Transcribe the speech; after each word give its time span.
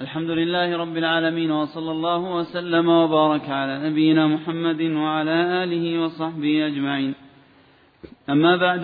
الحمد 0.00 0.30
لله 0.30 0.76
رب 0.76 0.96
العالمين 0.96 1.50
وصلى 1.50 1.90
الله 1.90 2.36
وسلم 2.36 2.88
وبارك 2.88 3.48
على 3.50 3.90
نبينا 3.90 4.26
محمد 4.26 4.82
وعلى 4.82 5.64
آله 5.64 6.02
وصحبه 6.02 6.66
أجمعين. 6.66 7.14
أما 8.30 8.56
بعد 8.56 8.80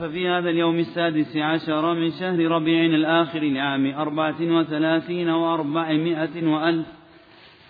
ففي 0.00 0.28
هذا 0.28 0.50
اليوم 0.50 0.78
السادس 0.78 1.36
عشر 1.36 1.94
من 1.94 2.10
شهر 2.10 2.38
ربيع 2.38 2.84
الآخر 2.84 3.40
لعام 3.40 3.94
أربعة 3.94 4.40
وثلاثين 4.40 5.28
وأربعمائة 5.28 6.46
وألف 6.46 6.86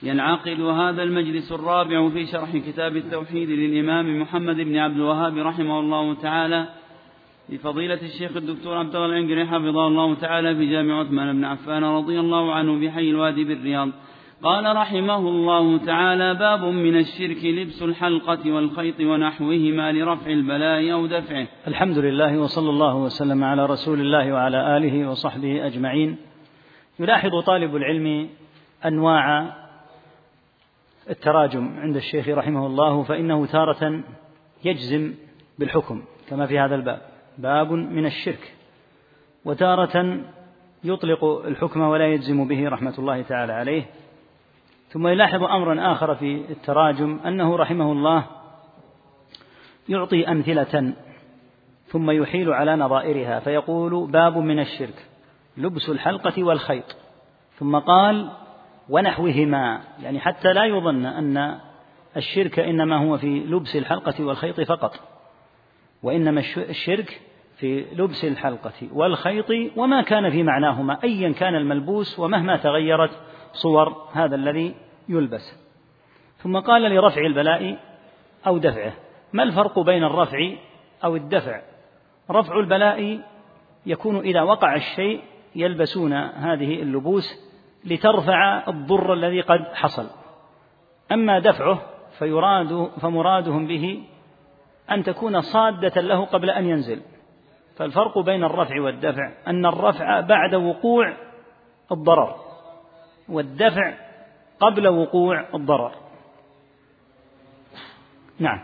ينعقد 0.02 0.60
هذا 0.60 1.02
المجلس 1.02 1.52
الرابع 1.52 2.08
في 2.08 2.26
شرح 2.26 2.56
كتاب 2.56 2.96
التوحيد 2.96 3.50
للإمام 3.50 4.20
محمد 4.22 4.56
بن 4.56 4.76
عبد 4.76 4.96
الوهاب 4.96 5.38
رحمه 5.38 5.80
الله 5.80 6.14
تعالى 6.14 6.79
لفضيلة 7.50 8.02
الشيخ 8.02 8.36
الدكتور 8.36 8.76
عبد 8.76 8.96
الله 8.96 9.06
العنقري 9.06 9.46
حفظه 9.46 9.86
الله 9.86 10.14
تعالى 10.14 10.56
في 10.56 10.70
جامع 10.70 11.00
عثمان 11.00 11.32
بن 11.32 11.44
عفان 11.44 11.84
رضي 11.84 12.20
الله 12.20 12.54
عنه 12.54 12.80
بحي 12.80 13.10
الوادي 13.10 13.44
بالرياض. 13.44 13.88
قال 14.42 14.76
رحمه 14.76 15.16
الله 15.18 15.78
تعالى 15.78 16.34
باب 16.34 16.64
من 16.64 16.96
الشرك 16.96 17.44
لبس 17.44 17.82
الحلقة 17.82 18.52
والخيط 18.52 19.00
ونحوهما 19.00 19.92
لرفع 19.92 20.30
البلاء 20.30 20.92
أو 20.92 21.06
دفعه. 21.06 21.46
الحمد 21.68 21.98
لله 21.98 22.38
وصلى 22.38 22.70
الله 22.70 22.96
وسلم 22.96 23.44
على 23.44 23.66
رسول 23.66 24.00
الله 24.00 24.32
وعلى 24.32 24.76
آله 24.76 25.10
وصحبه 25.10 25.66
أجمعين. 25.66 26.16
يلاحظ 27.00 27.38
طالب 27.46 27.76
العلم 27.76 28.28
أنواع 28.86 29.56
التراجم 31.10 31.70
عند 31.78 31.96
الشيخ 31.96 32.28
رحمه 32.28 32.66
الله 32.66 33.02
فإنه 33.02 33.46
تارة 33.46 34.02
يجزم 34.64 35.14
بالحكم 35.58 36.02
كما 36.28 36.46
في 36.46 36.58
هذا 36.58 36.74
الباب. 36.74 37.09
باب 37.40 37.72
من 37.72 38.06
الشرك. 38.06 38.54
وتارة 39.44 40.20
يطلق 40.84 41.24
الحكم 41.24 41.80
ولا 41.80 42.06
يجزم 42.06 42.48
به 42.48 42.68
رحمة 42.68 42.94
الله 42.98 43.22
تعالى 43.22 43.52
عليه. 43.52 43.86
ثم 44.88 45.06
يلاحظ 45.06 45.42
أمرا 45.42 45.92
آخر 45.92 46.14
في 46.14 46.44
التراجم 46.50 47.20
أنه 47.26 47.56
رحمه 47.56 47.92
الله 47.92 48.24
يعطي 49.88 50.28
أمثلة 50.28 50.92
ثم 51.86 52.10
يحيل 52.10 52.52
على 52.52 52.76
نظائرها 52.76 53.40
فيقول 53.40 54.10
باب 54.10 54.38
من 54.38 54.58
الشرك 54.58 55.06
لبس 55.56 55.88
الحلقة 55.88 56.44
والخيط. 56.44 56.96
ثم 57.58 57.78
قال 57.78 58.30
ونحوهما 58.88 59.80
يعني 60.02 60.20
حتى 60.20 60.52
لا 60.52 60.64
يظن 60.64 61.06
أن 61.06 61.58
الشرك 62.16 62.58
إنما 62.58 62.96
هو 62.96 63.18
في 63.18 63.40
لبس 63.40 63.76
الحلقة 63.76 64.24
والخيط 64.24 64.60
فقط 64.60 64.94
وإنما 66.02 66.42
الشرك 66.56 67.20
في 67.60 67.86
لبس 67.92 68.24
الحلقة 68.24 68.88
والخيط 68.92 69.46
وما 69.76 70.02
كان 70.02 70.30
في 70.30 70.42
معناهما 70.42 70.98
أيا 71.04 71.32
كان 71.32 71.54
الملبوس 71.54 72.18
ومهما 72.18 72.56
تغيرت 72.56 73.10
صور 73.52 74.08
هذا 74.12 74.34
الذي 74.36 74.74
يلبس. 75.08 75.60
ثم 76.38 76.58
قال 76.58 76.82
لرفع 76.82 77.20
البلاء 77.20 77.78
أو 78.46 78.58
دفعه. 78.58 78.92
ما 79.32 79.42
الفرق 79.42 79.78
بين 79.78 80.04
الرفع 80.04 80.38
أو 81.04 81.16
الدفع؟ 81.16 81.60
رفع 82.30 82.58
البلاء 82.58 83.20
يكون 83.86 84.16
إذا 84.16 84.42
وقع 84.42 84.74
الشيء 84.74 85.22
يلبسون 85.56 86.12
هذه 86.12 86.82
اللبوس 86.82 87.50
لترفع 87.84 88.68
الضر 88.68 89.12
الذي 89.12 89.40
قد 89.40 89.64
حصل. 89.74 90.06
أما 91.12 91.38
دفعه 91.38 91.82
فيراد 92.18 92.90
فمرادهم 93.00 93.66
به 93.66 94.02
أن 94.90 95.02
تكون 95.02 95.40
صادة 95.40 96.00
له 96.00 96.24
قبل 96.24 96.50
أن 96.50 96.66
ينزل. 96.66 97.00
فالفرق 97.80 98.18
بين 98.18 98.44
الرفع 98.44 98.80
والدفع 98.80 99.32
أن 99.46 99.66
الرفع 99.66 100.20
بعد 100.20 100.54
وقوع 100.54 101.16
الضرر 101.92 102.34
والدفع 103.28 103.94
قبل 104.60 104.88
وقوع 104.88 105.44
الضرر. 105.54 105.92
نعم. 108.38 108.58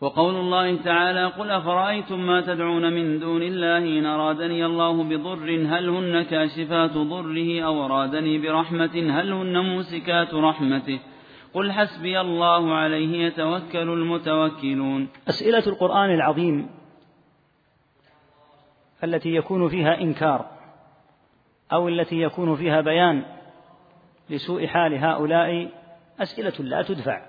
وقول 0.00 0.34
الله 0.34 0.76
تعالى 0.76 1.26
قل 1.26 1.50
أفرأيتم 1.50 2.26
ما 2.26 2.40
تدعون 2.40 2.92
من 2.92 3.20
دون 3.20 3.42
الله 3.42 3.78
إن 3.78 4.06
أرادني 4.06 4.66
الله 4.66 5.04
بضر 5.04 5.66
هل 5.66 5.88
هن 5.88 6.22
كاشفات 6.22 6.90
ضره 6.90 7.62
أو 7.62 7.84
أرادني 7.84 8.38
برحمة 8.38 9.20
هل 9.20 9.32
هن 9.32 9.58
موسكات 9.58 10.34
رحمته؟ 10.34 11.00
قل 11.54 11.72
حسبي 11.72 12.20
الله 12.20 12.74
عليه 12.74 13.26
يتوكل 13.26 13.88
المتوكلون. 13.88 15.08
أسئلة 15.28 15.66
القرآن 15.66 16.14
العظيم 16.14 16.83
التي 19.04 19.34
يكون 19.34 19.68
فيها 19.68 20.00
إنكار 20.00 20.46
أو 21.72 21.88
التي 21.88 22.20
يكون 22.20 22.56
فيها 22.56 22.80
بيان 22.80 23.22
لسوء 24.30 24.66
حال 24.66 25.04
هؤلاء 25.04 25.68
أسئلة 26.20 26.52
لا 26.58 26.82
تدفع. 26.82 27.22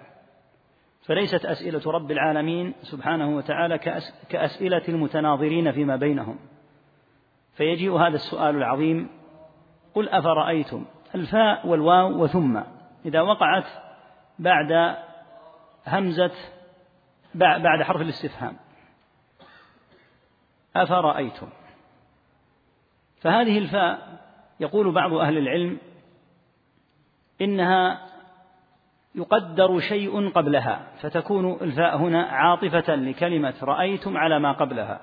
فليست 1.05 1.45
أسئلة 1.45 1.91
رب 1.91 2.11
العالمين 2.11 2.73
سبحانه 2.81 3.35
وتعالى 3.37 3.77
كأسئلة 4.29 4.81
المتناظرين 4.89 5.71
فيما 5.71 5.95
بينهم. 5.95 6.39
فيجيء 7.53 7.93
هذا 7.93 8.15
السؤال 8.15 8.55
العظيم 8.55 9.09
قل 9.95 10.09
أفرأيتم؟ 10.09 10.85
الفاء 11.15 11.67
والواو 11.67 12.23
وثم. 12.23 12.61
إذا 13.05 13.21
وقعت 13.21 13.67
بعد 14.39 14.95
همزة 15.87 16.31
بعد 17.35 17.81
حرف 17.83 18.01
الاستفهام. 18.01 18.55
أفرأيتم؟ 20.75 21.47
فهذه 23.25 23.57
الفاء 23.57 24.19
يقول 24.59 24.91
بعض 24.91 25.13
أهل 25.13 25.37
العلم 25.37 25.77
إنها 27.41 28.01
يقدر 29.15 29.79
شيء 29.79 30.29
قبلها 30.29 30.87
فتكون 31.01 31.53
الفاء 31.61 31.97
هنا 31.97 32.23
عاطفة 32.23 32.95
لكلمة 32.95 33.53
رأيتم 33.61 34.17
على 34.17 34.39
ما 34.39 34.51
قبلها. 34.51 35.01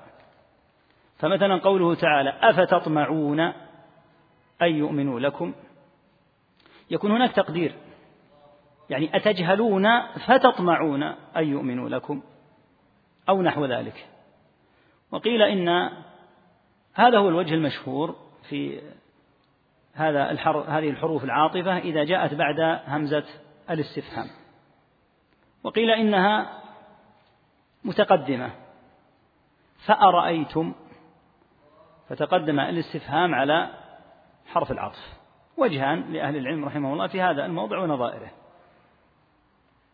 فمثلا 1.17 1.57
قوله 1.57 1.95
تعالى 1.95 2.33
أفتطمعون 2.41 3.39
أن 4.61 4.75
يؤمنوا 4.75 5.19
لكم؟ 5.19 5.53
يكون 6.91 7.11
هناك 7.11 7.31
تقدير. 7.31 7.75
يعني 8.89 9.15
أتجهلون 9.15 9.87
فتطمعون 10.27 11.03
أن 11.37 11.47
يؤمنوا 11.47 11.89
لكم 11.89 12.21
أو 13.29 13.41
نحو 13.41 13.65
ذلك. 13.65 14.07
وقيل 15.11 15.41
إن 15.41 15.89
هذا 16.93 17.17
هو 17.17 17.29
الوجه 17.29 17.53
المشهور 17.53 18.15
في 18.49 18.81
هذا 19.93 20.31
الحر 20.31 20.59
هذه 20.67 20.89
الحروف 20.89 21.23
العاطفة 21.23 21.77
إذا 21.77 22.03
جاءت 22.03 22.33
بعد 22.33 22.81
همزة 22.87 23.23
الاستفهام. 23.69 24.27
وقيل 25.63 25.89
إنها 25.89 26.59
متقدمة. 27.83 28.51
فأرأيتم؟ 29.85 30.73
فتقدم 32.09 32.59
الاستفهام 32.59 33.35
على 33.35 33.69
حرف 34.45 34.71
العطف. 34.71 35.13
وجهان 35.57 36.13
لأهل 36.13 36.37
العلم 36.37 36.65
رحمه 36.65 36.93
الله 36.93 37.07
في 37.07 37.21
هذا 37.21 37.45
الموضع 37.45 37.79
ونظائره. 37.79 38.31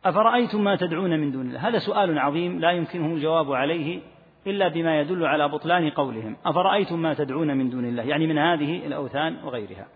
أفرأيتم 0.06 0.64
ما 0.64 0.76
تدعون 0.76 1.20
من 1.20 1.32
دون 1.32 1.48
الله؟ 1.48 1.68
هذا 1.68 1.80
سؤال 1.80 2.20
عظيم 2.20 2.60
لا 2.60 2.72
يمكنه 2.72 3.06
الجواب 3.06 3.52
عليه 3.54 4.02
إلا 4.48 4.68
بما 4.68 5.00
يدل 5.00 5.26
على 5.26 5.48
بطلان 5.48 5.90
قولهم. 5.90 6.38
أفرأيتم 6.46 7.02
ما 7.02 7.14
تدعون 7.14 7.58
من 7.58 7.70
دون 7.70 7.86
الله؟ 7.86 8.04
يعني 8.04 8.28
من 8.28 8.38
هذه 8.38 8.86
الأوثان 8.86 9.44
وغيرها. 9.44 9.88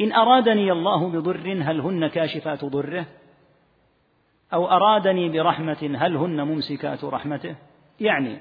إن 0.00 0.12
أرادني 0.12 0.72
الله 0.72 1.08
بضر 1.08 1.62
هل 1.62 1.80
هن 1.80 2.06
كاشفات 2.06 2.64
ضره؟ 2.64 3.06
أو 4.52 4.66
أرادني 4.70 5.28
برحمة 5.28 5.96
هل 5.98 6.16
هن 6.16 6.42
ممسكات 6.42 7.04
رحمته؟ 7.04 7.56
يعني 8.00 8.40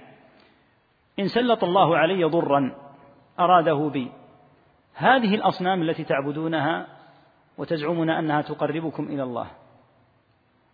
إن 1.20 1.28
سلط 1.28 1.64
الله 1.64 1.98
علي 1.98 2.24
ضرا 2.24 2.76
أراده 3.40 3.90
بي. 3.94 4.12
هذه 4.94 5.36
الأصنام 5.36 5.82
التي 5.82 6.04
تعبدونها 6.04 6.88
وتزعمون 7.58 8.10
أنها 8.10 8.42
تقربكم 8.42 9.04
إلى 9.04 9.24
الله 9.24 9.48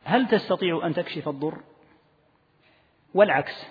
هل 0.04 0.28
تستطيع 0.28 0.86
أن 0.86 0.94
تكشف 0.94 1.28
الضر؟ 1.30 1.58
والعكس. 3.14 3.68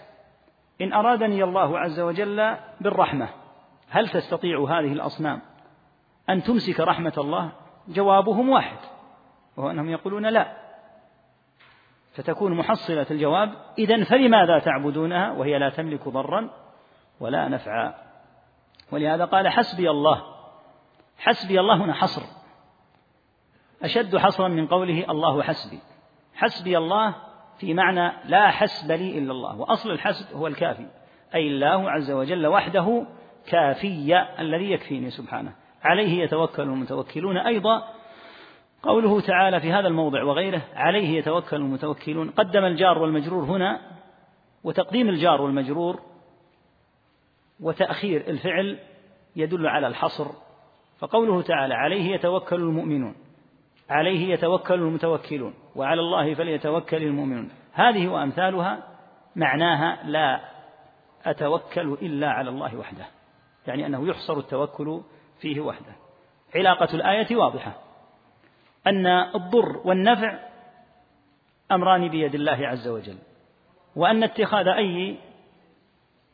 إن 0.82 0.93
أرادني 0.93 1.44
الله 1.44 1.79
عز 1.79 2.00
وجل 2.00 2.56
بالرحمة 2.81 3.29
هل 3.90 4.08
تستطيع 4.08 4.61
هذه 4.61 4.93
الأصنام؟ 4.93 5.40
أن 6.31 6.43
تمسك 6.43 6.81
رحمة 6.81 7.12
الله؟ 7.19 7.52
جوابهم 7.88 8.49
واحد 8.49 8.76
وهو 9.56 9.70
أنهم 9.70 9.90
يقولون 9.90 10.26
لا. 10.26 10.56
فتكون 12.12 12.52
محصلة 12.52 13.06
الجواب 13.11 13.55
إذا 13.79 14.05
فلماذا 14.05 14.58
تعبدونها؟ 14.58 15.32
وهي 15.32 15.58
لا 15.58 15.70
تملك 15.70 16.08
ضرا 16.08 16.50
ولا 17.20 17.49
نفعا. 17.49 17.94
ولهذا 18.93 19.25
قال 19.25 19.49
حسبي 19.49 19.90
الله 19.90 20.23
حسبي 21.19 21.61
الله 21.61 21.85
هنا 21.85 21.94
حصر. 21.94 22.23
أشد 23.82 24.17
حصرا 24.17 24.49
من 24.49 24.67
قوله 24.67 25.11
الله 25.11 25.43
حسبي. 25.43 25.78
حسبي 26.35 26.78
الله 26.78 27.14
في 27.58 27.75
معنى 27.75 28.12
لا 28.25 28.50
حسب 28.50 28.93
لي 28.93 29.19
إلا 29.19 29.32
الله 29.32 29.60
وأصل 29.60 29.90
الحسب 29.90 30.37
هو 30.37 30.46
الكافي 30.46 30.87
أي 31.34 31.46
الله 31.46 31.90
عز 31.90 32.10
وجل 32.10 32.46
وحده 32.46 33.06
كافي 33.46 34.26
الذي 34.38 34.70
يكفيني 34.70 35.10
سبحانه. 35.10 35.52
عليه 35.82 36.22
يتوكل 36.22 36.62
المتوكلون 36.62 37.37
أيضا. 37.37 37.82
قوله 38.82 39.20
تعالى 39.20 39.60
في 39.60 39.72
هذا 39.72 39.88
الموضع 39.88 40.22
وغيره 40.22 40.62
عليه 40.75 41.19
يتوكل 41.19 41.56
المتوكلون. 41.56 42.31
قدم 42.31 42.64
الجار 42.64 42.99
والمجرور 42.99 43.44
هنا 43.44 43.81
وتقديم 44.64 45.08
الجار 45.08 45.43
والمجرور 45.43 46.00
وتأخير 47.60 48.20
الفعل 48.28 48.78
يدل 49.37 49.66
على 49.66 49.87
الحصر. 49.87 50.26
فقوله 50.99 51.43
تعالى 51.43 51.75
عليه 51.75 52.14
يتوكل 52.14 52.56
المؤمنون. 52.56 53.14
عليه 53.90 54.32
يتوكل 54.32 54.75
المتوكلون 54.75 55.55
وعلى 55.76 56.00
الله 56.00 56.34
فليتوكل 56.34 57.02
المؤمنون. 57.02 57.50
هذه 57.73 58.08
وأمثالها 58.08 58.82
معناها 59.37 59.99
لا 60.05 60.40
أتوكل 61.25 61.96
إلا 62.02 62.31
على 62.31 62.50
الله 62.50 62.76
وحده 62.76 63.05
يعني 63.67 63.87
أنه 63.87 64.08
يحصر 64.08 64.38
التوكل 64.38 65.00
فيه 65.40 65.61
وحده. 65.61 65.93
علاقة 66.55 66.94
الآية 66.94 67.37
واضحة. 67.37 67.73
أن 68.87 69.06
الضر 69.06 69.81
والنفع 69.85 70.38
أمران 71.73 72.08
بيد 72.08 72.35
الله 72.35 72.69
عز 72.69 72.88
وجل 72.88 73.19
وأن 73.96 74.23
اتخاذ 74.23 74.69
أي 74.69 75.17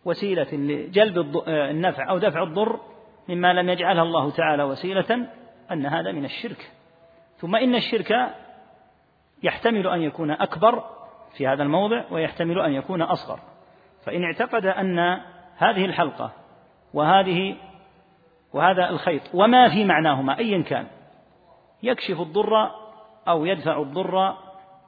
وسيلة 0.05 0.53
لجلب 0.53 1.43
النفع 1.49 2.11
أو 2.11 2.19
دفع 2.19 2.43
الضر 2.43 2.81
مما 3.29 3.53
لم 3.53 3.69
يجعلها 3.69 4.03
الله 4.03 4.31
تعالى 4.31 4.63
وسيلة 4.63 5.29
أن 5.73 5.87
هذا 5.87 6.13
من 6.13 6.25
الشرك. 6.25 6.71
ثم 7.39 7.57
إن 7.57 7.75
الشرك 7.75 8.35
يحتمل 9.43 9.87
أن 9.87 10.03
يكون 10.03 10.31
أكبر 10.31 10.85
في 11.37 11.47
هذا 11.47 11.63
الموضع 11.63 12.05
ويحتمل 12.11 12.61
أن 12.61 12.73
يكون 12.73 13.03
أصغر. 13.03 13.41
فإن 14.05 14.25
اعتقد 14.25 14.67
أن 14.67 14.99
هذه 15.57 15.85
الحلقة 15.85 16.33
وهذه 16.95 17.57
وهذا 18.53 18.91
الخيط 18.91 19.23
وما 19.35 19.69
في 19.69 19.85
معناهما 19.85 20.39
أيا 20.39 20.63
كان 20.63 20.87
يكشف 21.83 22.21
الضر 22.21 22.71
أو 23.29 23.45
يدفع 23.45 23.83
الضر 23.83 24.37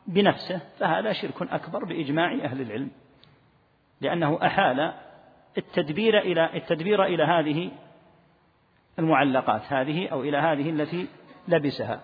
بنفسه 0.06 0.60
فهذا 0.78 1.12
شرك 1.12 1.42
أكبر 1.42 1.84
بإجماع 1.84 2.32
أهل 2.32 2.60
العلم 2.60 2.90
لأنه 4.00 4.46
أحال 4.46 4.92
التدبير 5.58 6.18
إلى 6.18 6.56
التدبير 6.56 7.04
إلى 7.04 7.24
هذه 7.24 7.70
المعلقات 8.98 9.62
هذه 9.72 10.08
أو 10.08 10.22
إلى 10.22 10.36
هذه 10.36 10.70
التي 10.70 11.06
لبسها. 11.48 12.00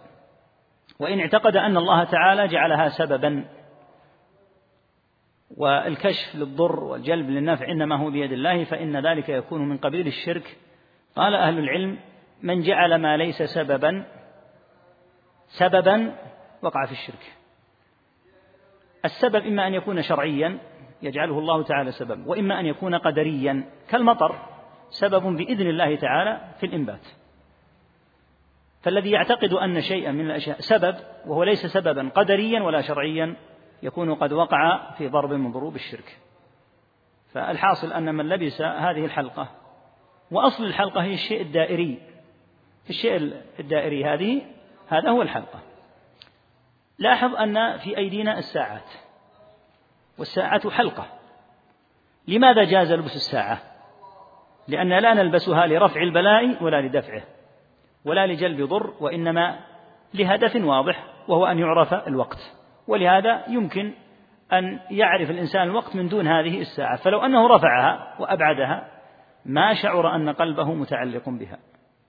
وإن 1.01 1.21
اعتقد 1.21 1.57
أن 1.57 1.77
الله 1.77 2.05
تعالى 2.05 2.49
جعلها 2.49 2.89
سببا 2.89 3.45
والكشف 5.57 6.35
للضر 6.35 6.85
والجلب 6.85 7.31
للنفع 7.31 7.69
إنما 7.69 7.97
هو 7.97 8.11
بيد 8.11 8.33
الله 8.33 8.65
فإن 8.65 9.07
ذلك 9.07 9.29
يكون 9.29 9.69
من 9.69 9.77
قبيل 9.77 10.07
الشرك. 10.07 10.57
قال 11.17 11.35
أهل 11.35 11.59
العلم 11.59 11.99
من 12.43 12.61
جعل 12.61 12.95
ما 12.95 13.17
ليس 13.17 13.43
سببا 13.43 14.05
سببا 15.47 16.17
وقع 16.63 16.87
في 16.87 16.93
الشرك. 16.93 17.33
السبب 19.05 19.47
إما 19.47 19.67
أن 19.67 19.75
يكون 19.75 20.03
شرعيا 20.03 20.59
يجعله 21.03 21.39
الله 21.39 21.63
تعالى 21.63 21.93
سبب 21.93 22.27
وإما 22.27 22.61
أن 22.61 22.67
يكون 22.67 22.95
قدريا 22.95 23.65
كالمطر 23.89 24.37
سبب 24.91 25.23
بإذن 25.23 25.67
الله 25.67 25.97
تعالى 25.97 26.41
في 26.61 26.67
الإنبات. 26.67 27.07
فالذي 28.87 29.11
يعتقد 29.11 29.53
أن 29.53 29.81
شيئا 29.81 30.13
من 30.13 30.27
الأشياء 30.27 30.61
سبب 30.61 30.97
وهو 31.27 31.43
ليس 31.43 31.67
سببا 31.67 32.09
قدريا 32.15 32.63
ولا 32.63 32.81
شرعيا 32.81 33.37
يكون 33.83 34.15
قد 34.15 34.33
وقع 34.33 34.91
في 34.99 35.09
ضرب 35.09 35.33
من 35.33 35.53
ضروب 35.53 35.75
الشرك. 35.75 36.19
فالحاصل 37.33 37.93
أن 37.93 38.15
من 38.15 38.29
لبس 38.29 38.63
هذه 38.63 39.05
الحلقة 39.05 39.49
وأصل 40.31 40.65
الحلقة 40.65 41.03
هي 41.03 41.15
الشيء 41.15 41.43
الدائري. 41.43 41.99
الشيء 42.91 43.33
الدائري 43.61 44.05
هذه 44.05 44.43
هذا 44.89 45.11
هو 45.11 45.23
الحلقة. 45.23 45.61
لاحظ 46.99 47.35
أن 47.35 47.77
في 47.77 47.99
أيدينا 47.99 48.39
الساعات 48.39 48.91
والساعة 50.19 50.71
حلقة. 50.71 51.07
لماذا 52.29 52.65
جاز 52.65 52.93
لبس 52.93 53.17
الساعة؟ 53.17 53.63
لأن 54.69 54.89
لا 54.89 55.15
نلبسها 55.15 55.67
لرفع 55.67 56.03
البلاء 56.03 56.65
ولا 56.65 56.81
لدفعه. 56.81 57.36
ولا 58.07 58.27
لجلب 58.27 58.69
ضر 58.69 58.93
وإنما 59.01 59.59
لهدف 60.15 60.57
واضح 60.57 61.05
وهو 61.29 61.47
أن 61.47 61.59
يعرف 61.59 61.95
الوقت. 61.95 62.39
ولهذا 62.89 63.45
يمكن 63.49 63.93
أن 64.53 64.81
يعرف 64.91 65.31
الإنسان 65.31 65.63
الوقت 65.63 65.97
من 65.97 66.09
دون 66.09 66.27
هذه 66.29 66.61
الساعة. 66.61 66.97
فلو 66.97 67.21
أنه 67.21 67.47
رفعها 67.47 68.15
وأبعدها 68.19 68.89
ما 69.45 69.75
شعر 69.75 70.15
أن 70.15 70.29
قلبه 70.29 70.75
متعلق 70.75 71.29
بها 71.29 71.59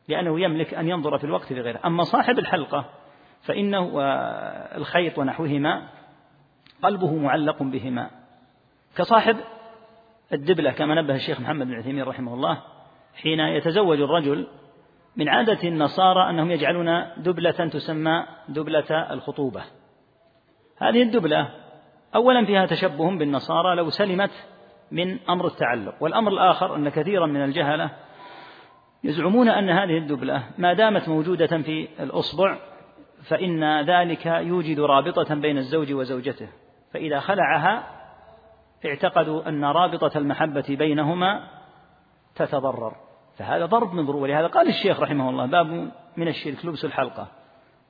لأنه 0.07 0.39
يملك 0.39 0.73
أن 0.73 0.87
ينظر 0.87 1.17
في 1.17 1.23
الوقت 1.23 1.51
لغيره. 1.51 1.79
أما 1.85 2.03
صاحب 2.03 2.39
الحلقة 2.39 2.85
فإنه 3.41 3.91
الخيط 4.77 5.17
ونحوهما 5.17 5.87
قلبه 6.83 7.15
معلق 7.15 7.63
بهما. 7.63 8.09
كصاحب 8.97 9.37
الدبلة 10.33 10.71
كما 10.71 11.01
نبه 11.01 11.15
الشيخ 11.15 11.41
محمد 11.41 11.67
بن 11.67 11.73
عثيمين 11.73 12.03
رحمه 12.03 12.33
الله 12.33 12.61
حين 13.21 13.39
يتزوج 13.39 14.01
الرجل 14.01 14.47
من 15.17 15.29
عادة 15.29 15.67
النصارى 15.67 16.29
أنهم 16.29 16.51
يجعلون 16.51 17.05
دبلة 17.17 17.51
تسمى 17.51 18.25
دبلة 18.49 19.13
الخطوبة. 19.13 19.63
هذه 20.77 21.01
الدبلة 21.01 21.49
أولا 22.15 22.45
فيها 22.45 22.65
تشبه 22.65 23.17
بالنصارى 23.17 23.75
لو 23.75 23.89
سلمت 23.89 24.31
من 24.91 25.19
أمر 25.29 25.47
التعلق 25.47 25.95
والأمر 26.01 26.31
الآخر 26.31 26.75
أن 26.75 26.89
كثيرا 26.89 27.25
من 27.25 27.43
الجهلة 27.43 27.91
يزعمون 29.03 29.49
أن 29.49 29.69
هذه 29.69 29.97
الدبلة 29.97 30.43
ما 30.57 30.73
دامت 30.73 31.09
موجودة 31.09 31.47
في 31.47 31.87
الأصبع 31.99 32.57
فإن 33.23 33.81
ذلك 33.81 34.25
يوجد 34.25 34.79
رابطة 34.79 35.35
بين 35.35 35.57
الزوج 35.57 35.93
وزوجته 35.93 36.47
فإذا 36.93 37.19
خلعها 37.19 37.83
اعتقدوا 38.85 39.49
أن 39.49 39.65
رابطة 39.65 40.17
المحبة 40.17 40.65
بينهما 40.69 41.47
تتضرر. 42.35 43.06
فهذا 43.37 43.65
ضرب 43.65 43.93
من 43.93 44.05
ضروب 44.05 44.21
ولهذا 44.21 44.47
قال 44.47 44.67
الشيخ 44.67 44.99
رحمه 44.99 45.29
الله 45.29 45.45
باب 45.45 45.91
من 46.17 46.27
الشرك 46.27 46.65
لبس 46.65 46.85
الحلقة 46.85 47.27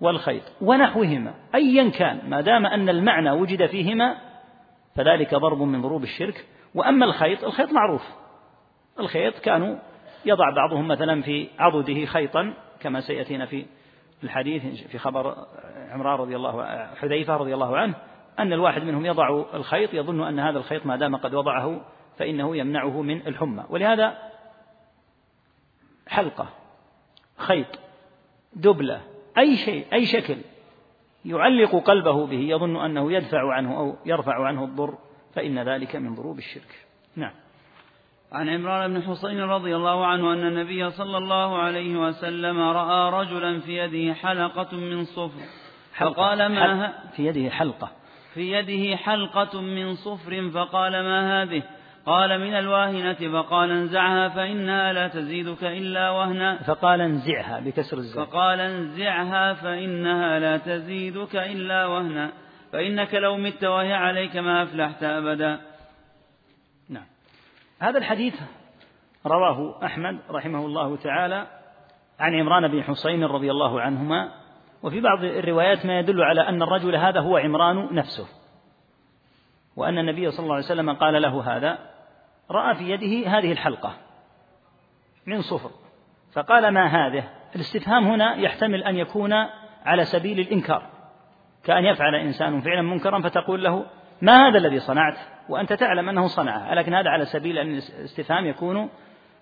والخيط 0.01 0.43
ونحوهما 0.61 1.33
أيا 1.55 1.89
كان 1.89 2.29
ما 2.29 2.41
دام 2.41 2.65
أن 2.65 2.89
المعنى 2.89 3.31
وجد 3.31 3.65
فيهما 3.65 4.15
فذلك 4.95 5.35
ضرب 5.35 5.61
من 5.61 5.81
ضروب 5.81 6.03
الشرك. 6.03 6.45
وأما 6.75 7.05
الخيط 7.05 7.43
الخيط 7.43 7.71
معروف. 7.71 8.01
الخيط 8.99 9.39
كانوا 9.39 9.75
يضع 10.25 10.49
بعضهم 10.55 10.87
مثلا 10.87 11.21
في 11.21 11.47
عضده 11.59 12.05
خيطا 12.05 12.53
كما 12.79 13.01
سيأتينا 13.01 13.45
في 13.45 13.65
الحديث 14.23 14.87
في 14.87 14.97
خبر 14.97 15.35
عمران 15.91 16.19
رضي 16.19 16.35
الله 16.35 16.85
حذيفة 16.95 17.37
رضي 17.37 17.53
الله 17.53 17.77
عنه 17.77 17.95
أن 18.39 18.53
الواحد 18.53 18.83
منهم 18.83 19.05
يضع 19.05 19.43
الخيط 19.53 19.93
يظن 19.93 20.27
أن 20.27 20.39
هذا 20.39 20.57
الخيط 20.57 20.85
ما 20.85 20.95
دام 20.95 21.15
قد 21.15 21.35
وضعه 21.35 21.81
فإنه 22.17 22.57
يمنعه 22.57 23.01
من 23.01 23.27
الحمى. 23.27 23.63
ولهذا 23.69 24.17
حلقة 26.07 26.49
خيط 27.37 27.79
دبلة 28.53 29.01
أي 29.37 29.57
شيء 29.57 29.85
أي 29.93 30.05
شكل 30.05 30.37
يعلق 31.25 31.75
قلبه 31.75 32.27
به 32.27 32.39
يظن 32.39 32.75
أنه 32.75 33.11
يدفع 33.11 33.53
عنه 33.53 33.77
أو 33.77 33.95
يرفع 34.05 34.45
عنه 34.45 34.63
الضر 34.63 34.97
فإن 35.35 35.59
ذلك 35.59 35.95
من 35.95 36.15
ضروب 36.15 36.37
الشرك. 36.37 36.85
نعم. 37.15 37.33
عن 38.31 38.49
عمران 38.49 38.93
بن 38.93 39.03
حصين 39.03 39.41
رضي 39.41 39.75
الله 39.75 40.05
عنه 40.05 40.33
أن 40.33 40.47
النبي 40.47 40.89
صلى 40.89 41.17
الله 41.17 41.57
عليه 41.57 41.97
وسلم 41.97 42.59
رأى 42.59 43.21
رجلا 43.21 43.59
في 43.59 43.77
يده 43.77 44.13
حلقة 44.13 44.77
من 44.77 45.03
صفر. 45.03 45.41
فقال 45.97 46.45
ما 46.45 46.93
في 47.15 47.25
يده 47.25 47.49
حلقة. 47.49 47.91
في 48.33 48.51
يده 48.51 48.97
حلقة 48.97 49.61
من 49.61 49.95
صفر 49.95 50.49
فقال 50.49 50.91
ما 50.91 51.43
هذه؟ 51.43 51.63
قال 52.07 52.39
من 52.39 52.53
الواهنة 52.53 53.41
فقال 53.41 53.71
انزعها 53.71 54.29
فإنها 54.29 54.93
لا 54.93 55.07
تزيدك 55.07 55.63
إلا 55.63 56.09
وهنا. 56.09 56.63
فقال 56.63 57.01
انزعها 57.01 57.59
بكسر 57.59 57.97
الزاء 57.97 58.25
فقال 58.25 58.59
انزعها 58.59 59.53
فإنها 59.53 60.39
لا 60.39 60.57
تزيدك 60.57 61.35
إلا 61.35 61.85
وهنا. 61.85 62.31
فإنك 62.71 63.13
لو 63.13 63.37
مت 63.37 63.63
وهي 63.63 63.93
عليك 63.93 64.35
ما 64.37 64.63
أفلحت 64.63 65.03
أبدا. 65.03 65.59
نعم. 66.89 67.05
هذا 67.79 67.97
الحديث 67.97 68.33
رواه 69.25 69.85
أحمد 69.85 70.19
رحمه 70.31 70.65
الله 70.65 70.95
تعالى 70.95 71.47
عن 72.19 72.35
عمران 72.35 72.67
بن 72.67 72.83
حسين 72.83 73.23
رضي 73.23 73.51
الله 73.51 73.81
عنهما 73.81 74.31
وفي 74.83 75.01
بعض 75.01 75.23
الروايات 75.23 75.85
ما 75.85 75.99
يدل 75.99 76.21
على 76.21 76.41
أن 76.49 76.61
الرجل 76.61 76.95
هذا 76.95 77.19
هو 77.19 77.37
عمران 77.37 77.95
نفسه 77.95 78.27
وأن 79.75 79.97
النبي 79.97 80.31
صلى 80.31 80.43
الله 80.43 80.55
عليه 80.55 80.65
وسلم 80.65 80.93
قال 80.93 81.21
له 81.21 81.57
هذا. 81.57 81.96
رأى 82.51 82.75
في 82.75 82.89
يده 82.89 83.29
هذه 83.29 83.51
الحلقة 83.51 83.93
من 85.25 85.41
صفر. 85.41 85.71
فقال 86.33 86.67
ما 86.67 86.85
هذه؟ 86.85 87.23
الاستفهام 87.55 88.07
هنا 88.07 88.35
يحتمل 88.35 88.83
أن 88.83 88.95
يكون 88.95 89.33
على 89.85 90.05
سبيل 90.05 90.39
الإنكار. 90.39 90.89
كأن 91.63 91.85
يفعل 91.85 92.15
إنسان 92.15 92.61
فعلا 92.61 92.81
منكرا 92.81 93.21
فتقول 93.21 93.63
له 93.63 93.85
ما 94.21 94.47
هذا 94.47 94.57
الذي 94.57 94.79
صنعت؟ 94.79 95.17
وأنت 95.49 95.73
تعلم 95.73 96.09
أنه 96.09 96.27
صنعه 96.27 96.73
لكن 96.73 96.93
هذا 96.93 97.09
على 97.09 97.25
سبيل 97.25 97.57
أن 97.57 97.67
الاستفهام 97.67 98.45
يكون 98.45 98.89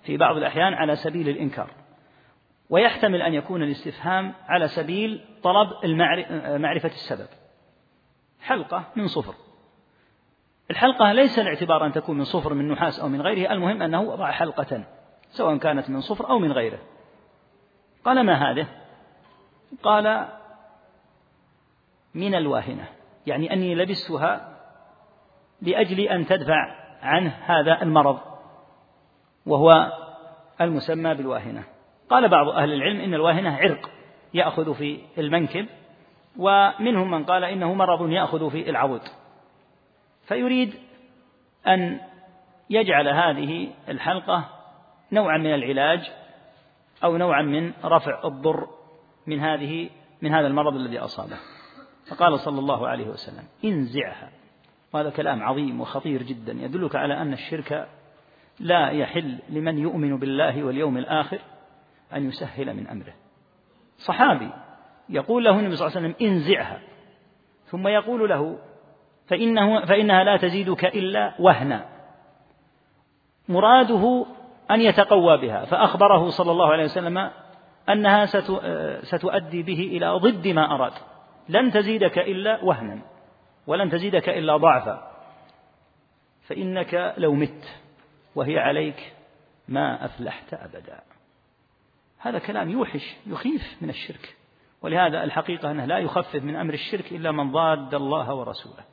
في 0.04 0.18
بعض 0.18 0.38
الأحيان 0.38 0.74
على 0.74 0.96
سبيل 0.96 1.30
الإنكار. 1.30 1.70
ويحتمل 2.70 3.22
أن 3.22 3.34
يكون 3.34 3.64
الاستفهام 3.64 4.34
على 4.48 4.68
سبيل 4.68 5.26
طلب 5.44 5.68
معرفة 6.62 6.90
السبب. 6.90 7.28
حلقة 8.42 8.84
من 8.96 9.08
صفر. 9.08 9.34
الحلقة 10.72 11.12
ليس 11.12 11.40
الاعتبار 11.40 11.86
أن 11.86 11.92
تكون 11.92 12.18
من 12.18 12.24
صفر 12.24 12.54
من 12.54 12.68
نحاس 12.68 13.00
أو 13.00 13.08
من 13.08 13.22
غيره 13.22 13.52
المهم 13.52 13.82
أنه 13.82 14.02
وضع 14.02 14.32
حلقة 14.32 14.84
سواء 15.30 15.58
كانت 15.58 15.90
من 15.90 16.02
صفر 16.02 16.30
أو 16.30 16.40
من 16.40 16.52
غيره. 16.52 16.80
قال 18.06 18.26
ما 18.26 18.34
هذه؟ 18.34 18.68
قال 19.84 20.28
من 22.16 22.36
الواهنة 22.36 22.88
يعني 23.28 23.54
أني 23.54 23.76
لبستها 23.76 24.58
لأجل 25.62 26.00
أن 26.00 26.26
تدفع 26.26 26.76
عنه 27.02 27.30
هذا 27.30 27.82
المرض 27.82 28.20
وهو 29.46 29.92
المسمى 30.62 31.14
بالواهنة. 31.14 31.64
قال 32.10 32.30
بعض 32.30 32.50
أهل 32.50 32.74
العلم 32.74 33.00
إن 33.00 33.14
الواهنة 33.14 33.58
عرق 33.58 33.90
يأخذ 34.34 34.74
في 34.74 35.00
المنكب 35.18 35.68
ومنهم 36.38 37.12
من 37.12 37.24
قال 37.24 37.44
إنه 37.44 37.74
مرض 37.74 38.10
يأخذ 38.10 38.52
في 38.52 38.70
العضد 38.70 39.02
فيريد 40.28 40.74
أن 41.68 42.00
يجعل 42.70 43.08
هذه 43.08 43.70
الحلقة 43.90 44.50
نوعا 45.12 45.38
من 45.38 45.54
العلاج 45.54 46.12
أو 47.04 47.18
نوعا 47.18 47.42
من 47.42 47.74
رفع 47.84 48.28
الضر 48.28 48.68
من 49.28 49.40
هذه 49.40 49.90
من 50.22 50.34
هذا 50.34 50.48
المرض 50.48 50.76
الذي 50.76 51.00
أصابه. 51.00 51.38
فقال 52.10 52.40
صلى 52.40 52.60
الله 52.60 52.88
عليه 52.88 53.08
وسلم 53.08 53.44
انزعها. 53.66 54.32
وهذا 54.94 55.10
كلام 55.10 55.44
عظيم 55.44 55.82
وخطير 55.82 56.24
جدا 56.24 56.54
يدلك 56.54 56.96
على 56.96 57.22
أن 57.22 57.34
الشرك 57.34 57.88
لا 58.60 58.90
يحل 58.90 59.40
لمن 59.50 59.78
يؤمن 59.78 60.20
بالله 60.20 60.64
واليوم 60.64 60.98
الآخر 60.98 61.40
أن 62.14 62.28
يسهل 62.28 62.74
من 62.74 62.88
أمره. 62.88 63.14
صحابي 63.98 64.50
يقول 65.10 65.46
له 65.46 65.60
النبي 65.60 65.76
صلى 65.76 65.88
الله 65.88 65.98
عليه 65.98 66.08
وسلم 66.08 66.28
انزعها. 66.28 66.80
ثم 67.66 67.88
يقول 67.88 68.30
له 68.30 68.60
فإنه 69.28 69.86
فإنها 69.86 70.24
لا 70.24 70.38
تزيدك 70.38 70.86
إلا 70.86 71.34
وهنا. 71.40 71.86
مراده 73.50 74.26
أن 74.72 74.82
يتقوى 74.82 75.38
بها 75.38 75.66
فأخبره 75.66 76.30
صلى 76.30 76.52
الله 76.52 76.72
عليه 76.72 76.84
وسلم 76.84 77.32
أنها 77.90 78.26
ستؤدي 79.02 79.64
به 79.64 79.80
إلى 79.80 80.10
ضد 80.10 80.48
ما 80.48 80.76
أراد. 80.76 80.94
لن 81.50 81.72
تزيدك 81.72 82.20
إلا 82.20 82.64
وهنا 82.64 83.02
ولن 83.68 83.90
تزيدك 83.90 84.30
إلا 84.30 84.58
ضعفا. 84.58 85.12
فإنك 86.48 87.14
لو 87.18 87.34
مت 87.34 87.80
وهي 88.36 88.60
عليك 88.60 89.14
ما 89.68 90.06
أفلحت 90.06 90.54
أبدا. 90.54 91.02
هذا 92.18 92.40
كلام 92.40 92.70
يوحش 92.70 93.16
يخيف 93.28 93.78
من 93.82 93.90
الشرك. 93.90 94.36
ولهذا 94.82 95.24
الحقيقة 95.24 95.72
أنه 95.72 95.86
لا 95.86 95.98
يخفف 95.98 96.44
من 96.44 96.56
أمر 96.56 96.74
الشرك 96.74 97.12
إلا 97.12 97.32
من 97.32 97.52
ضاد 97.52 97.94
الله 97.94 98.34
ورسوله. 98.34 98.84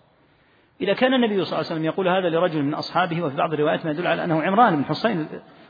إذا 0.80 0.92
كان 0.92 1.14
النبي 1.14 1.34
صلى 1.34 1.42
الله 1.42 1.56
عليه 1.56 1.66
وسلم 1.66 1.84
يقول 1.84 2.08
هذا 2.08 2.28
لرجل 2.28 2.62
من 2.62 2.74
أصحابه 2.74 3.22
وفي 3.22 3.36
بعض 3.36 3.52
الروايات 3.52 3.84
ما 3.84 3.90
يدل 3.90 4.06
على 4.06 4.24
أنه 4.24 4.42
عمران 4.42 4.76
بن 4.76 4.84
حسين 4.84 5.28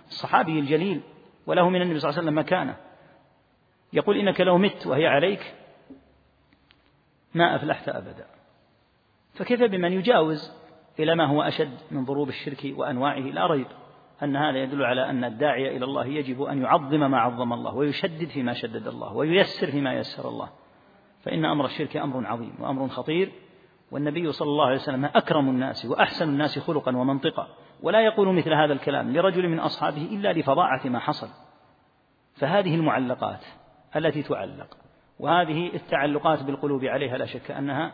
الصحابي 0.08 0.58
الجليل 0.58 1.00
وله 1.46 1.68
من 1.68 1.82
النبي 1.82 1.98
صلى 1.98 2.08
الله 2.08 2.18
عليه 2.18 2.30
وسلم 2.30 2.38
مكانة. 2.38 2.76
يقول 3.92 4.16
إنك 4.16 4.40
لو 4.40 4.58
مت 4.58 4.86
وهي 4.86 5.06
عليك 5.06 5.54
ما 7.34 7.56
أفلحت 7.56 7.88
أبدا. 7.88 8.26
فكيف 9.34 9.62
بمن 9.62 9.92
يجاوز 9.92 10.52
إلى 10.98 11.14
ما 11.14 11.26
هو 11.26 11.42
أشد 11.42 11.78
من 11.90 12.04
ضروب 12.04 12.28
الشرك 12.28 12.72
وأنواعه؟ 12.76 13.18
لا 13.18 13.46
ريب 13.46 13.66
أن 14.22 14.36
هذا 14.36 14.58
يدل 14.58 14.84
على 14.84 15.10
أن 15.10 15.24
الداعية 15.24 15.76
إلى 15.76 15.84
الله 15.84 16.06
يجب 16.06 16.42
أن 16.42 16.62
يعظم 16.62 17.10
ما 17.10 17.18
عظم 17.18 17.52
الله 17.52 17.74
ويشدد 17.74 18.28
فيما 18.28 18.52
شدد 18.52 18.86
الله 18.86 19.12
وييسر 19.12 19.70
فيما 19.70 19.94
يسر 19.94 20.28
الله. 20.28 20.48
فإن 21.24 21.44
أمر 21.44 21.64
الشرك 21.64 21.96
أمر 21.96 22.26
عظيم 22.26 22.54
وأمر 22.58 22.88
خطير. 22.88 23.32
والنبي 23.92 24.32
صلى 24.32 24.48
الله 24.48 24.66
عليه 24.66 24.76
وسلم 24.76 25.04
أكرم 25.04 25.48
الناس 25.48 25.86
وأحسن 25.86 26.28
الناس 26.28 26.58
خلقا 26.58 26.96
ومنطقا. 26.96 27.48
ولا 27.82 28.00
يقول 28.00 28.34
مثل 28.34 28.52
هذا 28.52 28.72
الكلام 28.72 29.12
لرجل 29.12 29.48
من 29.48 29.58
أصحابه 29.58 30.02
إلا 30.02 30.32
لفظاعة 30.32 30.80
ما 30.84 30.98
حصل. 30.98 31.28
فهذه 32.34 32.74
المعلقات 32.74 33.44
التي 33.96 34.22
تعلق 34.22 34.76
وهذه 35.18 35.74
التعلقات 35.74 36.42
بالقلوب 36.42 36.84
عليها 36.84 37.18
لا 37.18 37.26
شك 37.26 37.50
أنها 37.50 37.92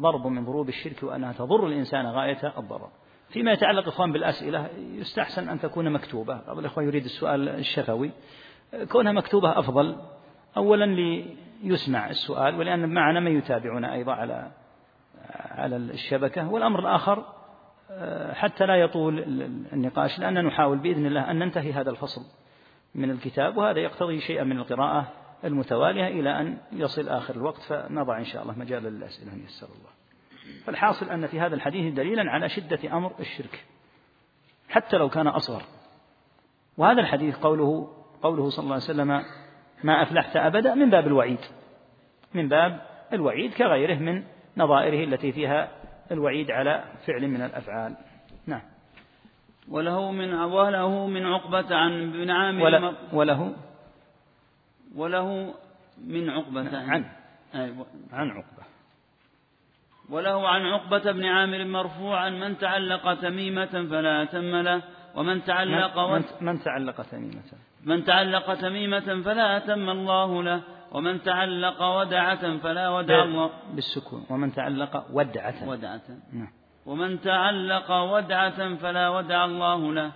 ضرب 0.00 0.26
من 0.26 0.44
ضروب 0.44 0.68
الشرك 0.68 1.02
وأنها 1.02 1.32
تضر 1.32 1.66
الإنسان 1.66 2.06
غاية 2.06 2.52
الضرر. 2.58 2.88
فيما 3.28 3.52
يتعلق 3.52 3.88
إخوان 3.88 4.12
بالأسئلة 4.12 4.68
يستحسن 4.76 5.48
أن 5.48 5.60
تكون 5.60 5.92
مكتوبة. 5.92 6.40
بعض 6.46 6.58
الإخوة 6.58 6.84
يريد 6.84 7.04
السؤال 7.04 7.48
الشفوي. 7.48 8.10
كونها 8.88 9.12
مكتوبة 9.12 9.58
أفضل 9.58 9.96
أولا 10.56 10.84
ليسمع 11.62 12.10
السؤال 12.10 12.58
ولأن 12.58 12.94
معنا 12.94 13.20
من 13.20 13.38
يتابعنا 13.38 13.92
أيضا 13.92 14.12
على 14.12 14.50
على 15.56 15.76
الشبكة 15.76 16.48
والأمر 16.48 16.80
الآخر 16.80 17.24
حتى 18.32 18.66
لا 18.66 18.76
يطول 18.76 19.18
النقاش 19.72 20.18
لأننا 20.18 20.42
نحاول 20.42 20.78
بإذن 20.78 21.06
الله 21.06 21.30
أن 21.30 21.38
ننتهي 21.38 21.72
هذا 21.72 21.90
الفصل 21.90 22.20
من 22.94 23.10
الكتاب 23.10 23.56
وهذا 23.56 23.80
يقتضي 23.80 24.20
شيئا 24.20 24.44
من 24.44 24.58
القراءة 24.58 25.12
المتوالية 25.44 26.06
إلى 26.06 26.40
أن 26.40 26.58
يصل 26.72 27.08
آخر 27.08 27.34
الوقت 27.34 27.60
فنضع 27.60 28.18
إن 28.18 28.24
شاء 28.24 28.42
الله 28.42 28.58
مجالا 28.58 28.88
للأسئلة 28.88 29.32
إن 29.32 29.44
يسر 29.44 29.66
الله. 29.66 29.90
فالحاصل 30.64 31.10
أن 31.10 31.26
في 31.26 31.40
هذا 31.40 31.54
الحديث 31.54 31.94
دليلا 31.94 32.30
على 32.30 32.48
شدة 32.48 32.96
أمر 32.96 33.12
الشرك 33.20 33.64
حتى 34.68 34.96
لو 34.96 35.08
كان 35.08 35.26
أصغر. 35.26 35.62
وهذا 36.76 37.00
الحديث 37.00 37.36
قوله 37.36 37.92
قوله 38.22 38.50
صلى 38.50 38.62
الله 38.62 38.74
عليه 38.74 38.84
وسلم 38.84 39.22
ما 39.84 40.02
أفلحت 40.02 40.36
أبدا 40.36 40.74
من 40.74 40.90
باب 40.90 41.06
الوعيد. 41.06 41.40
من 42.34 42.48
باب 42.48 42.80
الوعيد 43.12 43.54
كغيره 43.54 43.98
من 43.98 44.24
نظائره 44.56 45.04
التي 45.04 45.32
فيها 45.32 45.68
الوعيد 46.12 46.50
على 46.50 46.84
فعل 47.06 47.28
من 47.28 47.42
الأفعال. 47.42 47.96
نعم. 48.46 48.62
وله 49.68 50.10
من 50.10 50.34
وله 50.34 51.06
من 51.06 51.26
عقبة 51.26 51.76
عن 51.76 52.12
بن 52.12 52.30
عامر 52.30 52.64
وله, 52.64 52.94
وله؟ 53.12 53.54
وله 54.96 55.54
من 56.06 56.30
عقبة 56.30 56.78
عن 56.78 57.04
عن 58.12 58.30
عقبة. 58.30 58.66
وله 60.10 60.48
عن 60.48 60.62
عقبة 60.62 61.12
بن 61.12 61.24
عامر 61.24 61.64
مرفوعا 61.64 62.30
من 62.30 62.58
تعلق 62.58 63.14
تميمة 63.14 63.86
فلا 63.90 64.22
أتم 64.22 64.56
له 64.56 64.82
ومن 65.14 65.44
تعلق 65.44 65.98
من, 65.98 66.22
من 66.40 66.62
تعلق 66.62 67.02
تميمة؟ 67.02 67.52
من 67.84 68.04
تعلق 68.04 68.54
تميمة 68.54 69.22
فلا 69.22 69.56
أتم 69.56 69.90
الله 69.90 70.42
له 70.42 70.62
ومن 70.92 71.22
تعلق 71.22 71.82
ودعة 71.82 72.58
فلا 72.58 72.88
ودع 72.88 73.22
الله. 73.22 73.50
بالسكون. 73.72 74.26
ومن 74.30 74.52
تعلق 74.52 75.06
ودعة. 75.12 75.68
ودعة. 75.68 76.00
نعم. 76.32 76.48
ومن 76.86 77.20
تعلق 77.20 77.90
ودعة 77.90 78.74
فلا 78.74 79.08
ودع 79.08 79.44
الله 79.44 79.92
له. 79.92 80.12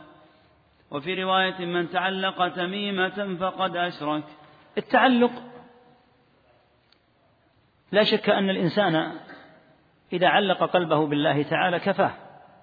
وفي 0.90 1.22
رواية 1.22 1.64
من 1.64 1.90
تعلق 1.90 2.48
تميمة 2.48 3.36
فقد 3.40 3.76
أشرك. 3.76 4.24
التعلق 4.78 5.32
لا 7.92 8.04
شك 8.04 8.30
أن 8.30 8.50
الإنسان 8.50 9.12
إذا 10.12 10.28
علق 10.28 10.64
قلبه 10.64 11.06
بالله 11.06 11.42
تعالى 11.42 11.78
كفاه. 11.78 12.10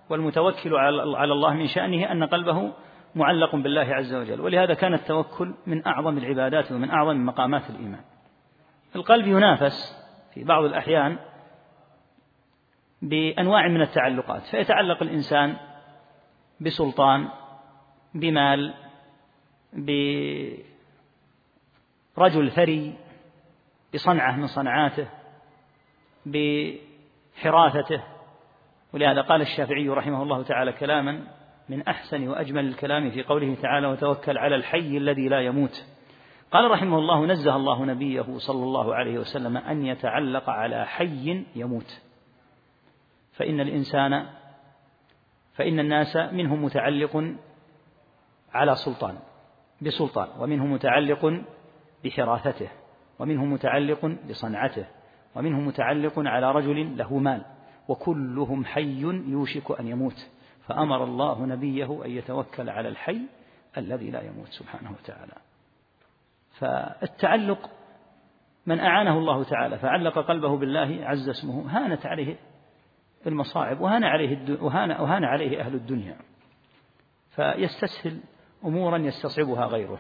والمتوكل 0.10 0.76
على 1.16 1.34
الله 1.34 1.54
من 1.54 1.68
شأنه 1.68 2.12
أن 2.12 2.24
قلبه 2.24 2.74
معلق 3.16 3.56
بالله 3.56 3.96
عز 3.96 4.14
وجل. 4.14 4.42
ولهذا 4.42 4.74
كان 4.74 4.94
التوكل 4.94 5.54
من 5.68 5.88
أعظم 5.88 6.18
العبادات 6.18 6.72
ومن 6.72 6.90
أعظم 6.90 7.26
مقامات 7.26 7.70
الإيمان. 7.70 8.02
القلب 8.96 9.28
ينافس 9.28 10.08
في 10.34 10.44
بعض 10.44 10.64
الأحيان 10.64 11.20
بأنواع 13.02 13.68
من 13.68 13.82
التعلقات. 13.82 14.42
فيتعلق 14.42 15.04
الإنسان 15.04 15.58
بسلطان 16.62 17.30
بمال 18.14 18.74
برجل 22.18 22.52
ثري 22.52 22.98
بصنعة 23.94 24.36
من 24.36 24.48
صنعاته 24.48 25.08
بحراثته. 26.26 28.04
ولهذا 28.94 29.22
قال 29.22 29.42
الشافعي 29.42 29.90
رحمه 29.90 30.24
الله 30.24 30.44
تعالى 30.44 30.74
كلاما 30.74 31.37
من 31.70 31.82
أحسن 31.82 32.28
وأجمل 32.28 32.68
الكلام 32.68 33.10
في 33.10 33.24
قوله 33.24 33.56
تعالى 33.56 33.88
وتوكل 33.88 34.38
على 34.38 34.56
الحي 34.56 34.98
الذي 34.98 35.28
لا 35.30 35.42
يموت 35.42 35.86
قال 36.52 36.72
رحمه 36.72 36.98
الله 36.98 37.26
نزه 37.26 37.56
الله 37.56 37.86
نبيه 37.86 38.38
صلى 38.38 38.64
الله 38.64 38.96
عليه 38.96 39.20
وسلم 39.20 39.58
أن 39.58 39.86
يتعلق 39.86 40.50
على 40.50 40.86
حي 40.86 41.46
يموت 41.56 42.02
فإن 43.34 43.60
الإنسان 43.60 44.26
فإن 45.54 45.80
الناس 45.80 46.16
منهم 46.16 46.64
متعلق 46.64 47.34
على 48.54 48.76
سلطان 48.76 49.18
بسلطان 49.82 50.28
ومنهم 50.40 50.74
متعلق 50.74 51.44
بحراثته 52.06 52.70
ومنهم 53.20 53.54
متعلق 53.54 54.06
بصنعته 54.30 54.86
ومنهم 55.36 55.68
متعلق 55.68 56.14
على 56.18 56.52
رجل 56.52 56.98
له 56.98 57.18
مال 57.18 57.46
وكلهم 57.88 58.66
حي 58.66 59.02
يوشك 59.28 59.80
أن 59.80 59.88
يموت. 59.88 60.30
فأمر 60.68 61.04
الله 61.04 61.46
نبيه 61.46 62.06
أن 62.06 62.12
يتوكل 62.12 62.70
على 62.70 62.90
الحي 62.90 63.22
الذي 63.78 64.12
لا 64.12 64.22
يموت 64.22 64.48
سبحانه 64.48 64.92
وتعالى. 64.92 65.34
فالتعلق 66.60 67.70
من 68.66 68.80
أعانه 68.80 69.18
الله 69.18 69.44
تعالى 69.44 69.78
فعلق 69.78 70.20
قلبه 70.20 70.58
بالله 70.58 71.00
عز 71.02 71.30
اسمه 71.30 71.78
هانت 71.78 72.06
عليه 72.06 72.36
المصاعب 73.28 73.82
وهان 73.82 74.04
عليه 74.04 74.58
وهان, 74.62 74.92
وهان 74.92 75.24
عليه 75.24 75.62
أهل 75.62 75.76
الدنيا. 75.76 76.18
فيستسهل 77.30 78.20
أمورا 78.66 78.98
يستصعبها 78.98 79.66
غيره. 79.66 80.00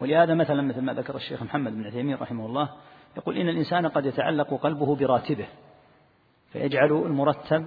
ولهذا 0.00 0.34
مثلا 0.34 0.62
مثل 0.62 0.80
ما 0.80 0.92
ذكر 0.92 1.16
الشيخ 1.16 1.42
محمد 1.42 1.72
بن 1.72 1.86
عثيمين 1.86 2.16
رحمه 2.16 2.46
الله 2.46 2.70
يقول 3.16 3.36
إن 3.36 3.48
الإنسان 3.48 3.86
قد 3.86 4.06
يتعلق 4.06 4.54
قلبه 4.54 4.96
براتبه 4.96 5.46
فيجعل 6.52 6.92
المرتب 6.92 7.66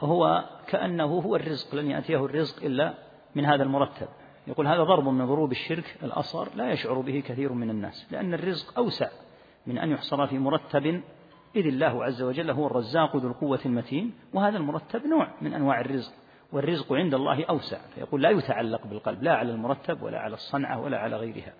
هو 0.00 0.44
كأنه 0.66 1.04
هو 1.04 1.36
الرزق 1.36 1.74
لن 1.74 1.90
يأتيه 1.90 2.24
الرزق 2.24 2.64
إلا 2.64 2.94
من 3.34 3.44
هذا 3.44 3.62
المرتب. 3.62 4.08
يقول 4.48 4.66
هذا 4.66 4.82
ضرب 4.82 5.08
من 5.08 5.26
ضروب 5.26 5.52
الشرك 5.52 5.96
الأصغر 6.02 6.48
لا 6.54 6.70
يشعر 6.70 7.00
به 7.00 7.22
كثير 7.26 7.52
من 7.52 7.70
الناس 7.70 8.06
لأن 8.10 8.34
الرزق 8.34 8.78
أوسع 8.78 9.08
من 9.66 9.78
أن 9.78 9.90
يحصر 9.90 10.26
في 10.26 10.38
مرتب 10.38 10.86
إذ 11.56 11.66
الله 11.66 12.04
عز 12.04 12.22
وجل 12.22 12.50
هو 12.50 12.66
الرزاق 12.66 13.16
ذو 13.16 13.28
القوة 13.28 13.60
المتين 13.66 14.12
وهذا 14.34 14.56
المرتب 14.56 15.06
نوع 15.06 15.28
من 15.42 15.54
أنواع 15.54 15.80
الرزق 15.80 16.12
والرزق 16.52 16.92
عند 16.92 17.14
الله 17.14 17.44
أوسع. 17.44 17.78
فيقول 17.94 18.22
لا 18.22 18.30
يتعلق 18.30 18.86
بالقلب 18.86 19.22
لا 19.22 19.34
على 19.34 19.52
المرتب 19.52 20.02
ولا 20.02 20.18
على 20.18 20.34
الصنعة 20.34 20.80
ولا 20.80 20.98
على 20.98 21.16
غيرها 21.16 21.52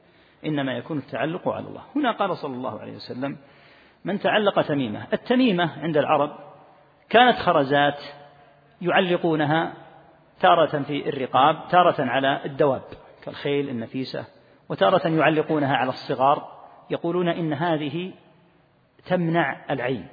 إنما 0.47 0.73
يكون 0.73 0.99
التعلق 0.99 1.49
على 1.49 1.67
الله. 1.69 1.83
هنا 1.97 2.13
قال 2.13 2.37
صلى 2.37 2.55
الله 2.55 2.81
عليه 2.81 2.97
وسلم 2.97 3.37
من 4.05 4.19
تعلق 4.19 4.63
تميمة 4.63 5.07
التميمة 5.13 5.83
عند 5.83 5.97
العرب 5.97 6.31
كانت 7.09 7.39
خرزات 7.39 8.01
يعلقونها 8.81 9.73
تارة 10.41 10.83
في 10.83 11.09
الرقاب 11.09 11.69
تارة 11.71 11.97
على 11.99 12.41
الدواب 12.45 12.83
كالخيل 13.25 13.69
النفيسة 13.69 14.25
وتارة 14.69 15.09
يعلقونها 15.09 15.77
على 15.77 15.89
الصغار 15.89 16.59
يقولون 16.91 17.29
إن 17.29 17.53
هذه 17.53 18.13
تمنع 19.07 19.57
العين 19.71 20.07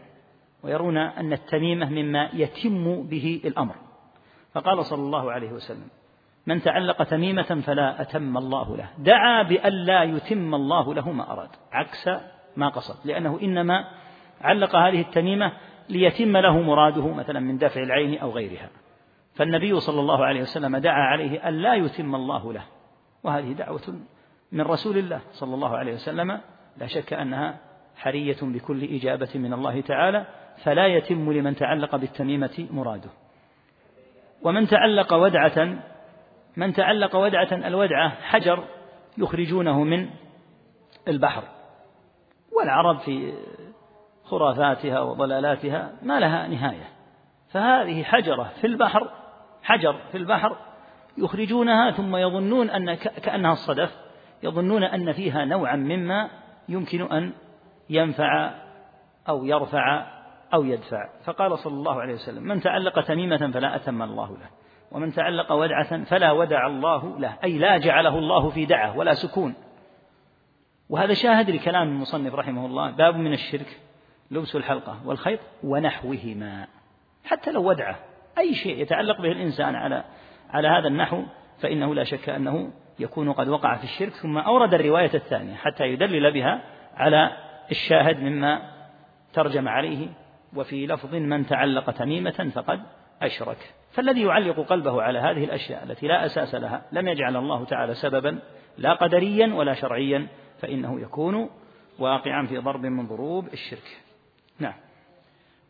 ويرون 0.64 0.98
أن 0.98 1.34
التميمة 1.34 1.90
مما 1.90 2.30
يتم 2.34 3.04
به 3.04 3.42
الأمر. 3.46 3.76
فقال 4.54 4.86
صلى 4.86 5.02
الله 5.02 5.32
عليه 5.32 5.52
وسلم 5.52 5.88
من 6.48 6.62
تعلق 6.62 7.04
تميمة 7.04 7.62
فلا 7.66 8.02
أتم 8.02 8.38
الله 8.38 8.78
له 8.78 8.90
دعا 8.98 9.44
بأن 9.44 9.74
لا 9.74 10.04
يتم 10.04 10.56
الله 10.56 10.94
له 10.94 11.12
ما 11.12 11.32
أراد 11.32 11.50
عكس 11.72 12.10
ما 12.58 12.70
قصد 12.70 13.08
لأنه 13.08 13.40
إنما 13.42 13.88
علق 14.42 14.76
هذه 14.76 15.02
التميمة 15.02 15.52
ليتم 15.90 16.38
له 16.38 16.62
مراده 16.62 17.08
مثلا 17.08 17.40
من 17.40 17.58
دفع 17.58 17.84
العين 17.84 18.20
أو 18.20 18.32
غيرها. 18.32 18.70
فالنبي 19.36 19.80
صلى 19.80 20.00
الله 20.00 20.26
عليه 20.26 20.42
وسلم 20.42 20.78
دعا 20.78 21.02
عليه 21.02 21.48
أن 21.48 21.54
لا 21.54 21.74
يتم 21.74 22.16
الله 22.16 22.54
له. 22.54 22.64
وهذه 23.24 23.52
دعوة 23.52 24.00
من 24.52 24.62
رسول 24.62 24.98
الله 24.98 25.22
صلى 25.32 25.56
الله 25.56 25.78
عليه 25.78 25.94
وسلم. 25.94 26.42
لا 26.78 26.88
شك 26.88 27.14
أنها 27.14 27.58
حرية 27.96 28.38
بكل 28.42 28.84
إجابة 28.84 29.30
من 29.36 29.54
الله 29.54 29.82
تعالى. 29.82 30.26
فلا 30.64 30.88
يتم 30.88 31.32
لمن 31.32 31.56
تعلق 31.56 31.96
بالتميمة 31.96 32.68
مراده. 32.72 33.10
ومن 34.44 34.68
تعلق 34.68 35.14
ودعة 35.14 35.78
من 36.58 36.74
تعلق 36.74 37.16
ودعة 37.16 37.68
الودعة 37.68 38.10
حجر 38.10 38.64
يخرجونه 39.18 39.84
من 39.84 40.10
البحر. 41.08 41.44
والعرب 42.58 43.00
في 43.00 43.34
خرافاتها 44.26 45.00
وضلالاتها 45.00 45.92
ما 46.02 46.20
لها 46.20 46.48
نهاية. 46.48 46.90
فهذه 47.50 48.04
حجرة 48.04 48.52
في 48.62 48.68
البحر 48.68 49.10
حجر 49.64 49.96
في 50.12 50.18
البحر 50.18 50.58
يخرجونها 51.18 51.92
ثم 51.92 52.16
يظنون 52.16 52.70
أن 52.70 52.94
كأنها 52.94 53.52
الصدف 53.52 53.96
يظنون 54.44 54.84
أن 54.84 55.12
فيها 55.12 55.46
نوعا 55.46 55.76
مما 55.76 56.30
يمكن 56.70 57.02
أن 57.02 57.34
ينفع 57.90 58.52
أو 59.30 59.46
يرفع 59.46 60.06
أو 60.54 60.64
يدفع. 60.64 61.10
فقال 61.24 61.58
صلى 61.58 61.74
الله 61.74 62.02
عليه 62.02 62.14
وسلم 62.14 62.44
من 62.44 62.62
تعلق 62.62 63.02
تميمة 63.02 63.52
فلا 63.52 63.76
أتم 63.76 64.02
الله 64.02 64.30
له 64.30 64.50
ومن 64.92 65.12
تعلق 65.12 65.52
ودعة 65.52 66.04
فلا 66.04 66.32
ودع 66.32 66.68
الله 66.68 67.20
له. 67.20 67.38
أي 67.44 67.58
لا 67.58 67.78
جعله 67.78 68.18
الله 68.18 68.50
في 68.50 68.66
دعة 68.66 68.98
ولا 68.98 69.14
سكون. 69.14 69.56
وهذا 70.90 71.14
شاهد 71.14 71.50
لكلام 71.50 71.88
المصنف 71.88 72.36
رحمه 72.36 72.66
الله 72.66 72.92
باب 72.92 73.16
من 73.16 73.34
الشرك. 73.34 73.80
لبس 74.32 74.56
الحلقة 74.56 75.00
والخيط 75.06 75.40
ونحوهما. 75.64 76.68
حتى 77.26 77.52
لو 77.52 77.70
ودعة 77.70 78.00
أي 78.38 78.56
شيء 78.56 78.82
يتعلق 78.82 79.22
به 79.22 79.32
الإنسان 79.32 79.76
على 79.76 80.04
على 80.50 80.68
هذا 80.68 80.88
النحو 80.88 81.24
فإنه 81.62 81.96
لا 81.96 82.04
شك 82.04 82.30
أنه 82.30 82.72
يكون 83.00 83.32
قد 83.32 83.48
وقع 83.48 83.78
في 83.78 83.84
الشرك. 83.84 84.14
ثم 84.14 84.38
أورد 84.38 84.74
الرواية 84.74 85.14
الثانية 85.14 85.56
حتى 85.56 85.84
يدلل 85.84 86.32
بها 86.34 86.62
على 86.96 87.32
الشاهد 87.72 88.20
مما 88.20 88.62
ترجم 89.34 89.68
عليه 89.68 90.08
وفي 90.56 90.88
لفظ 90.88 91.16
من 91.16 91.46
تعلق 91.46 91.92
تميمة 91.92 92.52
فقد 92.56 92.82
أشرك. 93.22 93.74
فالذي 93.92 94.22
يعلق 94.22 94.60
قلبه 94.60 95.02
على 95.02 95.20
هذه 95.20 95.44
الأشياء 95.44 95.84
التي 95.84 96.08
لا 96.08 96.26
أساس 96.26 96.56
لها 96.56 96.82
لم 96.92 97.08
يجعل 97.08 97.36
الله 97.38 97.66
تعالى 97.66 97.94
سببا 97.94 98.40
لا 98.78 98.94
قدريا 98.94 99.54
ولا 99.54 99.74
شرعيا 99.74 100.28
فإنه 100.62 101.02
يكون 101.02 101.50
واقعا 102.00 102.46
في 102.46 102.58
ضرب 102.58 102.86
من 102.86 103.08
ضروب 103.08 103.48
الشرك. 103.54 104.05
نعم. 104.60 104.74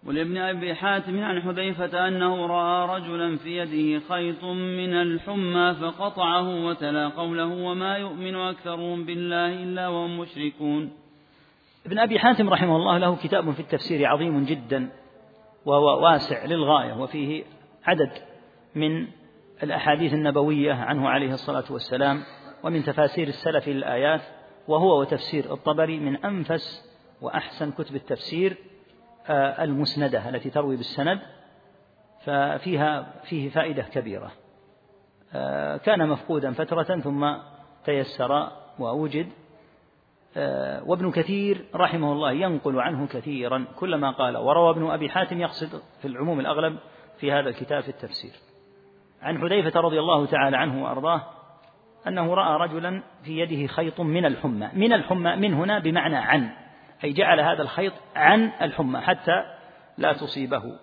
ولابن 0.06 0.38
أبي 0.38 0.76
حاتم 0.76 1.24
عن 1.24 1.41
حذيفة 1.41 2.08
أنه 2.08 2.45
رأى 2.45 3.00
رجلا 3.00 3.38
في 3.38 3.58
يده 3.58 4.06
خيط 4.10 4.43
من 4.43 4.93
الحمى 4.93 5.76
فقطعه 5.82 6.65
وتلا 6.65 7.08
قوله 7.08 7.45
وما 7.45 7.98
يؤمن 7.98 8.36
أكثرهم 8.36 9.06
بالله 9.06 9.63
إلا 9.63 9.88
وهم 9.88 10.19
مشركون. 10.19 10.91
ابن 11.86 12.00
أبي 12.00 12.19
حاتم 12.19 12.50
رحمه 12.50 12.76
الله 12.76 12.98
له 12.98 13.15
كتاب 13.15 13.52
في 13.52 13.60
التفسير 13.60 14.08
عظيم 14.08 14.43
جدا 14.43 14.89
وهو 15.65 16.04
واسع 16.04 16.45
للغاية 16.45 16.93
وفيه 16.93 17.43
عدد 17.86 18.12
من 18.76 19.08
الأحاديث 19.63 20.13
النبوية 20.13 20.74
عنه 20.74 21.10
عليه 21.10 21.34
الصلاة 21.34 21.63
والسلام 21.69 22.24
ومن 22.63 22.84
تفاسير 22.84 23.28
السلف 23.28 23.67
للآيات 23.67 24.21
وهو 24.67 25.02
وتفسير 25.02 25.54
الطبري 25.54 26.00
من 26.00 26.15
أنفس 26.26 26.91
وأحسن 27.21 27.71
كتب 27.71 27.95
التفسير 27.95 28.58
المسندة 29.30 30.30
التي 30.30 30.50
تروي 30.50 30.76
بالسند 30.76 31.20
ففيها 32.26 33.14
فيه 33.24 33.50
فائدة 33.50 33.84
كبيرة. 33.84 34.32
آه، 35.34 35.78
كان 35.78 36.10
مفقودا 36.10 36.52
فترة 36.52 37.00
ثم 37.00 37.34
تيسر 37.86 38.52
ووجد. 38.80 39.28
آه، 40.38 40.84
وابن 40.84 41.12
كثير 41.12 41.66
رحمه 41.76 42.12
الله 42.12 42.32
ينقل 42.32 42.80
عنه 42.80 43.08
كثيرا 43.08 43.66
كلما 43.76 44.12
قال 44.12 44.38
وروى 44.38 44.70
ابن 44.70 44.90
أبي 44.90 45.10
حاتم 45.10 45.42
يقصد 45.42 45.82
في 46.02 46.08
العموم 46.08 46.40
الأغلب 46.40 46.78
في 47.20 47.32
هذا 47.32 47.50
الكتاب 47.50 47.84
في 47.84 47.90
التفسير. 47.90 48.32
عن 49.22 49.38
حذيفة 49.38 49.80
رضي 49.80 50.00
الله 50.00 50.26
تعالى 50.26 50.58
عنه 50.58 50.84
وأرضاه 50.84 51.22
أنه 52.08 52.34
رأى 52.34 52.68
رجلا 52.68 53.04
في 53.24 53.40
يده 53.40 53.68
خيط 53.68 54.02
من 54.02 54.26
الحمى 54.26 54.70
من 54.74 54.94
الحمى 54.94 55.36
من 55.36 55.54
هنا 55.54 55.80
بمعنى 55.80 56.16
عن. 56.16 56.64
أي 57.03 57.13
جعل 57.13 57.39
هذا 57.39 57.62
الخيط 57.62 57.93
عن 58.15 58.51
الحمى 58.62 59.01
حتى 59.01 59.43
لا 59.97 60.13
تصيبه. 60.13 60.79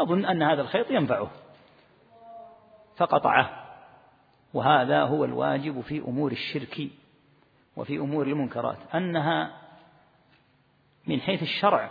يظن 0.00 0.24
أن 0.24 0.42
هذا 0.42 0.62
الخيط 0.62 0.90
ينفعه. 0.90 1.30
فقطعه. 2.96 3.50
وهذا 4.54 5.02
هو 5.02 5.24
الواجب 5.24 5.80
في 5.80 5.98
أمور 5.98 6.32
الشرك 6.32 6.88
وفي 7.76 7.98
أمور 7.98 8.26
المنكرات. 8.26 8.78
أنها 8.94 9.50
من 11.06 11.20
حيث 11.20 11.42
الشرع 11.42 11.90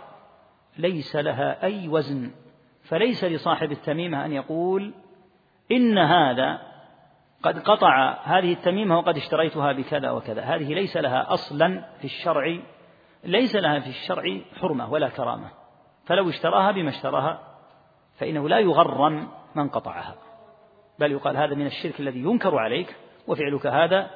ليس 0.78 1.16
لها 1.16 1.62
أي 1.62 1.88
وزن. 1.88 2.30
فليس 2.82 3.24
لصاحب 3.24 3.72
التميمة 3.72 4.24
أن 4.24 4.32
يقول 4.32 4.94
إن 5.72 5.98
هذا 5.98 6.72
قد 7.42 7.58
قطع 7.58 8.18
هذه 8.24 8.52
التميمة 8.52 8.98
وقد 8.98 9.16
اشتريتها 9.16 9.72
بكذا 9.72 10.10
وكذا. 10.10 10.42
هذه 10.42 10.74
ليس 10.74 10.96
لها 10.96 11.32
أصلا 11.32 11.84
في 11.98 12.04
الشرع 12.04 12.58
ليس 13.24 13.56
لها 13.56 13.80
في 13.80 13.88
الشرع 13.88 14.40
حرمة 14.60 14.92
ولا 14.92 15.08
كرامة. 15.08 15.50
فلو 16.06 16.28
اشتراها 16.28 16.70
بما 16.72 16.90
اشتراها 16.90 17.40
فإنه 18.18 18.48
لا 18.48 18.58
يغرم 18.58 19.28
من 19.54 19.68
قطعها. 19.68 20.14
بل 20.98 21.12
يقال 21.12 21.36
هذا 21.36 21.54
من 21.54 21.66
الشرك 21.66 22.00
الذي 22.00 22.18
ينكر 22.20 22.58
عليك 22.58 22.96
وفعلك 23.26 23.66
هذا 23.66 24.10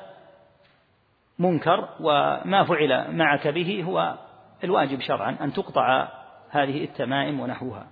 منكر 1.39 1.89
وما 2.01 2.65
فعل 2.65 3.17
معك 3.17 3.49
به 3.49 3.85
هو 3.85 4.15
الواجب 4.65 5.01
شرعا 5.01 5.37
أن 5.41 5.53
تقطع 5.53 6.09
هذه 6.51 6.85
التمائم 6.85 7.41
ونحوها. 7.41 7.87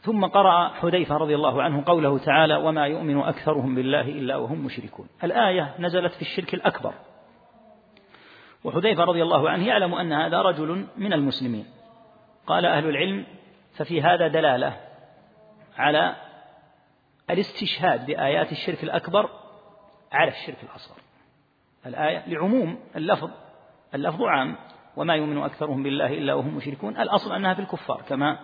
ثم 0.00 0.24
قرأ 0.24 0.68
حذيفة 0.68 1.16
رضي 1.16 1.34
الله 1.34 1.62
عنه 1.62 1.82
قوله 1.86 2.18
تعالى 2.18 2.56
وما 2.56 2.86
يؤمن 2.86 3.20
أكثرهم 3.20 3.74
بالله 3.74 4.00
إلا 4.00 4.36
وهم 4.36 4.64
مشركون 4.64 5.08
الآية 5.24 5.74
نزلت 5.78 6.12
في 6.12 6.22
الشرك 6.22 6.54
الأكبر. 6.54 6.94
وحذيفة 8.64 9.04
رضي 9.04 9.22
الله 9.22 9.50
عنه 9.50 9.66
يعلم 9.66 9.94
أن 9.94 10.12
هذا 10.12 10.42
رجل 10.42 10.86
من 10.96 11.12
المسلمين. 11.12 11.66
قال 12.46 12.66
أهل 12.66 12.88
العلم 12.88 13.26
ففي 13.76 14.02
هذا 14.02 14.28
دلالة 14.28 14.76
على 15.76 16.16
الاستشهاد 17.30 18.06
بآيات 18.06 18.52
الشرك 18.52 18.84
الأكبر 18.84 19.30
على 20.12 20.30
الشرك 20.30 20.62
الأصغر. 20.62 20.96
الآية 21.86 22.28
لعموم 22.28 22.78
اللفظ 22.96 23.30
اللفظ 23.94 24.22
عام 24.22 24.56
وما 24.96 25.14
يؤمن 25.14 25.42
أكثرهم 25.42 25.82
بالله 25.82 26.06
إلا 26.06 26.34
وهم 26.34 26.56
مشركون. 26.56 26.96
الأصل 26.96 27.32
أنها 27.32 27.54
في 27.54 27.60
الكفار 27.60 28.02
كما 28.08 28.38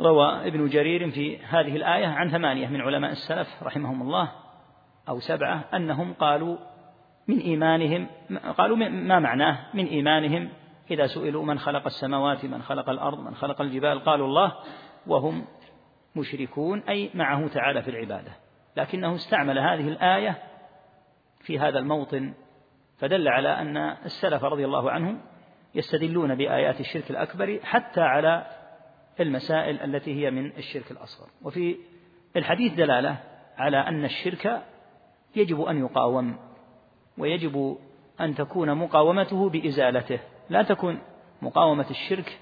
روى 0.00 0.48
ابن 0.48 0.68
جرير 0.68 1.10
في 1.10 1.38
هذه 1.38 1.76
الآية 1.76 2.06
عن 2.06 2.30
ثمانية 2.30 2.68
من 2.68 2.80
علماء 2.80 3.10
السلف 3.10 3.62
رحمهم 3.62 4.02
الله 4.02 4.32
أو 5.08 5.20
سبعة 5.20 5.64
أنهم 5.74 6.14
قالوا 6.14 6.56
من 7.30 7.38
إيمانهم 7.38 8.06
قالوا 8.58 8.76
ما 8.76 9.18
معناه 9.18 9.58
من 9.74 9.86
إيمانهم؟ 9.86 10.48
إذا 10.90 11.06
سئلوا 11.06 11.44
من 11.44 11.58
خلق 11.58 11.86
السماوات 11.86 12.44
من 12.44 12.62
خلق 12.62 12.90
الأرض 12.90 13.20
من 13.20 13.34
خلق 13.34 13.60
الجبال 13.60 14.04
قالوا 14.04 14.26
الله 14.26 14.54
وهم 15.06 15.44
مشركون 16.16 16.80
أي 16.80 17.10
معه 17.14 17.48
تعالى 17.48 17.82
في 17.82 17.90
العبادة. 17.90 18.32
لكنه 18.76 19.14
استعمل 19.14 19.58
هذه 19.58 19.88
الآية 19.88 20.38
في 21.40 21.58
هذا 21.58 21.78
الموطن 21.78 22.34
فدل 22.98 23.28
على 23.28 23.48
أن 23.48 23.76
السلف 24.04 24.44
رضي 24.44 24.64
الله 24.64 24.90
عنهم 24.90 25.20
يستدلون 25.74 26.34
بآيات 26.34 26.80
الشرك 26.80 27.10
الأكبر 27.10 27.60
حتى 27.62 28.00
على 28.00 28.46
المسائل 29.20 29.80
التي 29.80 30.24
هي 30.24 30.30
من 30.30 30.46
الشرك 30.46 30.90
الأصغر. 30.90 31.28
وفي 31.42 31.76
الحديث 32.36 32.74
دلالة 32.74 33.16
على 33.58 33.76
أن 33.76 34.04
الشرك 34.04 34.62
يجب 35.36 35.60
أن 35.60 35.78
يقاوم 35.78 36.49
ويجب 37.20 37.78
أن 38.20 38.34
تكون 38.34 38.74
مقاومته 38.74 39.50
بإزالته 39.50 40.18
لا 40.50 40.62
تكون 40.62 40.98
مقاومة 41.42 41.86
الشرك 41.90 42.38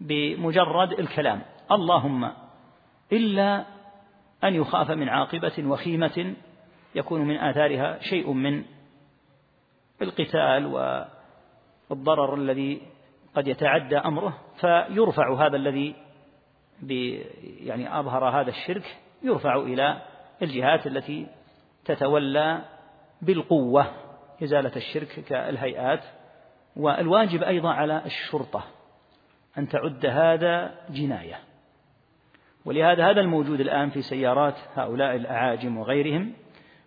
بمجرد 0.00 0.92
الكلام. 0.92 1.42
اللهم 1.72 2.32
إلا 3.12 3.64
أن 4.44 4.54
يخاف 4.54 4.90
من 4.90 5.08
عاقبة 5.08 5.52
وخيمة 5.58 6.34
يكون 6.94 7.20
من 7.20 7.36
آثارها 7.36 7.98
شيء 8.00 8.32
من 8.32 8.64
القتال 10.02 10.66
والضرر 11.90 12.34
الذي 12.34 12.82
قد 13.34 13.48
يتعدى 13.48 13.96
أمره 13.96 14.38
فيرفع 14.60 15.46
هذا 15.46 15.56
الذي 15.56 15.94
يعني 17.60 17.98
أظهر 18.00 18.40
هذا 18.40 18.50
الشرك 18.50 18.96
يرفع 19.22 19.56
إلى 19.56 20.02
الجهات 20.42 20.86
التي 20.86 21.26
تتولى 21.84 22.62
بالقوة. 23.22 23.86
إزالة 24.42 24.76
الشرك 24.76 25.24
كالهيئات 25.24 26.04
والواجب 26.76 27.42
أيضا 27.42 27.72
على 27.72 28.02
الشرطة 28.06 28.64
أن 29.58 29.68
تعد 29.68 30.06
هذا 30.06 30.74
جناية. 30.90 31.40
ولهذا 32.64 33.10
هذا 33.10 33.20
الموجود 33.20 33.60
الآن 33.60 33.90
في 33.90 34.02
سيارات 34.02 34.54
هؤلاء 34.74 35.16
الأعاجم 35.16 35.76
وغيرهم 35.76 36.32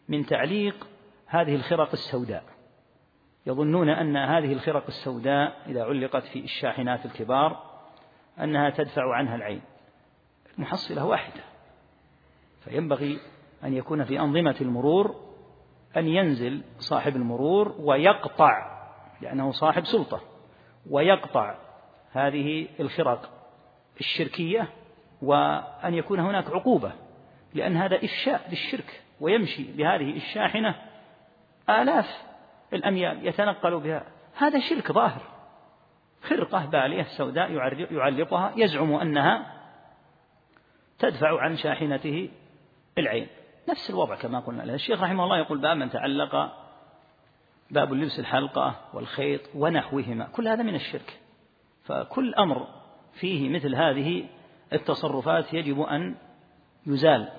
من 0.10 0.26
تعليق 0.26 0.88
هذه 1.28 1.56
الخرق 1.56 1.92
السوداء. 1.92 2.44
يظنون 3.46 3.90
أن 3.90 4.18
هذه 4.18 4.54
الخرق 4.54 4.88
السوداء 4.88 5.62
إذا 5.68 5.84
علقت 5.84 6.24
في 6.24 6.40
الشاحنات 6.40 7.06
الكبار 7.06 7.64
أنها 8.40 8.70
تدفع 8.70 9.16
عنها 9.16 9.36
العين. 9.36 9.62
المحصلة 10.58 11.06
واحدة 11.06 11.44
فينبغي 12.64 13.20
أن 13.64 13.74
يكون 13.74 14.04
في 14.04 14.20
أنظمة 14.20 14.56
المرور 14.62 15.31
أن 15.97 16.08
ينزل 16.08 16.62
صاحب 16.80 17.15
المرور 17.15 17.75
ويقطع 17.80 18.82
لأنه 19.21 19.51
صاحب 19.51 19.86
سلطة 19.86 20.21
ويقطع 20.89 21.56
هذه 22.12 22.67
الخرق 22.80 23.30
الشركية 23.99 24.67
وأن 25.21 25.93
يكون 25.93 26.19
هناك 26.19 26.49
عقوبة 26.49 26.91
لأن 27.54 27.77
هذا 27.77 27.95
إفشاء 27.95 28.49
للشرك 28.49 29.01
ويمشي 29.19 29.63
بهذه 29.63 30.17
الشاحنة 30.17 30.75
آلاف 31.69 32.06
الأميال 32.73 33.27
يتنقل 33.27 33.80
بها. 33.80 34.04
هذا 34.38 34.60
شرك 34.60 34.91
ظاهر. 34.91 35.21
خرقة 36.21 36.65
بالية 36.65 37.04
سوداء 37.04 37.51
يعلقها 37.91 38.54
يزعم 38.56 38.93
أنها 38.93 39.62
تدفع 40.99 41.41
عن 41.41 41.58
شاحنته 41.58 42.30
العين. 42.97 43.27
نفس 43.69 43.89
الوضع 43.89 44.15
كما 44.15 44.39
قلنا 44.39 44.63
الشيخ 44.63 45.02
رحمه 45.02 45.24
الله 45.24 45.38
يقول 45.38 45.62
باب 45.62 45.78
من 45.78 45.89
تعلق 45.89 46.52
باب 47.71 47.93
اللبس 47.93 48.19
الحلقة 48.19 48.76
والخيط 48.93 49.41
ونحوهما 49.56 50.26
كل 50.26 50.47
هذا 50.47 50.63
من 50.63 50.76
الشرك. 50.76 51.19
فكل 51.84 52.36
أمر 52.36 52.67
فيه 53.13 53.50
مثل 53.50 53.76
هذه 53.76 54.26
التصرفات 54.74 55.54
يجب 55.54 55.82
أن 55.82 56.15
يزال. 56.88 57.30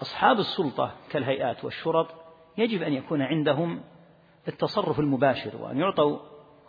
فأصحاب 0.00 0.38
السلطة 0.38 0.94
كالهيئات 1.10 1.64
والشرط 1.64 2.14
يجب 2.58 2.82
أن 2.82 2.92
يكون 2.92 3.22
عندهم 3.22 3.80
التصرف 4.48 5.00
المباشر 5.00 5.56
وأن 5.56 5.78
يعطوا 5.78 6.18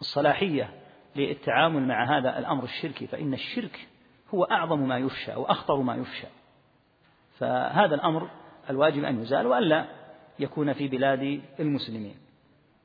الصلاحية 0.01 0.73
للتعامل 1.15 1.87
مع 1.87 2.17
هذا 2.17 2.39
الأمر 2.39 2.63
الشركي 2.63 3.07
فإن 3.07 3.33
الشرك 3.33 3.87
هو 4.33 4.43
أعظم 4.43 4.87
ما 4.87 4.97
يفشى 4.97 5.35
وأخطر 5.35 5.81
ما 5.81 5.95
يفشى. 5.95 6.27
فهذا 7.39 7.95
الأمر 7.95 8.29
الواجب 8.69 9.03
أن 9.03 9.21
يزال 9.21 9.47
وألا 9.47 9.85
يكون 10.39 10.73
في 10.73 10.87
بلاد 10.87 11.41
المسلمين. 11.59 12.15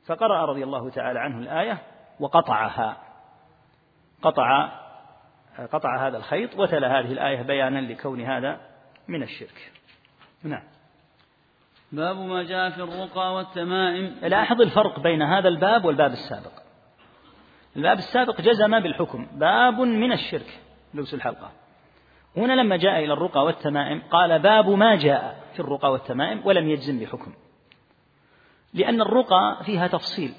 فقرأ 0.06 0.44
رضي 0.44 0.64
الله 0.64 0.90
تعالى 0.90 1.18
عنه 1.20 1.38
الآية 1.38 1.78
وقطعها. 2.20 2.96
قطع 4.22 4.68
قطع 5.72 6.06
هذا 6.06 6.16
الخيط 6.16 6.58
وتلا 6.58 7.00
هذه 7.00 7.12
الآية 7.12 7.42
بيانا 7.42 7.78
لكون 7.78 8.20
هذا 8.20 8.60
من 9.08 9.22
الشرك. 9.22 9.72
نعم. 10.42 10.62
باب 11.92 12.16
ما 12.16 12.42
جاء 12.42 12.70
في 12.70 12.82
الرقى 12.82 13.34
والتمائم. 13.34 14.14
لاحظ 14.22 14.60
الفرق 14.60 15.00
بين 15.00 15.22
هذا 15.22 15.48
الباب 15.48 15.84
والباب 15.84 16.12
السابق. 16.12 16.52
الباب 17.76 17.98
السابق 17.98 18.40
جزم 18.40 18.80
بالحكم. 18.80 19.26
باب 19.32 19.80
من 19.80 20.12
الشرك. 20.12 20.60
لبس 20.94 21.14
الحلقة. 21.14 21.50
هنا 22.36 22.52
لما 22.52 22.76
جاء 22.76 23.04
إلى 23.04 23.12
الرقى 23.12 23.44
والتمائم 23.44 24.02
قال 24.10 24.38
باب 24.38 24.70
ما 24.70 24.94
جاء 24.94 25.44
في 25.54 25.60
الرقى 25.60 25.92
والتمائم 25.92 26.42
ولم 26.44 26.68
يجزم 26.68 27.00
بحكم. 27.00 27.32
لأن 28.74 29.00
الرقى 29.00 29.60
فيها 29.64 29.86
تفصيل 29.86 30.34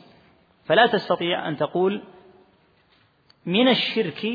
فلا 0.66 0.88
تستطيع 0.88 1.48
أن 1.48 1.58
تقول 1.58 2.04
من 3.46 3.68
الشرك 3.68 4.28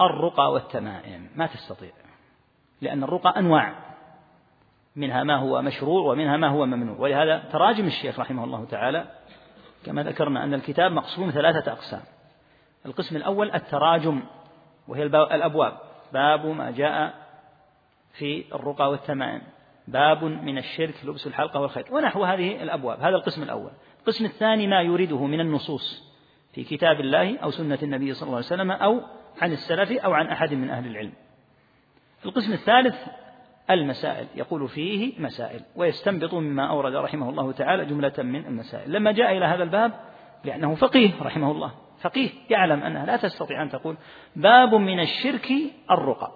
الرقى 0.00 0.52
والتمائم 0.52 1.30
ما 1.36 1.46
تستطيع 1.46 1.90
لأن 2.80 3.04
الرقى 3.04 3.38
أنواع 3.38 3.74
منها 4.96 5.24
ما 5.24 5.36
هو 5.36 5.62
مشروع 5.62 6.12
ومنها 6.12 6.36
ما 6.36 6.48
هو 6.48 6.66
ممنوع. 6.66 6.96
ولهذا 6.98 7.38
تراجم 7.52 7.86
الشيخ 7.86 8.20
رحمه 8.20 8.44
الله 8.44 8.64
تعالى 8.64 9.06
كما 9.84 10.02
ذكرنا 10.02 10.44
أن 10.44 10.54
الكتاب 10.54 10.92
مقسوم 10.92 11.30
ثلاثة 11.30 11.72
أقسام. 11.72 12.02
القسم 12.86 13.16
الأول 13.16 13.50
التراجم 13.54 14.22
وهي 14.88 15.02
الأبواب. 15.02 15.89
باب 16.12 16.46
ما 16.46 16.70
جاء 16.70 17.14
في 18.12 18.44
الرقى 18.54 18.90
والتمائم. 18.90 19.42
باب 19.88 20.24
من 20.24 20.58
الشرك 20.58 20.94
لبس 21.04 21.26
الحلقة 21.26 21.60
والخيط 21.60 21.90
ونحو 21.90 22.24
هذه 22.24 22.62
الأبواب 22.62 23.00
هذا 23.00 23.16
القسم 23.16 23.42
الأول. 23.42 23.70
القسم 24.00 24.24
الثاني 24.24 24.66
ما 24.66 24.82
يريده 24.82 25.26
من 25.26 25.40
النصوص 25.40 26.10
في 26.52 26.64
كتاب 26.64 27.00
الله 27.00 27.38
أو 27.38 27.50
سنة 27.50 27.78
النبي 27.82 28.14
صلى 28.14 28.26
الله 28.26 28.36
عليه 28.36 28.46
وسلم 28.46 28.70
أو 28.70 29.00
عن 29.40 29.52
السلف 29.52 29.92
أو 29.92 30.12
عن 30.12 30.26
أحد 30.26 30.54
من 30.54 30.70
أهل 30.70 30.86
العلم. 30.86 31.12
القسم 32.24 32.52
الثالث 32.52 32.96
المسائل 33.70 34.26
يقول 34.34 34.68
فيه 34.68 35.12
مسائل 35.18 35.60
ويستنبط 35.76 36.34
مما 36.34 36.66
أورد 36.66 36.94
رحمه 36.94 37.30
الله 37.30 37.52
تعالى 37.52 37.84
جملة 37.84 38.12
من 38.18 38.46
المسائل. 38.46 38.92
لما 38.92 39.12
جاء 39.12 39.36
إلى 39.36 39.44
هذا 39.44 39.62
الباب 39.62 39.92
لأنه 40.44 40.74
فقيه 40.74 41.22
رحمه 41.22 41.50
الله. 41.50 41.72
فقيه 42.00 42.30
يعلم 42.50 42.82
أنها 42.82 43.06
لا 43.06 43.16
تستطيع 43.16 43.62
أن 43.62 43.70
تقول 43.70 43.96
باب 44.36 44.74
من 44.74 45.00
الشرك 45.00 45.52
الرقى. 45.90 46.32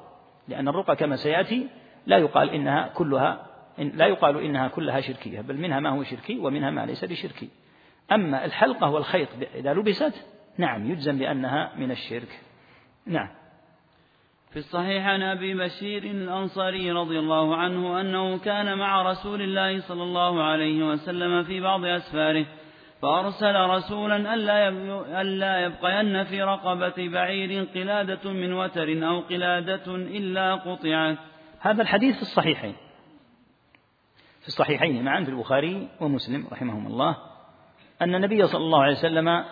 لأن 0.49 0.69
الرقى 0.69 0.97
كما 0.97 1.17
سيأتي 1.17 1.69
لا 2.07 2.19
يقال 2.19 2.51
إنها 2.51 2.89
كلها 2.89 3.47
إن 3.79 3.93
لا 3.95 4.07
يقال 4.07 4.39
إنها 4.39 4.69
كلها 4.69 5.01
شركية 5.01 5.41
بل 5.41 5.57
منها 5.57 5.81
ما 5.81 5.91
هو 5.91 6.03
شركي 6.03 6.39
ومنها 6.39 6.71
ما 6.71 6.87
ليس 6.87 7.05
بشركي. 7.05 7.49
أما 8.13 8.45
الحلقة 8.45 8.91
والخيط 8.91 9.29
إذا 9.55 9.75
لبست 9.75 10.27
نعم 10.59 10.91
يجزم 10.91 11.19
بأنها 11.19 11.73
من 11.77 11.91
الشرك. 11.91 12.41
نعم. 13.07 13.29
في 14.55 14.61
الصحيح 14.61 15.07
عن 15.07 15.23
أبي 15.23 15.55
بشير 15.55 16.05
الأنصاري 16.05 16.93
رضي 16.93 17.19
الله 17.19 17.57
عنه 17.57 18.01
أنه 18.01 18.39
كان 18.39 18.79
مع 18.79 19.03
رسول 19.03 19.43
الله 19.43 19.81
صلى 19.81 20.03
الله 20.03 20.43
عليه 20.43 20.85
وسلم 20.85 21.43
في 21.43 21.61
بعض 21.61 21.85
أسفاره 21.85 22.47
فأرسل 23.05 23.55
رسولا 23.55 24.35
ألا 25.21 25.61
يبقين 25.61 26.25
في 26.25 26.43
رقبة 26.43 27.09
بعير 27.09 27.65
قلادة 27.65 28.31
من 28.31 28.53
وتر 28.53 29.09
أو 29.09 29.21
قلادة 29.21 29.95
إلا 29.95 30.55
قطعت. 30.55 31.19
هذا 31.61 31.83
الحديث 31.83 32.17
في 32.17 32.23
الصحيحين. 32.23 32.75
في 34.41 34.49
الصحيحين 34.49 35.05
معا 35.05 35.25
في 35.25 35.31
البخاري 35.31 35.89
ومسلم 36.01 36.47
رحمهم 36.53 36.87
الله 36.87 37.17
أن 38.03 38.15
النبي 38.15 38.47
صلى 38.47 38.65
الله 38.65 38.83
عليه 38.83 38.93
وسلم 38.93 39.45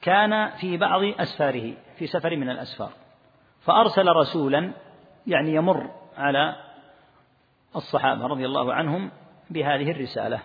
كان 0.00 0.50
في 0.50 0.76
بعض 0.76 1.02
أسفاره 1.02 1.74
في 1.96 2.06
سفر 2.06 2.36
من 2.36 2.50
الأسفار. 2.50 2.92
فأرسل 3.60 4.08
رسولا 4.08 4.72
يعني 5.26 5.54
يمر 5.54 5.90
على 6.16 6.56
الصحابة 7.76 8.26
رضي 8.26 8.46
الله 8.46 8.74
عنهم 8.74 9.10
بهذه 9.50 9.90
الرسالة. 9.90 10.40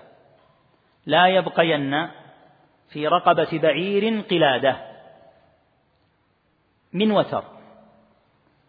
لا 1.06 1.28
يبقين 1.28 2.10
في 2.90 3.08
رقبة 3.08 3.60
بعير 3.60 4.22
قلادة 4.22 4.78
من 6.94 7.12
وتر 7.12 7.44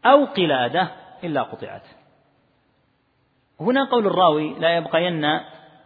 أو 0.04 0.24
قلادة 0.24 0.90
إلا 1.24 1.42
قطعت. 1.42 1.86
هنا 3.60 3.84
قول 3.90 4.06
الراوي 4.06 4.54
لا 4.58 4.76
يبقين 4.76 5.40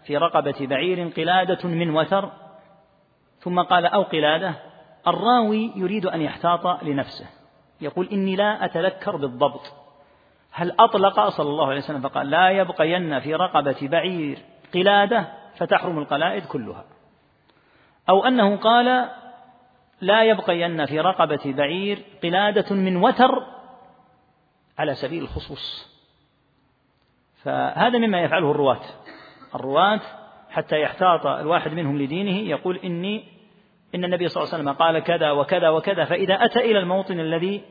في 0.04 0.16
رقبة 0.16 0.66
بعير 0.66 1.08
قلادة 1.08 1.68
من 1.68 1.90
وتر 1.96 2.30
ثم 3.38 3.62
قال 3.62 3.86
أو 3.86 4.02
قلادة. 4.02 4.54
الراوي 5.06 5.72
يريد 5.76 6.06
أن 6.06 6.20
يحتاط 6.20 6.82
لنفسه 6.82 7.26
يقول 7.80 8.08
إني 8.12 8.36
لا 8.36 8.64
أتذكر 8.64 9.16
بالضبط. 9.16 9.72
هل 10.52 10.74
أطلق 10.80 11.28
صلى 11.28 11.50
الله 11.50 11.66
عليه 11.66 11.78
وسلم 11.78 12.00
فقال 12.00 12.30
لا 12.30 12.50
يبقين 12.50 13.20
في 13.20 13.34
رقبة 13.34 13.88
بعير 13.88 14.38
قلادة 14.74 15.28
فتحرم 15.56 15.98
القلائد 15.98 16.46
كلها. 16.46 16.84
أو 18.08 18.24
أنه 18.24 18.56
قال 18.56 19.08
لا 20.00 20.22
يبقين 20.24 20.86
في 20.86 21.00
رقبة 21.00 21.40
بعير 21.44 22.02
قلادة 22.22 22.74
من 22.74 22.96
وتر 22.96 23.46
على 24.78 24.94
سبيل 24.94 25.22
الخصوص. 25.22 25.92
فهذا 27.42 27.98
مما 27.98 28.20
يفعله 28.20 28.50
الرواة. 28.50 28.80
الرواة 29.54 30.00
حتى 30.50 30.80
يحتاط 30.80 31.26
الواحد 31.26 31.72
منهم 31.72 31.98
لدينه 31.98 32.48
يقول 32.50 32.76
إني 32.76 33.24
إن 33.94 34.04
النبي 34.04 34.28
صلى 34.28 34.42
الله 34.42 34.54
عليه 34.54 34.62
وسلم 34.62 34.74
قال 34.74 34.98
كذا 34.98 35.30
وكذا 35.30 35.68
وكذا 35.68 36.04
فإذا 36.04 36.34
أتى 36.34 36.58
إلى 36.58 36.78
الموطن 36.78 37.20
الذي 37.20 37.62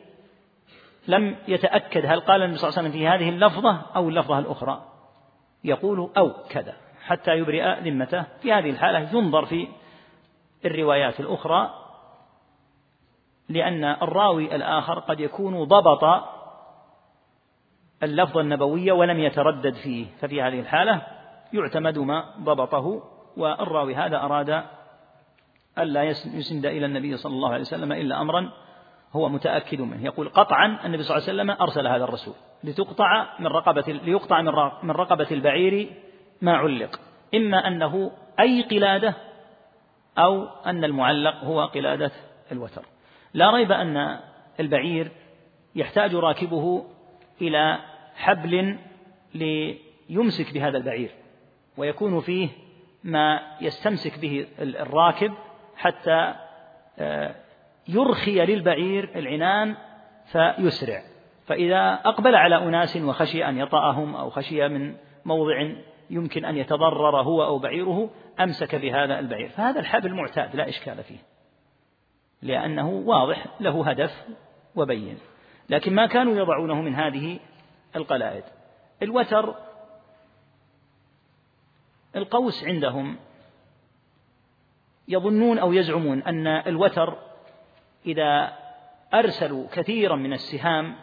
لم 1.07 1.35
يتأكد 1.47 2.05
هل 2.05 2.19
قال 2.19 2.41
النبي 2.41 2.57
صلى 2.57 2.69
الله 2.69 2.79
عليه 2.79 2.89
وسلم 2.89 2.99
في 2.99 3.07
هذه 3.07 3.29
اللفظة 3.29 3.81
أو 3.95 4.09
اللفظة 4.09 4.39
الأخرى 4.39 4.85
يقول 5.63 6.09
أو 6.17 6.33
كذا 6.49 6.73
حتى 7.05 7.31
يبرئ 7.31 7.79
ذمته. 7.79 8.25
في 8.41 8.53
هذه 8.53 8.69
الحالة 8.69 9.09
ينظر 9.13 9.45
في 9.45 9.67
الروايات 10.65 11.19
الأخرى 11.19 11.69
لأن 13.49 13.83
الراوي 13.83 14.55
الآخر 14.55 14.99
قد 14.99 15.19
يكون 15.19 15.63
ضبط 15.63 16.23
اللفظ 18.03 18.37
النبوي 18.37 18.91
ولم 18.91 19.19
يتردد 19.19 19.73
فيه 19.73 20.05
ففي 20.19 20.41
هذه 20.41 20.59
الحالة 20.59 21.01
يعتمد 21.53 21.97
ما 21.97 22.25
ضبطه 22.39 23.03
والراوي 23.37 23.95
هذا 23.95 24.17
أراد 24.17 24.63
ألا 25.77 26.03
يسند 26.03 26.65
إلى 26.65 26.85
النبي 26.85 27.17
صلى 27.17 27.33
الله 27.33 27.49
عليه 27.49 27.61
وسلم 27.61 27.91
إلا 27.91 28.21
أمرا 28.21 28.51
هو 29.13 29.29
متأكد 29.29 29.81
منه. 29.81 30.05
يقول 30.05 30.29
قطعا 30.29 30.79
النبي 30.85 31.03
صلى 31.03 31.17
الله 31.17 31.29
عليه 31.29 31.41
وسلم 31.41 31.51
أرسل 31.61 31.87
هذا 31.87 32.03
الرسول 32.03 32.33
لتقطع 32.63 33.39
من 33.39 33.47
رقبة 33.47 33.83
ليقطع 33.87 34.41
من 34.83 34.91
رقبة 34.91 35.27
البعير 35.31 35.89
ما 36.41 36.57
علق. 36.57 36.99
إما 37.35 37.67
أنه 37.67 38.11
أي 38.39 38.61
قلادة 38.61 39.15
أو 40.17 40.47
أن 40.65 40.83
المعلق 40.83 41.43
هو 41.43 41.65
قلادة 41.65 42.11
الوتر. 42.51 42.85
لا 43.33 43.51
ريب 43.51 43.71
أن 43.71 44.19
البعير 44.59 45.11
يحتاج 45.75 46.15
راكبه 46.15 46.85
إلى 47.41 47.79
حبل 48.15 48.77
ليمسك 49.35 50.53
بهذا 50.53 50.77
البعير 50.77 51.11
ويكون 51.77 52.19
فيه 52.19 52.49
ما 53.03 53.41
يستمسك 53.61 54.19
به 54.19 54.47
الراكب 54.59 55.33
حتى 55.77 56.33
آه، 56.99 57.35
يرخي 57.87 58.45
للبعير 58.45 59.09
العنان 59.15 59.75
فيسرع. 60.25 61.03
فإذا 61.45 61.93
أقبل 62.05 62.35
على 62.35 62.57
أناس 62.57 62.97
وخشي 62.97 63.45
أن 63.45 63.57
يطأهم 63.57 64.15
أو 64.15 64.29
خشي 64.29 64.67
من 64.67 64.95
موضع 65.25 65.71
يمكن 66.11 66.45
أن 66.45 66.57
يتضرر 66.57 67.21
هو 67.21 67.43
أو 67.43 67.59
بعيره 67.59 68.09
أمسك 68.39 68.75
بهذا 68.75 69.19
البعير. 69.19 69.49
فهذا 69.49 69.79
الحبل 69.79 70.13
معتاد 70.13 70.55
لا 70.55 70.69
إشكال 70.69 71.03
فيه. 71.03 71.19
لأنه 72.41 72.89
واضح 72.89 73.45
له 73.59 73.89
هدف 73.89 74.25
وبين. 74.75 75.17
لكن 75.69 75.95
ما 75.95 76.05
كانوا 76.05 76.35
يضعونه 76.35 76.81
من 76.81 76.95
هذه 76.95 77.39
القلائد. 77.95 78.43
الوتر 79.03 79.55
القوس 82.15 82.63
عندهم 82.63 83.17
يظنون 85.07 85.59
أو 85.59 85.73
يزعمون 85.73 86.23
أن 86.23 86.47
الوتر 86.47 87.17
إذا 88.05 88.53
أرسلوا 89.13 89.67
كثيرا 89.71 90.15
من 90.15 90.33
السهام 90.33 90.95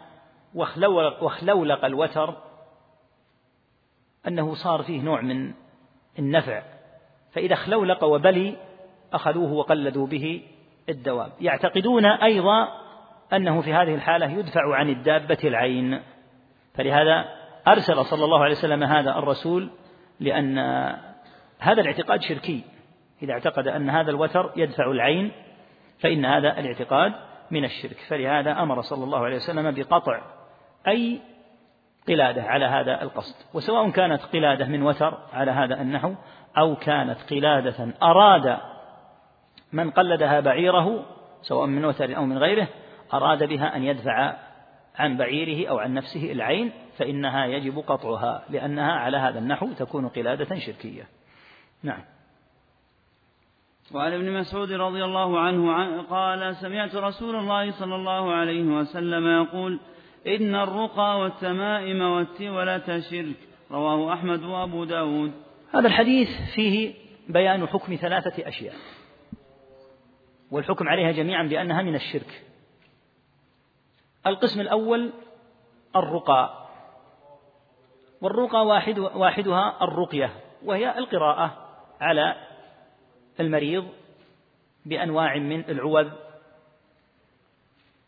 وخلولق 1.21 1.85
الوتر 1.85 2.48
أنه 4.27 4.53
صار 4.53 4.83
فيه 4.83 5.01
نوع 5.01 5.21
من 5.21 5.53
النفع 6.19 6.61
فإذا 7.31 7.55
خلولق 7.55 8.03
وبلي 8.03 8.55
أخذوه 9.13 9.51
وقلدوا 9.53 10.07
به 10.07 10.41
الدواب. 10.89 11.31
يعتقدون 11.41 12.05
أيضا 12.05 12.67
أنه 13.33 13.61
في 13.61 13.73
هذه 13.73 13.95
الحالة 13.95 14.31
يدفع 14.31 14.75
عن 14.75 14.89
الدابة 14.89 15.37
العين. 15.43 16.01
فلهذا 16.73 17.25
أرسل 17.67 18.05
صلى 18.05 18.25
الله 18.25 18.43
عليه 18.43 18.55
وسلم 18.55 18.83
هذا 18.83 19.17
الرسول 19.17 19.69
لأن 20.19 20.57
هذا 21.59 21.81
الاعتقاد 21.81 22.21
شركي. 22.21 22.63
إذا 23.23 23.33
اعتقد 23.33 23.67
أن 23.67 23.89
هذا 23.89 24.11
الوتر 24.11 24.51
يدفع 24.55 24.91
العين 24.91 25.31
فإن 25.99 26.25
هذا 26.25 26.59
الاعتقاد 26.59 27.13
من 27.51 27.65
الشرك. 27.65 27.97
فلهذا 28.07 28.51
أمر 28.51 28.81
صلى 28.81 29.03
الله 29.03 29.25
عليه 29.25 29.35
وسلم 29.35 29.71
بقطع 29.71 30.21
أي 30.87 31.19
قلادة 32.09 32.43
على 32.43 32.65
هذا 32.65 33.01
القصد. 33.01 33.35
وسواء 33.53 33.89
كانت 33.89 34.21
قلادة 34.21 34.65
من 34.65 34.83
وتر 34.83 35.17
على 35.33 35.51
هذا 35.51 35.81
النحو 35.81 36.13
أو 36.57 36.75
كانت 36.75 37.17
قلادة 37.29 37.93
أراد 38.03 38.57
من 39.73 39.91
قلدها 39.91 40.39
بعيره 40.39 41.05
سواء 41.41 41.67
من 41.67 41.85
وتر 41.85 42.17
أو 42.17 42.25
من 42.25 42.37
غيره 42.37 42.67
أراد 43.13 43.43
بها 43.43 43.75
أن 43.75 43.83
يدفع 43.83 44.35
عن 44.95 45.17
بعيره 45.17 45.69
أو 45.69 45.79
عن 45.79 45.93
نفسه 45.93 46.31
العين 46.31 46.71
فإنها 46.97 47.45
يجب 47.45 47.79
قطعها 47.79 48.43
لأنها 48.49 48.91
على 48.91 49.17
هذا 49.17 49.39
النحو 49.39 49.73
تكون 49.73 50.07
قلادة 50.07 50.55
شركية. 50.55 51.07
نعم. 51.83 52.01
وعن 53.93 54.13
ابن 54.13 54.39
مسعود 54.39 54.71
رضي 54.71 55.03
الله 55.03 55.39
عنه 55.39 56.01
قال 56.01 56.55
سمعت 56.55 56.95
رسول 56.95 57.35
الله 57.35 57.71
صلى 57.71 57.95
الله 57.95 58.33
عليه 58.33 58.63
وسلم 58.63 59.27
يقول 59.27 59.79
إن 60.27 60.55
الرقى 60.55 61.19
والتمائم 61.19 62.01
والتولة 62.01 62.99
شرك. 62.99 63.35
رواه 63.71 64.13
أحمد 64.13 64.43
وأبو 64.43 64.83
داود. 64.83 65.31
هذا 65.73 65.87
الحديث 65.87 66.29
فيه 66.55 66.93
بيان 67.29 67.67
حكم 67.67 67.95
ثلاثة 67.95 68.47
أشياء 68.47 68.75
والحكم 70.51 70.89
عليها 70.89 71.11
جميعا 71.11 71.43
بأنها 71.43 71.81
من 71.81 71.95
الشرك. 71.95 72.43
القسم 74.27 74.61
الأول 74.61 75.13
الرقى. 75.95 76.69
والرقى 78.21 78.65
واحد 78.65 78.99
واحدها 78.99 79.83
الرقية 79.83 80.33
وهي 80.65 80.97
القراءة 80.97 81.69
على 82.01 82.35
المريض 83.39 83.87
بأنواع 84.85 85.37
من 85.37 85.59
العوذ 85.69 86.09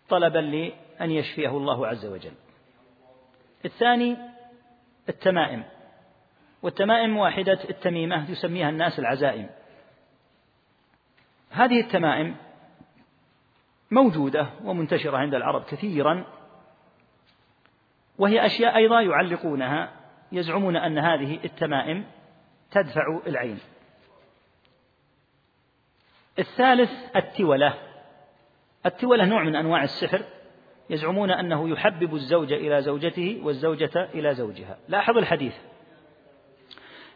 طلبا 0.10 0.40
لأن 1.02 1.12
يشفيه 1.12 1.50
الله 1.50 1.88
عز 1.88 2.06
وجل. 2.06 2.34
الثاني 3.66 4.18
التمائم. 5.10 5.64
والتمائم 6.62 7.18
واحدة 7.18 7.60
التميمة 7.70 8.32
يسميها 8.32 8.70
الناس 8.70 9.00
العزائم. 9.00 9.50
هذه 11.50 11.80
التمائم 11.80 12.36
موجودة 13.92 14.50
ومنتشرة 14.64 15.18
عند 15.18 15.36
العرب 15.36 15.64
كثيرا 15.64 16.26
وهي 18.18 18.46
أشياء 18.46 18.76
أيضا 18.76 19.02
يعلقونها 19.02 19.94
يزعمون 20.32 20.76
أن 20.76 20.98
هذه 20.98 21.40
التمائم 21.44 22.06
تدفع 22.72 23.22
العين. 23.28 23.60
الثالث 26.40 27.16
التولة. 27.16 27.74
التولة 28.86 29.26
نوع 29.26 29.44
من 29.44 29.56
أنواع 29.56 29.84
السحر. 29.84 30.41
يزعمون 30.90 31.32
أنه 31.32 31.70
يحبب 31.70 32.16
الزوج 32.16 32.54
إلى 32.54 32.82
زوجته 32.82 33.42
والزوجة 33.44 34.10
إلى 34.14 34.36
زوجها. 34.36 34.78
لاحظ 34.88 35.18
الحديث. 35.18 35.54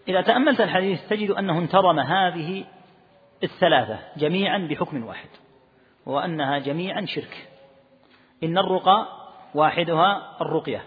إذا 0.07 0.21
تأملت 0.21 0.61
الحديث 0.61 1.07
تجد 1.09 1.31
أنه 1.31 1.59
انتظم 1.59 1.99
هذه 1.99 2.65
الثلاثة 3.43 3.99
جميعا 4.17 4.57
بحكم 4.57 5.05
واحد 5.05 5.29
وأنها 6.05 6.59
جميعا 6.59 7.05
شرك. 7.05 7.49
إن 8.43 8.57
الرقى 8.57 9.07
واحدها 9.55 10.37
الرقية 10.41 10.83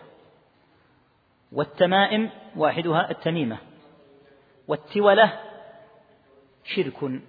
والتمائم 1.52 2.30
واحدها 2.56 3.10
التميمة 3.10 3.58
والتولة 4.68 5.40
شرك. 6.64 7.20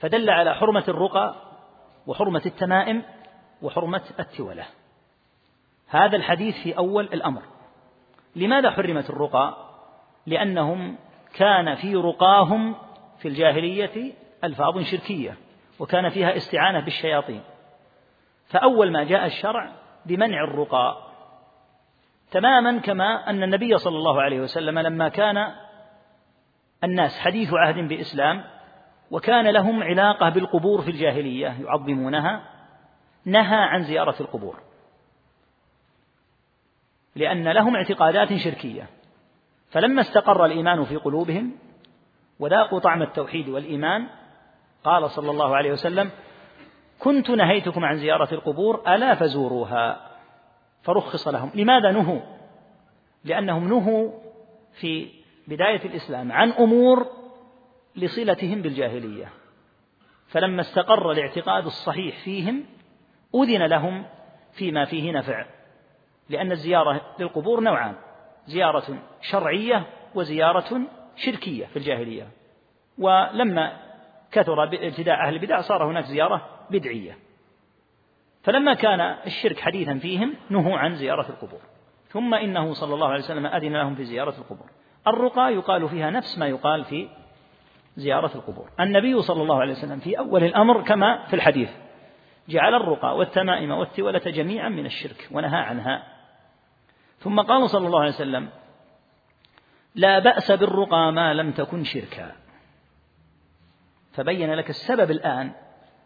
فدل 0.00 0.30
على 0.30 0.54
حرمة 0.54 0.84
الرقى 0.88 1.34
وحرمة 2.06 2.42
التمائم 2.46 3.02
وحرمة 3.62 4.02
التولة. 4.20 4.64
هذا 5.88 6.16
الحديث 6.16 6.62
في 6.62 6.78
أول 6.78 7.04
الأمر. 7.04 7.42
لماذا 8.36 8.70
حرمت 8.70 9.10
الرقى؟ 9.10 9.56
لأنهم 10.26 10.96
كان 11.34 11.74
في 11.74 11.94
رقاهم 11.94 12.76
في 13.18 13.28
الجاهلية 13.28 14.12
ألفاظ 14.44 14.78
شركية 14.78 15.36
وكان 15.78 16.08
فيها 16.08 16.36
استعانة 16.36 16.80
بالشياطين. 16.80 17.42
فأول 18.46 18.92
ما 18.92 19.04
جاء 19.04 19.26
الشرع 19.26 19.72
بمنع 20.06 20.44
الرقى. 20.44 20.96
تماما 22.30 22.78
كما 22.78 23.30
أن 23.30 23.42
النبي 23.42 23.78
صلى 23.78 23.96
الله 23.96 24.22
عليه 24.22 24.40
وسلم 24.40 24.78
لما 24.78 25.08
كان 25.08 25.54
الناس 26.84 27.18
حديث 27.18 27.54
عهد 27.54 27.88
بإسلام 27.88 28.44
وكان 29.10 29.46
لهم 29.46 29.82
علاقة 29.82 30.28
بالقبور 30.28 30.82
في 30.82 30.90
الجاهلية 30.90 31.56
يعظمونها 31.64 32.53
نهى 33.24 33.56
عن 33.56 33.82
زيارة 33.84 34.14
القبور. 34.20 34.60
لأن 37.16 37.48
لهم 37.48 37.76
اعتقادات 37.76 38.34
شركية. 38.34 38.88
فلما 39.70 40.00
استقر 40.00 40.44
الإيمان 40.44 40.84
في 40.84 40.96
قلوبهم 40.96 41.52
وذاقوا 42.38 42.80
طعم 42.80 43.02
التوحيد 43.02 43.48
والإيمان 43.48 44.06
قال 44.84 45.10
صلى 45.10 45.30
الله 45.30 45.56
عليه 45.56 45.72
وسلم 45.72 46.10
كنت 46.98 47.30
نهيتكم 47.30 47.84
عن 47.84 47.96
زيارة 47.96 48.34
القبور 48.34 48.94
ألا 48.94 49.14
فزوروها. 49.14 50.10
فرخص 50.82 51.28
لهم. 51.28 51.50
لماذا 51.54 51.92
نهوا؟ 51.92 52.20
لأنهم 53.24 53.68
نهوا 53.68 54.10
في 54.72 55.08
بداية 55.48 55.84
الإسلام 55.84 56.32
عن 56.32 56.50
أمور 56.50 57.06
لصلتهم 57.96 58.62
بالجاهلية. 58.62 59.32
فلما 60.26 60.60
استقر 60.60 61.12
الاعتقاد 61.12 61.66
الصحيح 61.66 62.18
فيهم 62.24 62.64
أذن 63.34 63.62
لهم 63.62 64.04
فيما 64.52 64.84
فيه 64.84 65.12
نفع 65.12 65.44
لأن 66.28 66.52
الزيارة 66.52 67.00
للقبور 67.18 67.60
نوعان 67.60 67.94
زيارة 68.46 68.98
شرعية 69.20 69.86
وزيارة 70.14 70.80
شركية 71.16 71.66
في 71.66 71.76
الجاهلية. 71.76 72.28
ولما 72.98 73.72
كثر 74.32 74.62
ابتداء 74.62 75.14
أهل 75.26 75.34
البدع 75.34 75.60
صار 75.60 75.90
هناك 75.90 76.04
زيارة 76.04 76.48
بدعية. 76.70 77.18
فلما 78.42 78.74
كان 78.74 79.00
الشرك 79.00 79.60
حديثا 79.60 79.98
فيهم 79.98 80.34
نهوا 80.50 80.78
عن 80.78 80.94
زيارة 80.94 81.28
القبور. 81.28 81.60
ثم 82.08 82.34
إنه 82.34 82.72
صلى 82.72 82.94
الله 82.94 83.08
عليه 83.08 83.22
وسلم 83.24 83.46
أذن 83.46 83.72
لهم 83.72 83.94
في 83.94 84.04
زيارة 84.04 84.34
القبور. 84.38 84.66
الرقى 85.06 85.54
يقال 85.54 85.88
فيها 85.88 86.10
نفس 86.10 86.38
ما 86.38 86.46
يقال 86.46 86.84
في 86.84 87.08
زيارة 87.96 88.30
القبور. 88.34 88.70
النبي 88.80 89.22
صلى 89.22 89.42
الله 89.42 89.60
عليه 89.60 89.72
وسلم 89.72 89.98
في 89.98 90.18
أول 90.18 90.44
الأمر 90.44 90.82
كما 90.82 91.26
في 91.26 91.36
الحديث 91.36 91.70
جعل 92.48 92.74
الرقى 92.74 93.16
والتمائم 93.16 93.70
والتولة 93.70 94.18
جميعا 94.18 94.68
من 94.68 94.86
الشرك 94.86 95.28
ونهى 95.30 95.60
عنها. 95.60 96.02
ثم 97.18 97.40
قال 97.40 97.70
صلى 97.70 97.86
الله 97.86 98.00
عليه 98.00 98.10
وسلم 98.10 98.48
لا 99.94 100.18
بأس 100.18 100.52
بالرقى 100.52 101.12
ما 101.12 101.34
لم 101.34 101.52
تكن 101.52 101.84
شركا. 101.84 102.32
فبين 104.12 104.54
لك 104.54 104.70
السبب 104.70 105.10
الآن 105.10 105.52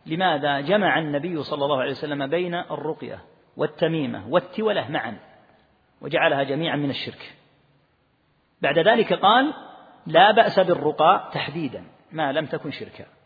لماذا 0.07 0.61
جمع 0.61 0.99
النبي 0.99 1.43
صلى 1.43 1.65
الله 1.65 1.81
عليه 1.81 1.91
وسلم 1.91 2.27
بين 2.27 2.55
الرقية 2.55 3.25
والتميمة 3.57 4.29
والتولة 4.29 4.91
معا 4.91 5.19
وجعلها 6.01 6.43
جميعا 6.43 6.77
من 6.77 6.91
الشرك. 6.91 7.35
بعد 8.63 8.79
ذلك 8.79 9.13
قال 9.13 9.55
لا 10.07 10.31
بأس 10.31 10.61
بالرقى 10.61 11.31
تحديدا 11.33 11.85
ما 12.13 12.33
لم 12.33 12.47
تكن 12.47 12.71
شركا. 12.71 13.18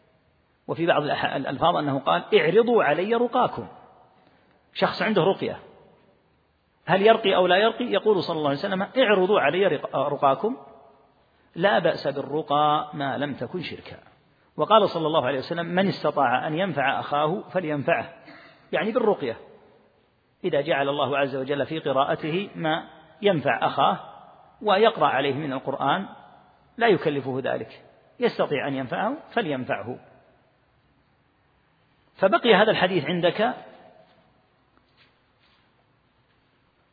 وفي 0.69 0.87
بعض 0.87 1.03
الألفاظ 1.25 1.77
أنه 1.77 1.99
قال 1.99 2.25
اعرضوا 2.35 2.85
علي 2.85 3.15
رقاكم. 3.15 3.69
شخص 4.75 5.03
عنده 5.03 5.23
رقية. 5.23 5.59
هل 6.87 7.03
يرقي 7.03 7.37
أو 7.37 7.47
لا 7.47 7.57
يرقي؟ 7.57 7.85
يقول 7.85 8.23
صلى 8.23 8.37
الله 8.37 8.49
عليه 8.49 8.59
وسلم 8.59 8.83
اعرضوا 8.83 9.41
علي 9.41 9.67
رقاكم. 9.95 10.57
لا 11.55 11.79
بأس 11.79 12.09
بالرقى 12.09 12.91
ما 12.95 13.19
لم 13.19 13.35
تكن 13.35 13.63
شركا. 13.63 13.97
وقال 14.57 14.89
صلى 14.89 15.07
الله 15.07 15.27
عليه 15.27 15.39
وسلم 15.39 15.67
من 15.67 15.89
استطاع 15.89 16.47
أن 16.47 16.59
ينفع 16.59 17.01
أخاه 17.01 17.41
فلينفعه. 17.41 18.13
يعني 18.73 18.93
بالرقية. 18.93 19.37
إذا 20.45 20.61
جعل 20.61 20.89
الله 20.89 21.19
عز 21.19 21.37
وجل 21.37 21.67
في 21.67 21.79
قراءته 21.79 22.51
ما 22.55 22.85
ينفع 23.23 23.67
أخاه 23.67 24.01
ويقرأ 24.63 25.07
عليه 25.07 25.35
من 25.35 25.53
القرآن 25.53 26.07
لا 26.77 26.87
يكلفه 26.87 27.41
ذلك. 27.45 27.85
يستطيع 28.21 28.69
أن 28.69 28.75
ينفعه 28.75 29.17
فلينفعه. 29.31 30.12
فبقي 32.23 32.55
هذا 32.55 32.71
الحديث 32.71 33.05
عندك. 33.05 33.55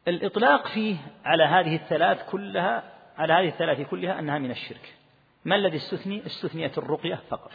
الإطلاق 0.07 0.67
فيه 0.67 0.97
على 1.25 1.43
هذه 1.43 1.75
الثلاث 1.75 2.29
كلها 2.29 2.83
على 3.17 3.33
هذه 3.33 3.47
الثلاث 3.47 3.89
كلها 3.89 4.19
أنها 4.19 4.39
من 4.39 4.51
الشرك. 4.51 4.95
ما 5.45 5.55
الذي 5.55 5.77
استثني؟ 5.77 6.25
استثنيت 6.25 6.77
الرقية 6.77 7.19
فقط. 7.29 7.51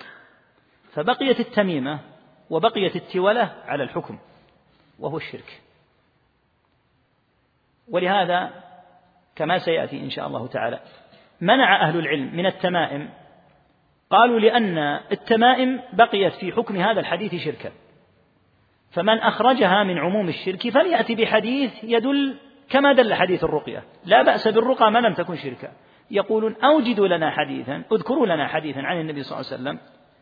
فبقيت 0.92 1.40
التميمة 1.40 2.00
وبقيت 2.50 2.96
التولة 2.96 3.62
على 3.64 3.82
الحكم 3.82 4.18
وهو 4.98 5.16
الشرك. 5.16 5.62
ولهذا 7.88 8.50
كما 9.36 9.58
سيأتي 9.58 10.00
إن 10.00 10.10
شاء 10.10 10.26
الله 10.26 10.46
تعالى 10.46 10.80
منع 11.40 11.88
أهل 11.88 11.98
العلم 11.98 12.36
من 12.36 12.46
التمائم 12.46 13.10
قالوا 14.10 14.40
لأن 14.40 14.78
التمائم 15.12 15.80
بقيت 15.92 16.32
في 16.32 16.52
حكم 16.52 16.76
هذا 16.76 17.00
الحديث 17.00 17.34
شركا. 17.34 17.72
فمن 18.90 19.18
أخرجها 19.18 19.84
من 19.84 19.98
عموم 19.98 20.28
الشرك 20.28 20.68
فليأتي 20.70 21.14
بحديث 21.14 21.84
يدل 21.84 22.36
كما 22.68 22.92
دل 22.92 23.14
حديث 23.14 23.44
الرقية. 23.44 23.82
لا 24.04 24.22
بأس 24.22 24.48
بالرقى 24.48 24.90
ما 24.90 24.98
لم 24.98 25.14
تكن 25.14 25.36
شركا. 25.36 25.72
يقولون 26.10 26.54
أوجدوا 26.64 27.08
لنا 27.08 27.30
حديثا 27.30 27.82
اذكروا 27.92 28.26
لنا 28.26 28.48
حديثا 28.48 28.80
عن 28.80 29.00
النبي 29.00 29.22
صلى 29.22 29.40
الله 29.40 29.52
عليه 29.52 29.62
وسلم 29.62 29.78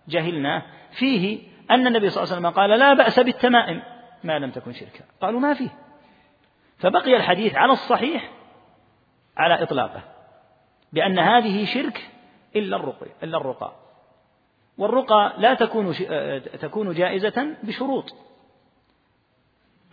جهلناه. 0.09 0.63
فيه 0.93 1.39
أن 1.71 1.87
النبي 1.87 2.11
صلى 2.11 2.23
الله 2.23 2.35
عليه 2.35 2.47
وسلم 2.49 2.61
قال 2.61 2.71
لا 2.71 2.95
بأس 2.95 3.21
بالتمائم 3.21 3.83
ما 4.25 4.39
لم 4.39 4.51
تكن 4.51 4.73
شركا. 4.73 5.05
قالوا 5.21 5.41
ما 5.41 5.55
فيه. 5.55 5.71
فبقي 6.79 7.17
الحديث 7.17 7.55
على 7.55 7.73
الصحيح 7.73 8.31
على 9.37 9.63
إطلاقه 9.63 10.03
بأن 10.93 11.19
هذه 11.19 11.65
شرك 11.65 12.12
إلا 12.57 12.77
الرقي 12.77 13.07
إلا 13.23 13.37
الرقى 13.39 13.73
والرقى 14.79 15.35
لا 15.39 15.55
تكون 15.55 15.95
تكون 16.61 16.95
جائزة 16.95 17.57
بشروط 17.63 18.15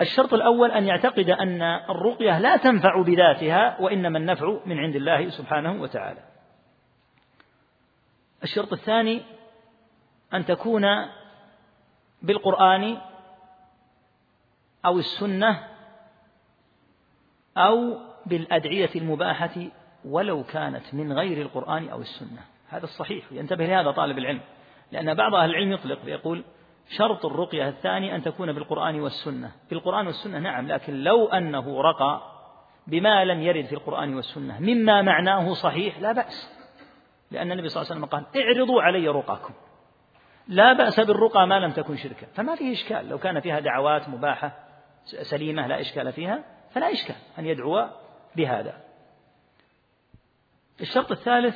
الشرط 0.02 0.34
الأول 0.34 0.72
أن 0.72 0.88
يعتقد 0.88 1.30
أن 1.30 1.62
الرقية 1.62 2.40
لا 2.40 2.58
تنفع 2.58 3.02
بذاتها 3.02 3.82
وإنما 3.82 4.18
النفع 4.18 4.60
من 4.66 4.80
عند 4.80 4.96
الله 4.96 5.30
سبحانه 5.30 5.82
وتعالى. 5.82 6.24
الشرط 8.44 8.74
الثاني 8.74 9.22
أن 10.34 10.46
تكون 10.46 10.86
بالقرآن 12.22 12.98
أو 14.86 15.00
السنة 15.00 15.68
أو 17.58 17.98
بالأدعية 18.26 18.90
المباحة 18.96 19.56
ولو 20.06 20.44
كانت 20.44 20.94
من 20.94 21.14
غير 21.14 21.42
القرآن 21.42 21.90
أو 21.90 22.02
السنة. 22.02 22.42
هذا 22.70 22.84
الصحيح. 22.84 23.26
ينتبه 23.32 23.66
لهذا 23.66 23.92
طالب 23.92 24.18
العلم. 24.18 24.42
لأن 24.92 25.14
بعض 25.14 25.36
أهل 25.36 25.50
العلم 25.50 25.72
يطلق 25.72 26.00
ويقول 26.06 26.44
شرط 26.90 27.26
الرقية 27.26 27.70
الثاني 27.70 28.16
أن 28.16 28.22
تكون 28.22 28.54
بالقرآن 28.54 29.00
والسنة. 29.00 29.52
بالقرآن 29.70 30.08
والسنة 30.08 30.40
نعم 30.40 30.68
لكن 30.68 31.04
لو 31.04 31.28
أنه 31.28 31.82
رقى 31.82 32.22
بما 32.88 33.26
لم 33.26 33.42
يرد 33.42 33.66
في 33.66 33.76
القرآن 33.76 34.16
والسنة 34.16 34.60
مما 34.60 35.02
معناه 35.02 35.54
صحيح 35.54 36.00
لا 36.00 36.12
بأس. 36.12 36.60
لأن 37.32 37.52
النبي 37.52 37.70
صلى 37.70 37.82
الله 37.82 37.92
عليه 37.92 38.02
وسلم 38.02 38.20
قال 38.20 38.44
اعرضوا 38.44 38.82
علي 38.82 39.08
رقاكم. 39.08 39.54
لا 40.48 40.74
بأس 40.74 41.00
بالرقى 41.00 41.48
ما 41.48 41.60
لم 41.60 41.72
تكن 41.72 41.98
شركا. 41.98 42.28
فما 42.34 42.56
فيه 42.56 42.74
إشكال. 42.74 43.10
لو 43.10 43.18
كان 43.18 43.40
فيها 43.40 43.60
دعوات 43.60 44.10
مباحة 44.10 44.52
سليمة 45.06 45.68
لا 45.68 45.82
إشكال 45.82 46.12
فيها 46.12 46.44
فلا 46.72 46.92
إشكال 46.94 47.16
أن 47.40 47.46
يدعو 47.46 47.86
بهذا. 48.36 48.89
الشرط 50.82 51.12
الثالث 51.12 51.56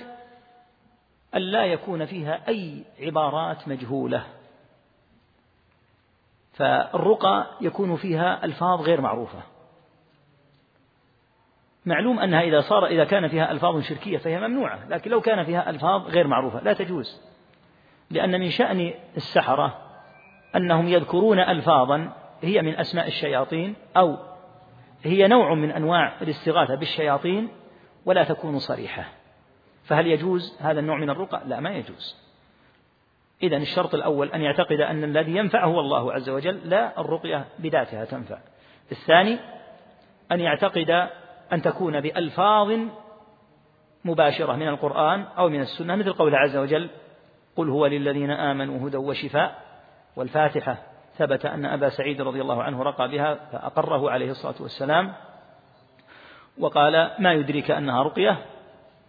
أن 1.36 1.42
لا 1.42 1.66
يكون 1.66 2.06
فيها 2.06 2.48
أي 2.48 2.84
عبارات 3.00 3.68
مجهولة. 3.68 4.24
فالرقى 6.54 7.48
يكون 7.62 7.96
فيها 7.96 8.46
ألفاظ 8.46 8.82
غير 8.82 9.02
معروفة. 9.02 9.40
معلوم 11.86 12.20
أنها 12.20 12.42
إذا 12.42 12.62
صار 12.62 12.86
إذا 12.86 13.04
كان 13.04 13.28
فيها 13.28 13.52
ألفاظ 13.52 13.82
شركية 13.82 14.18
فهي 14.18 14.40
ممنوعة 14.40 14.88
لكن 14.90 15.12
لو 15.12 15.22
كان 15.22 15.44
فيها 15.44 15.70
ألفاظ 15.70 16.08
غير 16.08 16.28
معروفة 16.28 16.64
لا 16.64 16.74
تجوز. 16.74 17.22
لأن 18.10 18.40
من 18.40 18.50
شأن 18.50 18.94
السحرة 19.18 19.78
أنهم 20.56 20.88
يذكرون 20.88 21.40
ألفاظا 21.40 22.14
هي 22.42 22.62
من 22.62 22.76
أسماء 22.76 23.08
الشياطين 23.08 23.76
أو 23.98 24.18
هي 25.04 25.28
نوع 25.28 25.54
من 25.54 25.72
أنواع 25.72 26.14
الاستغاثة 26.22 26.76
بالشياطين 26.76 27.50
ولا 28.06 28.24
تكون 28.24 28.60
صريحة. 28.60 29.06
فهل 29.84 30.08
يجوز 30.08 30.58
هذا 30.62 30.80
النوع 30.80 30.98
من 30.98 31.10
الرقى؟ 31.10 31.42
لا 31.46 31.60
ما 31.60 31.70
يجوز. 31.70 32.24
إذا 33.44 33.58
الشرط 33.58 33.94
الأول 33.96 34.28
أن 34.32 34.42
يعتقد 34.42 34.80
أن 34.82 35.04
الذي 35.04 35.36
ينفعه 35.36 35.66
هو 35.66 35.80
الله 35.80 36.14
عز 36.14 36.30
وجل 36.30 36.70
لا 36.70 37.02
الرقية 37.02 37.46
بذاتها 37.60 38.06
تنفع. 38.06 38.38
الثاني 38.92 39.40
أن 40.32 40.40
يعتقد 40.40 41.10
أن 41.54 41.62
تكون 41.62 42.02
بألفاظ 42.02 42.80
مباشرة 44.06 44.54
من 44.54 44.68
القرآن 44.68 45.26
أو 45.38 45.50
من 45.50 45.62
السنة 45.62 45.96
مثل 45.96 46.14
قوله 46.14 46.38
عز 46.38 46.58
وجل 46.58 46.90
قل 47.56 47.70
هو 47.70 47.88
للذين 47.88 48.32
آمنوا 48.32 48.88
هدى 48.88 48.98
وشفاء 48.98 49.62
والفاتحة 50.16 50.78
ثبت 51.18 51.46
أن 51.46 51.66
أبا 51.66 51.90
سعيد 51.90 52.22
رضي 52.22 52.42
الله 52.42 52.64
عنه 52.64 52.84
رقى 52.84 53.10
بها 53.10 53.36
فأقره 53.52 54.12
عليه 54.12 54.32
الصلاة 54.32 54.56
والسلام. 54.60 55.14
وقال 56.60 57.12
ما 57.20 57.34
يدريك 57.34 57.72
أنها 57.72 58.04
رقية؟ 58.04 58.38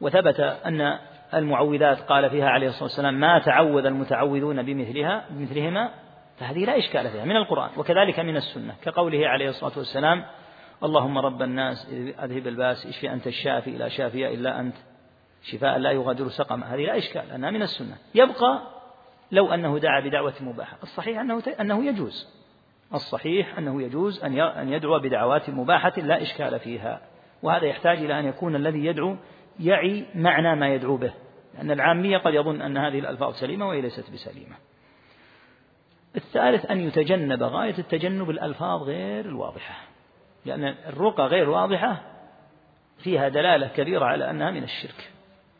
وثبت 0.01 0.41
أن 0.41 0.99
المعوذات 1.35 2.01
قال 2.01 2.31
فيها 2.31 2.49
عليه 2.49 2.69
الصلاة 2.69 2.85
والسلام 2.85 3.21
ما 3.21 3.39
تعوذ 3.39 3.87
المتعوذون 3.87 4.63
بمثلها 4.63 5.25
بمثلهما 5.31 5.91
فهذه 6.39 6.65
لا 6.65 6.79
إشكال 6.79 7.11
فيها 7.11 7.25
من 7.25 7.37
القرآن 7.37 7.71
وكذلك 7.77 8.21
من 8.21 8.37
السنة. 8.37 8.75
كقوله 8.83 9.29
عليه 9.29 9.49
الصلاة 9.49 9.73
والسلام 9.79 10.25
اللهم 10.85 11.19
رب 11.19 11.43
الناس 11.43 11.89
أذهب 12.23 12.47
الباس 12.47 12.87
اشفي 12.87 13.13
أنت 13.13 13.27
الشافي؟ 13.27 13.71
لا 13.71 13.89
شافي 13.89 14.35
إلا 14.35 14.61
أنت. 14.61 14.75
شفاء 15.43 15.79
لا 15.79 15.91
يغادر 15.91 16.29
سقما. 16.29 16.75
هذه 16.75 16.81
لا 16.81 16.99
إشكال 16.99 17.31
أنها 17.31 17.51
من 17.51 17.63
السنة. 17.63 17.97
يبقى 18.15 18.63
لو 19.33 19.55
أنه 19.55 19.79
دعا 19.79 20.01
بدعوة 20.01 20.35
مباحة. 20.41 20.77
الصحيح 20.83 21.21
أنه 21.21 21.43
أنه 21.61 21.85
يجوز. 21.85 22.29
الصحيح 22.95 23.59
أنه 23.59 23.83
يجوز 23.83 24.25
أن 24.25 24.73
يدعو 24.73 24.99
بدعوات 24.99 25.51
مباحة 25.51 25.93
لا 25.97 26.23
إشكال 26.23 26.59
فيها. 26.59 27.01
وهذا 27.45 27.67
يحتاج 27.67 27.99
إلى 27.99 28.19
أن 28.19 28.25
يكون 28.25 28.57
الذي 28.57 28.85
يدعو 28.85 29.17
يعي 29.61 30.05
معنى 30.15 30.55
ما 30.55 30.69
يدعو 30.69 30.97
به 30.97 31.13
لأن 31.55 31.71
العامية 31.71 32.19
قد 32.19 32.35
يظن 32.35 32.63
أن 32.63 32.77
هذه 32.77 32.99
الألفاظ 32.99 33.35
سليمة 33.35 33.69
وهي 33.69 33.81
ليست 33.81 34.11
بسليمة. 34.11 34.57
الثالث 36.17 36.71
أن 36.71 36.81
يتجنب 36.81 37.43
غاية 37.43 37.79
التجنب 37.79 38.31
الألفاظ 38.31 38.83
غير 38.83 39.25
الواضحة 39.25 39.75
لأن 40.45 40.65
الرقى 40.65 41.27
غير 41.27 41.51
واضحة 41.51 42.03
فيها 42.99 43.29
دلالة 43.29 43.69
كبيرة 43.69 44.05
على 44.05 44.31
أنها 44.31 44.51
من 44.51 44.63
الشرك 44.63 45.11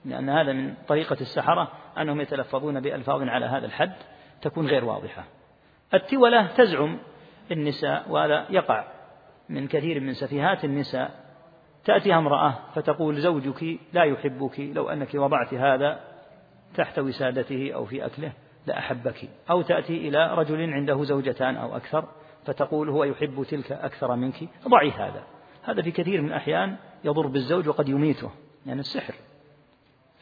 لأن 0.05 0.29
هذا 0.29 0.53
من 0.53 0.75
طريقة 0.89 1.17
السحرة 1.21 1.73
أنهم 1.99 2.21
يتلفظون 2.21 2.81
بألفاظ 2.81 3.23
على 3.23 3.47
هذا 3.47 3.67
الحد 3.67 3.93
تكون 4.43 4.67
غير 4.67 4.85
واضحة. 4.85 5.25
التولة 5.95 6.47
تزعم 6.47 6.99
النساء 7.51 8.05
وهذا 8.09 8.47
يقع 8.51 8.85
من 9.49 9.69
كثير 9.69 10.01
من 10.01 10.13
سفيهات 10.13 10.65
النساء 10.65 11.24
تأتيها 11.85 12.19
امرأة 12.19 12.59
فتقول 12.75 13.21
زوجك 13.21 13.79
لا 13.93 14.05
يحبك 14.05 14.61
لو 14.61 14.89
أنك 14.89 15.15
وضعت 15.15 15.55
هذا 15.55 16.01
تحت 16.75 16.99
وسادته 16.99 17.73
أو 17.75 17.85
في 17.85 18.07
أكله 18.07 18.33
لأحبك 18.67 19.29
أو 19.51 19.63
تأتي 19.63 20.09
إلى 20.09 20.35
رجل 20.35 20.73
عنده 20.73 21.05
زوجتان 21.05 21.57
أو 21.57 21.77
أكثر 21.77 22.09
فتقول 22.45 22.89
هو 22.89 23.05
يحب 23.05 23.45
تلك 23.49 23.73
أكثر 23.73 24.17
منك. 24.17 24.49
ضعي 24.69 24.91
هذا. 24.91 25.23
هذا 25.63 25.83
في 25.83 25.91
كثير 25.91 26.21
من 26.23 26.29
الأحيان 26.29 26.77
يضر 27.05 27.27
بالزوج 27.27 27.69
وقد 27.69 27.89
يميته 27.89 28.31
يعني 28.67 28.81
السحر. 28.81 29.15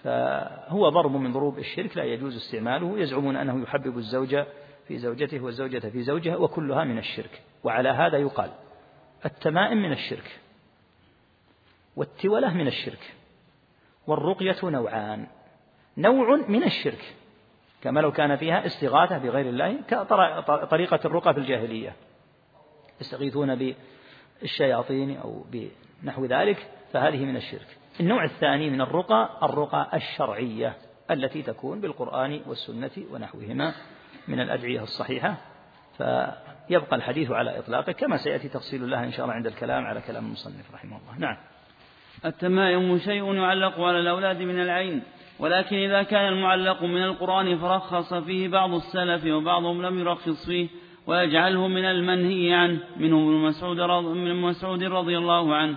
فهو 0.03 0.89
ضرب 0.89 1.17
من 1.17 1.33
ضروب 1.33 1.59
الشرك 1.59 1.97
لا 1.97 2.05
يجوز 2.05 2.37
استعماله. 2.37 2.99
يزعمون 2.99 3.37
أنه 3.37 3.63
يحبب 3.63 3.99
الزوجة 3.99 4.47
في 4.89 4.99
زوجته 4.99 5.41
والزوجة 5.41 5.79
في 5.79 6.03
زوجها 6.03 6.37
وكلها 6.37 6.85
من 6.85 6.99
الشرك. 6.99 7.43
وعلى 7.65 7.89
هذا 7.89 8.19
يقال 8.19 8.51
التمائم 9.25 9.79
من 9.79 9.93
الشرك. 9.93 10.41
والتولة 11.97 12.55
من 12.55 12.67
الشرك. 12.67 13.15
والرقية 14.07 14.57
نوعان. 14.63 15.27
نوع 15.99 16.37
من 16.49 16.65
الشرك. 16.65 17.15
كما 17.83 18.01
لو 18.01 18.13
كان 18.13 18.37
فيها 18.37 18.67
استغاثة 18.67 19.19
بغير 19.19 19.49
الله 19.49 19.81
كطريقة 19.89 21.01
الرقى 21.05 21.35
في 21.35 21.41
الجاهلية. 21.41 21.97
يستغيثون 23.01 23.75
بالشياطين 24.41 25.17
أو 25.17 25.45
بنحو 26.03 26.25
ذلك 26.25 26.71
فهذه 26.93 27.25
من 27.25 27.37
الشرك. 27.37 27.79
النوع 28.01 28.25
الثاني 28.25 28.71
من 28.71 28.81
الرقى 28.81 29.39
الرقى 29.43 29.91
الشرعية 29.95 30.77
التي 31.11 31.43
تكون 31.43 31.81
بالقرآن 31.81 32.41
والسنة 32.47 32.91
ونحوهما 33.11 33.75
من 34.29 34.41
الأدعية 34.41 34.83
الصحيحة. 34.83 35.37
فيبقى 35.99 36.97
الحديث 36.97 37.31
على 37.31 37.59
إطلاقه 37.59 37.93
كما 37.93 38.17
سيأتي 38.17 38.49
تفصيل 38.49 38.91
لها 38.91 39.05
إن 39.05 39.13
شاء 39.13 39.25
الله 39.25 39.35
عند 39.35 39.47
الكلام 39.47 39.85
على 39.87 40.01
كلام 40.01 40.27
المصنف 40.27 40.75
رحمه 40.75 40.97
الله. 40.97 41.19
نعم. 41.19 41.37
التمائم 42.25 42.99
شيء 42.99 43.35
يعلق 43.35 43.81
على 43.81 44.01
الأولاد 44.01 44.43
من 44.43 44.63
العين 44.63 45.03
ولكن 45.39 45.77
إذا 45.77 46.03
كان 46.03 46.33
المعلق 46.33 46.83
من 46.83 47.03
القرآن 47.03 47.59
فرخص 47.59 48.15
فيه 48.15 48.49
بعض 48.49 48.75
السلف 48.75 49.27
وبعضهم 49.27 49.83
لم 49.83 49.99
يرخص 49.99 50.47
فيه 50.47 50.69
ويجعله 51.07 51.69
من 51.69 51.85
المنهي 51.85 52.53
عنه 52.53 52.79
منهم 52.97 53.29
ابن 53.29 53.49
مسعود 53.49 53.81
من 54.17 54.43
مسعود 54.43 54.83
رضي 54.85 55.19
الله 55.19 55.55
عنه. 55.55 55.77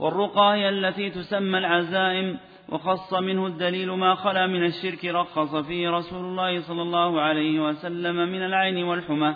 والرقى 0.00 0.54
هي 0.54 0.68
التي 0.68 1.10
تسمى 1.10 1.58
العزائم 1.58 2.38
وخص 2.68 3.14
منه 3.14 3.46
الدليل 3.46 3.90
ما 3.90 4.14
خلا 4.14 4.46
من 4.46 4.64
الشرك 4.64 5.04
رخص 5.04 5.54
فيه 5.56 5.90
رسول 5.90 6.24
الله 6.24 6.60
صلى 6.60 6.82
الله 6.82 7.20
عليه 7.20 7.60
وسلم 7.68 8.16
من 8.16 8.42
العين 8.44 8.84
والحمى. 8.84 9.34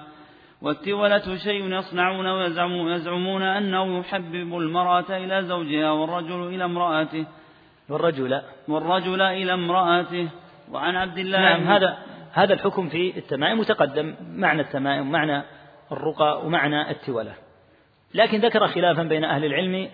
والتولة 0.62 1.36
شيء 1.36 1.74
يصنعون 1.74 2.26
ويزعمون 2.26 3.42
أنه 3.42 3.98
يحبب 3.98 4.58
المرأة 4.58 5.16
إلى 5.16 5.42
زوجها 5.42 5.90
والرجل 5.90 6.54
إلى 6.54 6.64
امرأته. 6.64 7.26
والرجل 7.88 8.42
والرجل 8.68 9.22
إلى 9.22 9.54
امرأته. 9.54 10.28
وعن 10.70 10.96
عبد 10.96 11.18
الله 11.18 11.38
نعم 11.38 11.62
هذا 11.62 11.98
هذا 12.32 12.54
الحكم 12.54 12.88
في 12.88 13.18
التمائم 13.18 13.58
متقدم 13.58 14.14
معنى 14.34 14.60
التمائم 14.60 15.10
معنى 15.10 15.42
الرقى 15.92 16.46
ومعنى 16.46 16.90
التولة. 16.90 17.34
لكن 18.14 18.40
ذكر 18.40 18.68
خلافا 18.68 19.02
بين 19.02 19.24
أهل 19.24 19.44
العلم 19.44 19.88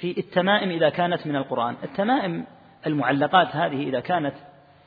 في 0.00 0.18
التمائم 0.18 0.70
إذا 0.70 0.88
كانت 0.88 1.26
من 1.26 1.36
القرآن. 1.36 1.76
التمائم 1.84 2.46
المعلقات 2.86 3.56
هذه 3.56 3.88
إذا 3.88 4.00
كانت 4.00 4.34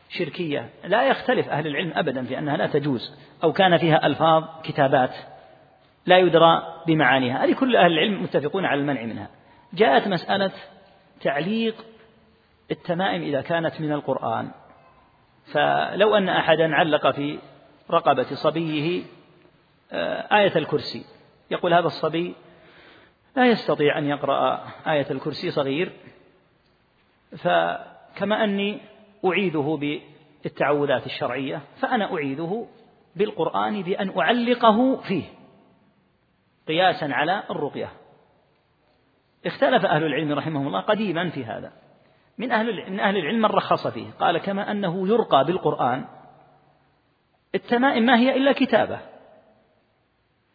شركية. 0.09 0.69
لا 0.83 1.03
يختلف 1.03 1.49
أهل 1.49 1.67
العلم 1.67 1.91
أبدا 1.95 2.25
في 2.25 2.39
أنها 2.39 2.57
لا 2.57 2.67
تجوز 2.67 3.15
أو 3.43 3.53
كان 3.53 3.77
فيها 3.77 4.05
ألفاظ 4.05 4.43
كتابات 4.63 5.15
لا 6.05 6.17
يدرى 6.17 6.63
بمعانيها. 6.87 7.45
هذه 7.45 7.53
كل 7.53 7.75
أهل 7.75 7.91
العلم 7.91 8.23
متفقون 8.23 8.65
على 8.65 8.81
المنع 8.81 9.03
منها. 9.03 9.29
جاءت 9.73 10.07
مسألة 10.07 10.51
تعليق 11.21 11.75
التمائم 12.71 13.21
إذا 13.21 13.41
كانت 13.41 13.81
من 13.81 13.91
القرآن. 13.91 14.51
فلو 15.45 16.15
أن 16.15 16.29
أحدا 16.29 16.75
علق 16.75 17.11
في 17.11 17.39
رقبة 17.91 18.23
صبيه 18.23 19.03
آه، 19.91 20.37
آية 20.37 20.55
الكرسي. 20.55 21.05
يقول 21.51 21.73
هذا 21.73 21.87
الصبي 21.87 22.35
لا 23.35 23.45
يستطيع 23.45 23.97
أن 23.97 24.05
يقرأ 24.05 24.63
آية 24.87 25.11
الكرسي 25.11 25.51
صغير. 25.51 25.91
فكما 27.37 28.43
أني 28.43 28.79
أعيده 29.25 29.79
بالتعوذات 30.43 31.05
الشرعية 31.05 31.61
فأنا 31.79 32.13
أعيده 32.13 32.65
بالقرآن 33.15 33.81
بأن 33.81 34.19
أعلقه 34.19 34.95
فيه 34.95 35.23
قياسا 36.67 37.05
على 37.05 37.43
الرقية. 37.49 37.89
اختلف 39.45 39.85
أهل 39.85 40.03
العلم 40.03 40.31
رحمهم 40.31 40.67
الله 40.67 40.79
قديما 40.79 41.29
في 41.29 41.45
هذا. 41.45 41.71
من 42.37 42.51
أهل 42.51 42.91
من 42.91 42.99
أهل 42.99 43.17
العلم 43.17 43.39
من 43.39 43.45
رخص 43.45 43.87
فيه 43.87 44.11
قال 44.19 44.37
كما 44.37 44.71
أنه 44.71 45.07
يرقى 45.07 45.45
بالقرآن 45.45 46.05
التمائم 47.55 48.03
ما 48.03 48.17
هي 48.17 48.37
إلا 48.37 48.51
كتابة 48.51 48.99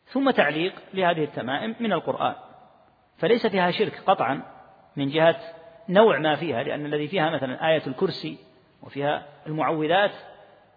ثم 0.05 0.31
تعليق 0.31 0.73
لهذه 0.95 1.25
التمائم 1.25 1.75
من 1.81 1.93
القرآن. 1.93 2.35
فليس 3.17 3.47
فيها 3.47 3.71
شرك 3.71 4.03
قطعا 4.07 4.43
من 4.97 5.09
جهة 5.09 5.37
نوع 5.89 6.19
ما 6.19 6.35
فيها 6.35 6.63
لأن 6.63 6.87
الذي 6.87 7.09
فيها 7.09 7.31
مثلا 7.31 7.69
آية 7.69 7.83
الكرسي 7.87 8.39
وفيها 8.85 9.27
المعوذات 9.47 10.13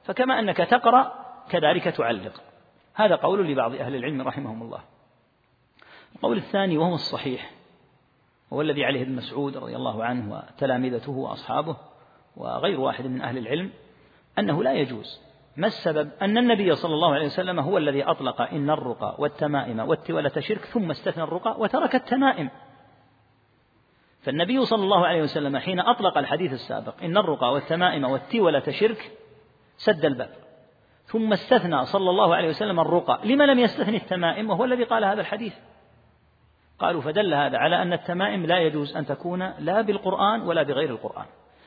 فكما 0.04 0.40
أنك 0.40 0.58
تقرأ 0.58 1.14
كذلك 1.50 1.84
تعلق. 1.84 2.42
هذا 2.94 3.16
قول 3.16 3.48
لبعض 3.48 3.76
أهل 3.76 3.96
العلم 3.96 4.22
رحمهم 4.22 4.62
الله. 4.62 4.80
القول 6.16 6.38
الثاني 6.38 6.78
وهو 6.78 6.94
الصحيح 6.94 7.52
هو 8.54 8.62
الذي 8.62 8.86
عليه 8.86 9.02
ابن 9.02 9.16
مسعود 9.16 9.58
رضي 9.58 9.76
الله 9.76 10.04
عنه 10.04 10.34
وتلامذته 10.34 11.12
وأصحابه 11.12 11.78
وغير 12.38 12.80
واحد 12.80 13.06
من 13.06 13.22
أهل 13.22 13.38
العلم 13.38 13.72
أنه 14.40 14.64
لا 14.64 14.74
يجوز. 14.74 15.22
ما 15.58 15.68
السبب؟ 15.68 16.10
أن 16.22 16.38
النبي 16.38 16.76
صلى 16.76 16.94
الله 16.94 17.14
عليه 17.14 17.26
وسلم 17.26 17.60
هو 17.60 17.78
الذي 17.78 18.04
أطلق 18.04 18.42
إن 18.42 18.70
الرقى 18.70 19.16
والتمائم 19.20 19.80
والتولة 19.80 20.32
شرك 20.40 20.66
ثم 20.66 20.92
استثنى 20.92 21.24
الرقى 21.24 21.56
وترك 21.60 21.96
التمائم. 21.96 22.50
فالنبي 24.22 24.66
صلى 24.66 24.84
الله 24.84 25.08
عليه 25.08 25.22
وسلم 25.22 25.58
حين 25.58 25.80
أطلق 25.80 26.18
الحديث 26.18 26.54
السابق 26.54 27.04
إن 27.04 27.18
الرقى 27.18 27.54
والتمائم 27.54 28.04
والتولة 28.04 28.64
شرك 28.70 29.12
سد 29.78 30.06
الباب. 30.06 30.30
ثم 31.06 31.34
استثنى 31.34 31.86
صلى 31.86 32.10
الله 32.10 32.36
عليه 32.36 32.50
وسلم 32.50 32.80
الرقى. 32.80 33.20
لما 33.24 33.44
لم 33.44 33.60
يستثني 33.60 33.98
التمائم 33.98 34.50
وهو 34.50 34.66
الذي 34.66 34.84
قال 34.84 35.06
هذا 35.06 35.22
الحديث. 35.22 35.54
قالوا 36.80 37.02
فدل 37.02 37.34
هذا 37.34 37.58
على 37.58 37.82
أن 37.82 37.94
التمائم 37.94 38.46
لا 38.46 38.60
يجوز 38.60 38.98
أن 38.98 39.06
تكون 39.06 39.54
لا 39.60 39.82
بالقرآن 39.82 40.42
ولا 40.42 40.64
بغير 40.64 40.90
القرآن. 40.90 41.26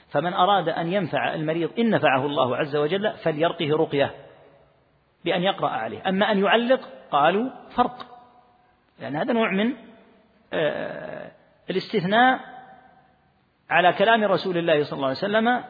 فمن 0.09 0.33
أراد 0.33 0.69
أن 0.69 0.93
ينفع 0.93 1.35
المريض 1.35 1.71
إن 1.79 1.91
نفعه 1.91 2.27
الله 2.27 2.57
عز 2.57 2.77
وجل 2.77 3.13
فليرقه 3.13 3.77
رقية 3.77 4.15
بأن 5.25 5.43
يقرأ 5.43 5.69
عليه. 5.69 6.09
أما 6.09 6.33
أن 6.33 6.39
يعلق 6.39 6.81
قالوا 7.11 7.51
فرق. 7.71 8.07
لأن 9.01 9.17
هذا 9.17 9.33
نوع 9.33 9.51
من 9.51 9.73
آه، 10.53 11.10
الاستثناء 11.71 12.41
على 13.71 13.93
كلام 13.93 14.25
رسول 14.25 14.59
الله 14.59 14.85
صلى 14.85 14.97
الله 14.97 15.09
عليه 15.09 15.19
وسلم 15.19 15.65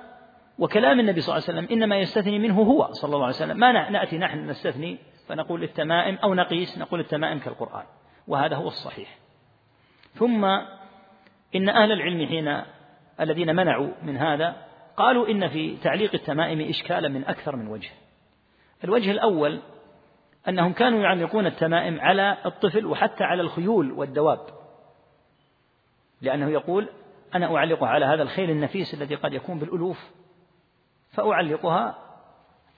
وكلام 0.59 1.01
النبي 1.01 1.21
صلى 1.21 1.37
الله 1.37 1.49
عليه 1.49 1.59
وسلم. 1.59 1.77
إنما 1.77 1.97
يستثني 1.97 2.39
منه 2.39 2.63
هو 2.63 2.93
صلى 2.93 3.15
الله 3.15 3.27
عليه 3.27 3.37
وسلم. 3.37 3.57
ما 3.57 3.91
نأتي 3.91 4.19
نحن 4.19 4.51
نستثني 4.51 4.99
فنقول 5.29 5.63
التمائم 5.63 6.15
أو 6.15 6.35
نقيس 6.35 6.79
نقول 6.79 7.01
التمائم 7.01 7.39
كالقرآن 7.39 7.85
وهذا 8.29 8.57
هو 8.57 8.69
الصحيح. 8.69 9.19
ثم 10.15 10.45
إن 11.55 11.69
أهل 11.69 11.93
العلم 11.93 12.27
حين 12.27 12.63
الذين 13.21 13.57
منعوا 13.57 13.91
من 14.03 14.17
هذا 14.17 14.57
قالوا 14.97 15.29
إن 15.29 15.49
في 15.49 15.77
تعليق 15.77 16.15
التمائم 16.15 16.69
إشكالا 16.69 17.09
من 17.09 17.25
أكثر 17.25 17.57
من 17.57 17.69
وجه. 17.69 17.91
الوجه 18.85 19.11
الأول 19.11 19.61
أنهم 20.49 20.73
كانوا 20.73 21.03
يعلقون 21.03 21.47
التمائم 21.47 22.01
على 22.01 22.37
الطفل 22.47 22.87
وحتى 22.87 23.25
على 23.25 23.43
الخيول 23.43 23.93
والدواب. 23.93 24.60
لأنه 26.21 26.51
يقول 26.51 26.89
أنا 27.35 27.57
أعلقها 27.57 27.89
على 27.89 28.07
هذا 28.07 28.23
الخيل 28.23 28.51
النفيس 28.51 28.95
الذي 28.95 29.15
قد 29.15 29.33
يكون 29.33 29.59
بالألوف 29.59 30.11
فأعلقها 31.13 31.99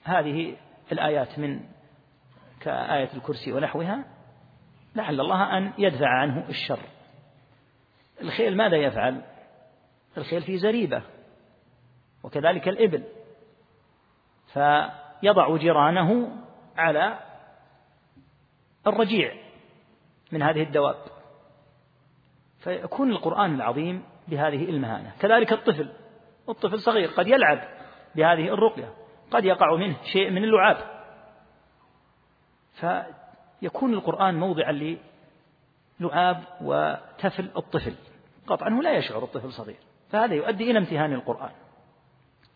هذه 0.05 0.57
الآيات 0.93 1.39
من 1.39 1.61
كآية 2.61 3.09
الكرسي 3.15 3.53
ونحوها 3.53 4.05
لعل 4.95 5.21
الله 5.21 5.59
أن 5.59 5.73
يدفع 5.79 6.09
عنه 6.09 6.49
الشر. 6.49 6.81
الخيل 8.21 8.57
ماذا 8.57 8.77
يفعل؟ 8.77 9.23
الخيل 10.17 10.43
في 10.43 10.59
زريبة 10.59 11.03
وكذلك 12.23 12.69
الإبل 12.69 13.05
فيضع 14.53 15.57
جيرانه 15.57 16.37
على 16.77 17.19
الرجيع 18.87 19.35
من 20.33 20.43
هذه 20.43 20.63
الدواب. 20.63 21.12
فيكون 22.63 23.11
القرآن 23.11 23.55
العظيم 23.55 24.03
بهذه 24.29 24.65
المهانة. 24.65 25.13
كذلك 25.21 25.53
الطفل. 25.53 25.93
الطفل 26.49 26.81
صغير 26.81 27.09
قد 27.09 27.27
يلعب 27.27 27.61
بهذه 28.17 28.55
الرقية. 28.55 28.93
قد 29.31 29.45
يقع 29.45 29.77
منه 29.77 29.97
شيء 30.05 30.31
من 30.31 30.45
اللعاب. 30.45 30.77
فيكون 32.73 33.95
القرآن 33.95 34.35
موضعا 34.41 34.97
للعاب 36.01 36.43
وتفل 36.61 37.51
الطفل. 37.57 37.95
قطعا 38.47 38.71
هو 38.71 38.81
لا 38.81 38.93
يشعر 38.93 39.25
الطفل 39.25 39.53
صغير. 39.53 39.79
فهذا 40.11 40.35
يؤدي 40.35 40.71
إلى 40.71 40.79
امتهان 40.79 41.13
القرآن. 41.13 41.51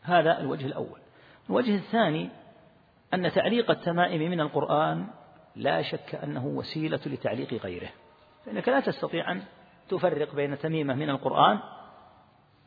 هذا 0.03 0.41
الوجه 0.41 0.67
الأول. 0.67 1.01
الوجه 1.51 1.75
الثاني 1.75 2.31
أن 3.15 3.33
تعليق 3.33 3.71
التمائم 3.71 4.31
من 4.31 4.41
القرآن 4.41 5.07
لا 5.57 5.83
شك 5.83 6.15
أنه 6.15 6.47
وسيلة 6.47 7.01
لتعليق 7.07 7.55
غيره. 7.55 7.89
فإنك 8.47 8.69
لا 8.69 8.81
تستطيع 8.81 9.33
أن 9.33 9.43
تفرق 9.89 10.35
بين 10.35 10.59
تميمة 10.59 10.95
من 10.95 11.11
القرآن 11.11 11.59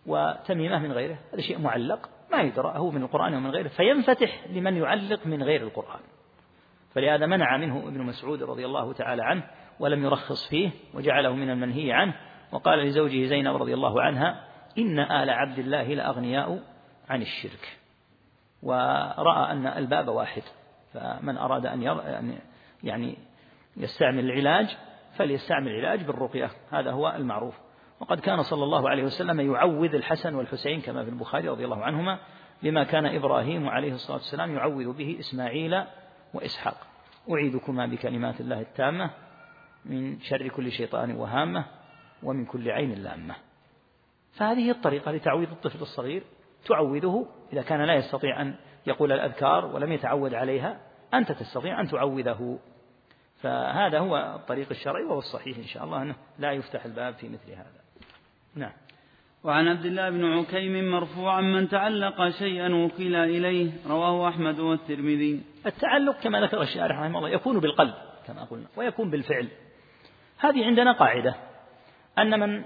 وتميمة 0.06 0.80
من 0.80 0.92
غيره. 0.92 1.18
هذا 1.34 1.42
شيء 1.42 1.60
معلق 1.60 2.10
ما 2.32 2.42
يدرى 2.42 2.74
هو 2.78 2.92
من 2.92 3.04
القرآن 3.04 3.34
ومن 3.34 3.52
غيره. 3.52 3.68
فينفتح 3.68 4.48
لمن 4.48 4.78
يعلق 4.78 5.28
من 5.28 5.44
غير 5.44 5.62
القرآن. 5.62 6.00
فلهذا 6.94 7.26
منع 7.26 7.58
منه 7.58 7.88
ابن 7.88 8.02
مسعود 8.02 8.44
رضي 8.44 8.66
الله 8.66 8.94
تعالى 8.94 9.24
عنه 9.24 9.44
ولم 9.80 10.04
يرخص 10.04 10.50
فيه 10.50 10.72
وجعله 10.94 11.34
من 11.34 11.50
المنهي 11.50 11.92
عنه 11.92 12.16
وقال 12.52 12.80
لزوجه 12.80 13.26
زينب 13.26 13.56
رضي 13.56 13.74
الله 13.74 14.02
عنها 14.02 14.46
إن 14.78 15.00
آل 15.00 15.30
عبد 15.30 15.60
الله 15.60 15.94
لأغنياء 15.94 16.60
عن 17.10 17.22
الشرك. 17.22 17.78
ورأى 18.64 19.52
أن 19.52 19.68
الباب 19.68 20.08
واحد 20.08 20.44
فمن 20.94 21.38
أراد 21.38 21.66
أن 21.66 22.38
يعني 22.84 23.18
يستعمل 23.78 24.32
العلاج 24.32 24.78
فليستعمل 25.18 25.72
العلاج 25.72 26.04
بالرقية 26.04 26.52
هذا 26.72 26.92
هو 26.92 27.14
المعروف. 27.16 27.56
وقد 28.00 28.20
كان 28.20 28.44
صلى 28.44 28.64
الله 28.64 28.90
عليه 28.90 29.04
وسلم 29.04 29.54
يعوذ 29.54 29.96
الحسن 29.96 30.36
والحسين 30.36 30.82
كما 30.82 31.04
في 31.04 31.10
البخاري 31.10 31.48
رضي 31.48 31.66
الله 31.66 31.84
عنهما 31.84 32.20
بما 32.64 32.84
كان 32.84 33.06
إبراهيم 33.06 33.70
عليه 33.70 33.94
الصلاة 33.94 34.18
والسلام 34.18 34.56
يعوذ 34.56 34.94
به 34.94 35.18
إسماعيل 35.20 35.84
وإسحاق. 36.34 36.88
أعيذكما 37.32 37.86
بكلمات 37.86 38.42
الله 38.42 38.62
التامة 38.62 39.10
من 39.86 40.20
شر 40.20 40.48
كل 40.48 40.72
شيطان 40.72 41.12
وهامة 41.12 41.66
ومن 42.24 42.46
كل 42.46 42.72
عين 42.72 42.94
لامة. 42.94 43.36
فهذه 44.32 44.72
الطريقة 44.72 45.12
لتعويض 45.12 45.52
الطفل 45.52 45.82
الصغير 45.82 46.24
تعوذه 46.66 47.28
إذا 47.54 47.62
كان 47.62 47.82
لا 47.82 47.94
يستطيع 47.94 48.42
أن 48.42 48.56
يقول 48.88 49.12
الأذكار 49.12 49.66
ولم 49.66 49.92
يتعود 49.92 50.34
عليها. 50.34 50.80
أنت 51.14 51.32
تستطيع 51.32 51.82
أن 51.82 51.88
تعوذه. 51.88 52.60
فهذا 53.42 54.00
هو 54.00 54.36
الطريق 54.36 54.68
الشرعي 54.72 55.04
وهو 55.04 55.20
الصحيح 55.20 55.58
إن 55.58 55.64
شاء 55.64 55.84
الله 55.84 56.02
أنه 56.02 56.16
لا 56.40 56.52
يفتح 56.52 56.86
الباب 56.86 57.14
في 57.14 57.30
مثل 57.30 57.52
هذا. 57.52 57.82
نعم. 58.56 58.72
وعن 59.44 59.68
عبد 59.68 59.86
الله 59.86 60.10
بن 60.10 60.26
عكيم 60.26 60.92
مرفوعا 60.92 61.42
من 61.42 61.70
تعلق 61.70 62.30
شيئا 62.30 62.76
وكل 62.76 63.16
إليه 63.16 63.72
رواه 63.88 64.30
أحمد 64.30 64.60
والترمذي. 64.60 65.42
التعلق 65.66 66.20
كما 66.20 66.42
ذكر 66.42 66.62
الشارح 66.62 67.00
رحمه 67.00 67.18
الله 67.18 67.30
يكون 67.30 67.60
بالقلب 67.60 67.94
كما 68.28 68.44
قلنا 68.44 68.68
ويكون 68.78 69.10
بالفعل. 69.10 69.48
هذه 70.40 70.66
عندنا 70.66 70.92
قاعدة 70.92 71.36
أن 72.18 72.40
من 72.40 72.64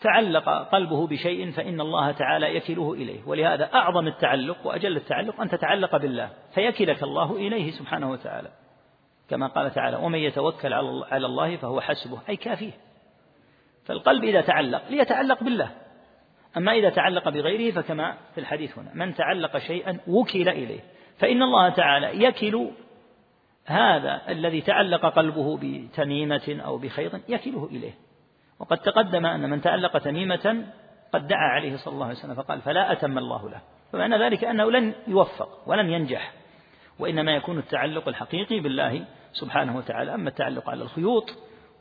تعلق 0.00 0.48
قلبه 0.48 1.06
بشيء 1.06 1.50
فإن 1.50 1.80
الله 1.80 2.12
تعالى 2.12 2.56
يكله 2.56 2.92
إليه 2.92 3.20
ولهذا 3.26 3.74
أعظم 3.74 4.06
التعلق 4.06 4.66
وأجل 4.66 4.96
التعلق 4.96 5.40
أن 5.40 5.48
تتعلق 5.48 5.96
بالله 5.96 6.30
فيكلك 6.54 7.02
الله 7.02 7.36
إليه 7.36 7.70
سبحانه 7.70 8.10
وتعالى. 8.10 8.48
كما 9.30 9.46
قال 9.46 9.70
تعالى 9.70 9.96
ومن 9.96 10.18
يتوكل 10.18 10.72
على 11.10 11.26
الله 11.26 11.56
فهو 11.56 11.80
حسبه. 11.80 12.18
أي 12.28 12.36
كافيه. 12.36 12.72
فالقلب 13.84 14.24
إذا 14.24 14.40
تعلق 14.40 14.82
ليتعلق 14.90 15.44
بالله. 15.44 15.70
أما 16.56 16.72
إذا 16.72 16.90
تعلق 16.90 17.28
بغيره 17.28 17.74
فكما 17.74 18.14
في 18.34 18.40
الحديث 18.40 18.78
هنا 18.78 18.90
من 18.94 19.14
تعلق 19.14 19.58
شيئا 19.58 19.98
وكل 20.08 20.48
إليه. 20.48 20.80
فإن 21.18 21.42
الله 21.42 21.68
تعالى 21.68 22.24
يكل 22.24 22.70
هذا 23.64 24.22
الذي 24.28 24.60
تعلق 24.60 25.06
قلبه 25.06 25.58
بتميمة 25.62 26.60
أو 26.64 26.78
بخيط 26.78 27.12
يكله 27.28 27.68
إليه. 27.72 27.94
وقد 28.58 28.78
تقدم 28.78 29.26
أن 29.26 29.50
من 29.50 29.60
تعلق 29.60 29.98
تميمة 29.98 30.64
قد 31.12 31.26
دعا 31.26 31.48
عليه 31.48 31.76
صلى 31.76 31.94
الله 31.94 32.06
عليه 32.06 32.18
وسلم 32.18 32.34
فقال 32.34 32.60
فلا 32.60 32.92
أتم 32.92 33.18
الله 33.18 33.50
له. 33.50 33.60
فمعنى 33.92 34.18
ذلك 34.18 34.44
أنه 34.44 34.70
لن 34.70 34.94
يوفق 35.08 35.48
ولن 35.66 35.90
ينجح 35.90 36.32
وإنما 36.98 37.32
يكون 37.32 37.58
التعلق 37.58 38.08
الحقيقي 38.08 38.60
بالله 38.60 39.04
سبحانه 39.32 39.76
وتعالى. 39.76 40.14
أما 40.14 40.28
التعلق 40.28 40.70
على 40.70 40.82
الخيوط 40.82 41.30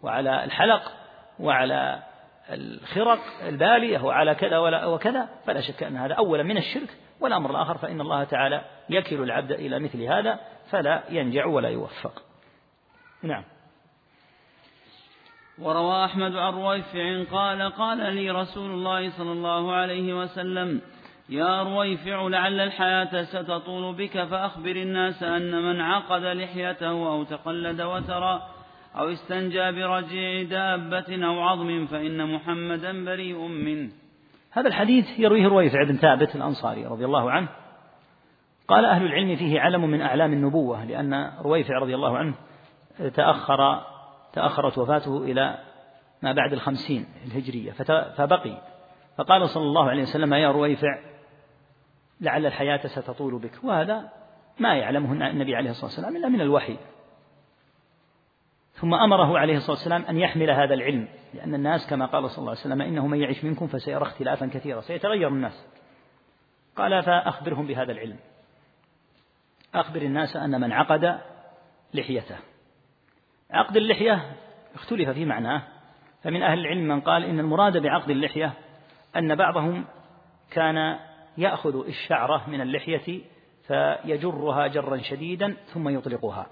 وعلى 0.03 0.43
الحلق 0.43 0.91
وعلى 1.39 2.03
الخرق 2.49 3.19
البالية 3.47 3.99
وعلى 3.99 4.35
كذا 4.35 4.57
وكذا 4.85 5.29
فلا 5.45 5.61
شك 5.61 5.83
أن 5.83 5.97
هذا 5.97 6.13
أولا 6.13 6.43
من 6.43 6.57
الشرك 6.57 6.89
والأمر 7.19 7.51
الآخر 7.51 7.77
فإن 7.77 8.01
الله 8.01 8.23
تعالى 8.23 8.61
يكل 8.89 9.23
العبد 9.23 9.51
إلى 9.51 9.79
مثل 9.79 10.01
هذا 10.03 10.39
فلا 10.71 11.03
ينجع 11.09 11.45
ولا 11.45 11.69
يوفق. 11.69 12.21
نعم. 13.23 13.43
وروى 15.59 16.05
أحمد 16.05 16.35
عن 16.35 16.53
رويفع 16.53 17.23
قال 17.31 17.71
قال 17.71 18.15
لي 18.15 18.31
رسول 18.31 18.71
الله 18.71 19.09
صلى 19.09 19.31
الله 19.31 19.73
عليه 19.73 20.13
وسلم 20.13 20.81
يا 21.29 21.63
رويفع 21.63 22.27
لعل 22.27 22.59
الحياة 22.59 23.23
ستطول 23.23 23.95
بك 23.95 24.23
فأخبر 24.23 24.71
الناس 24.71 25.23
أن 25.23 25.51
من 25.51 25.81
عقد 25.81 26.21
لحيته 26.21 26.89
أو 26.89 27.23
تقلد 27.23 27.81
وترى 27.81 28.41
أو 28.95 29.09
استنجى 29.09 29.71
برجيع 29.71 30.43
دابة 30.43 31.25
أو 31.25 31.39
عظم 31.39 31.85
فإن 31.85 32.33
محمدا 32.33 33.05
بريء 33.05 33.37
منه. 33.47 33.89
هذا 34.51 34.67
الحديث 34.67 35.19
يرويه 35.19 35.47
رويفع 35.47 35.83
بن 35.83 35.95
ثابت 35.95 36.35
الأنصاري 36.35 36.85
رضي 36.85 37.05
الله 37.05 37.31
عنه. 37.31 37.47
قال 38.67 38.85
أهل 38.85 39.05
العلم 39.05 39.35
فيه 39.35 39.59
علم 39.59 39.81
من 39.81 40.01
أعلام 40.01 40.33
النبوة 40.33 40.85
لأن 40.85 41.31
رويفع 41.41 41.77
رضي 41.79 41.95
الله 41.95 42.17
عنه 42.17 42.33
تأخر 43.13 43.81
تأخرت 44.33 44.77
وفاته 44.77 45.23
إلى 45.23 45.57
ما 46.23 46.31
بعد 46.31 46.53
الخمسين 46.53 47.05
الهجرية 47.25 47.71
فبقي. 48.17 48.61
فقال 49.17 49.49
صلى 49.49 49.63
الله 49.63 49.89
عليه 49.89 50.01
وسلم 50.01 50.33
يا 50.33 50.51
رويفع 50.51 51.08
لعل 52.21 52.45
الحياة 52.45 52.87
ستطول 52.87 53.39
بك. 53.39 53.63
وهذا 53.63 54.09
ما 54.59 54.75
يعلمه 54.75 55.29
النبي 55.29 55.55
عليه 55.55 55.69
الصلاة 55.69 55.85
والسلام 55.85 56.17
إلا 56.17 56.29
من 56.29 56.41
الوحي. 56.41 56.77
ثم 58.73 58.93
أمره 58.93 59.39
عليه 59.39 59.57
الصلاة 59.57 59.77
والسلام 59.77 60.05
أن 60.05 60.17
يحمل 60.17 60.51
هذا 60.51 60.73
العلم 60.73 61.07
لأن 61.33 61.55
الناس 61.55 61.89
كما 61.89 62.05
قال 62.05 62.29
صلى 62.29 62.37
الله 62.37 62.49
عليه 62.49 62.61
وسلم 62.61 62.81
إنه 62.81 63.07
من 63.07 63.21
يعيش 63.21 63.43
منكم 63.43 63.67
فسيرى 63.67 64.01
اختلافا 64.01 64.45
كثيرا 64.45 64.81
سيتغير 64.81 65.27
الناس. 65.27 65.67
قال 66.75 67.03
فأخبرهم 67.03 67.67
بهذا 67.67 67.91
العلم. 67.91 68.17
أخبر 69.75 70.01
الناس 70.01 70.35
أن 70.35 70.61
من 70.61 70.71
عقد 70.71 71.19
لحيته. 71.93 72.37
عقد 73.51 73.77
اللحية 73.77 74.35
اختلف 74.75 75.09
في 75.09 75.25
معناه. 75.25 75.61
فمن 76.23 76.43
أهل 76.43 76.59
العلم 76.59 76.87
من 76.87 77.01
قال 77.01 77.23
إن 77.23 77.39
المراد 77.39 77.77
بعقد 77.77 78.09
اللحية 78.09 78.53
أن 79.15 79.35
بعضهم 79.35 79.85
كان 80.51 80.99
يأخذ 81.39 81.87
الشعرة 81.87 82.49
من 82.49 82.61
اللحية 82.61 83.21
فيجرها 83.67 84.67
جرا 84.67 84.97
شديدا 84.97 85.55
ثم 85.73 85.89
يطلقها. 85.89 86.47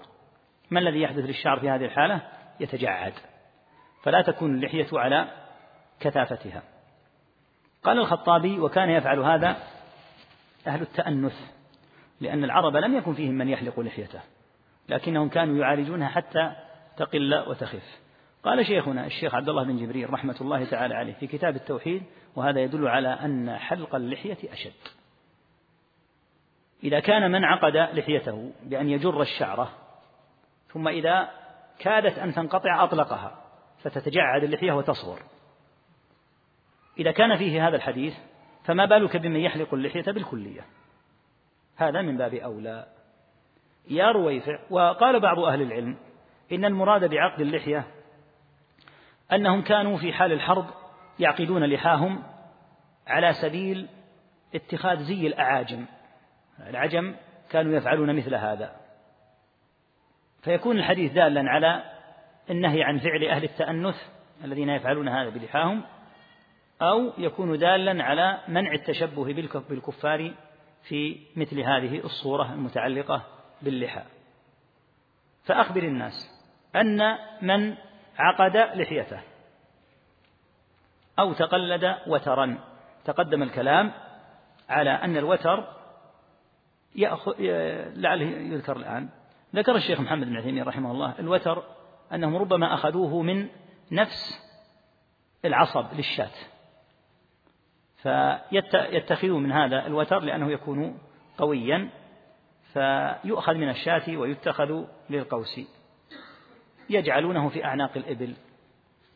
ما 0.70 0.80
الذي 0.80 1.00
يحدث 1.00 1.24
للشعر 1.24 1.60
في 1.60 1.70
هذه 1.70 1.84
الحالة؟ 1.84 2.20
يتجعد. 2.60 3.12
فلا 4.02 4.22
تكون 4.22 4.54
اللحية 4.54 4.86
على 4.92 5.28
كثافتها. 6.00 6.62
قال 7.84 7.98
الخطابي 7.98 8.60
وكان 8.60 8.90
يفعل 8.90 9.18
هذا 9.18 9.56
أهل 10.66 10.82
التأنث 10.82 11.36
لأن 12.20 12.44
العرب 12.44 12.76
لم 12.76 12.96
يكن 12.96 13.14
فيهم 13.14 13.34
من 13.34 13.48
يحلق 13.48 13.80
لحيته 13.80 14.20
لكنهم 14.88 15.28
كانوا 15.28 15.56
يعالجونها 15.56 16.08
حتى 16.08 16.52
تقل 16.96 17.44
وتخف. 17.48 17.98
قال 18.48 18.66
شيخنا 18.66 19.06
الشيخ 19.06 19.34
عبد 19.34 19.48
الله 19.48 19.64
بن 19.64 19.76
جبريل 19.76 20.12
رحمة 20.12 20.36
الله 20.40 20.64
تعالى 20.64 20.94
عليه 20.94 21.12
في 21.12 21.26
كتاب 21.26 21.56
التوحيد 21.56 22.02
وهذا 22.36 22.60
يدل 22.60 22.88
على 22.88 23.08
أن 23.08 23.56
حلق 23.56 23.94
اللحية 23.94 24.52
أشد. 24.52 24.72
إذا 26.84 27.00
كان 27.00 27.30
من 27.30 27.44
عقد 27.44 27.76
لحيته 27.76 28.52
بأن 28.62 28.88
يجر 28.88 29.22
الشعرة 29.22 29.70
ثم 30.68 30.88
إذا 30.88 31.30
كادت 31.78 32.18
أن 32.18 32.34
تنقطع 32.34 32.84
أطلقها 32.84 33.44
فتتجعد 33.82 34.44
اللحية 34.44 34.72
وتصغر. 34.72 35.22
إذا 36.98 37.12
كان 37.12 37.36
فيه 37.36 37.68
هذا 37.68 37.76
الحديث 37.76 38.14
فما 38.64 38.84
بالك 38.84 39.16
بمن 39.16 39.40
يحلق 39.40 39.74
اللحية 39.74 40.12
بالكلية؟ 40.12 40.66
هذا 41.76 42.02
من 42.02 42.16
باب 42.16 42.34
أولى. 42.34 42.86
يا 43.90 44.10
رويفع 44.10 44.58
وقال 44.70 45.20
بعض 45.20 45.38
أهل 45.38 45.62
العلم 45.62 45.96
إن 46.52 46.64
المراد 46.64 47.10
بعقد 47.10 47.40
اللحية 47.40 47.97
أنهم 49.32 49.62
كانوا 49.62 49.96
في 49.96 50.12
حال 50.12 50.32
الحرب 50.32 50.66
يعقدون 51.18 51.64
لحاهم 51.64 52.22
على 53.06 53.32
سبيل 53.32 53.88
اتخاذ 54.54 55.02
زي 55.02 55.26
الأعاجم. 55.26 55.86
العجم 56.66 57.14
كانوا 57.50 57.76
يفعلون 57.76 58.16
مثل 58.16 58.34
هذا. 58.34 58.76
فيكون 60.42 60.78
الحديث 60.78 61.12
دالا 61.12 61.50
على 61.50 61.82
النهي 62.50 62.82
عن 62.82 62.98
فعل 62.98 63.24
أهل 63.24 63.44
التأنث 63.44 63.96
الذين 64.44 64.68
يفعلون 64.68 65.08
هذا 65.08 65.28
بلحاهم 65.28 65.82
أو 66.82 67.12
يكون 67.18 67.58
دالا 67.58 68.04
على 68.04 68.38
منع 68.48 68.72
التشبه 68.72 69.24
بالكفار 69.68 70.34
في 70.82 71.20
مثل 71.36 71.60
هذه 71.60 71.98
الصورة 72.04 72.52
المتعلقة 72.52 73.22
باللحى. 73.62 74.02
فأخبر 75.44 75.82
الناس 75.82 76.44
أن 76.76 77.18
من 77.42 77.76
عقد 78.18 78.56
لحيته. 78.56 79.20
أو 81.18 81.32
تقلد 81.32 81.96
وترا. 82.06 82.58
تقدم 83.04 83.42
الكلام 83.42 83.92
على 84.68 84.90
أن 84.90 85.16
الوتر 85.16 85.68
يأخذ 86.96 87.34
لعله 87.96 88.26
يذكر 88.26 88.76
الآن. 88.76 89.08
ذكر 89.54 89.76
الشيخ 89.76 90.00
محمد 90.00 90.26
بن 90.26 90.36
عثيمين 90.36 90.64
رحمه 90.64 90.90
الله 90.90 91.14
الوتر 91.18 91.62
أنهم 92.12 92.36
ربما 92.36 92.74
أخذوه 92.74 93.22
من 93.22 93.48
نفس 93.92 94.48
العصب 95.44 95.86
للشاة. 95.94 96.30
فيتخذوا 97.96 99.40
من 99.40 99.52
هذا 99.52 99.86
الوتر 99.86 100.18
لأنه 100.18 100.50
يكون 100.50 100.98
قويا. 101.38 101.90
فيؤخذ 102.72 103.54
من 103.54 103.68
الشاة 103.68 104.16
ويتخذ 104.16 104.84
للقوس. 105.10 105.60
يجعلونه 106.90 107.48
في 107.48 107.64
أعناق 107.64 107.90
الإبل 107.96 108.34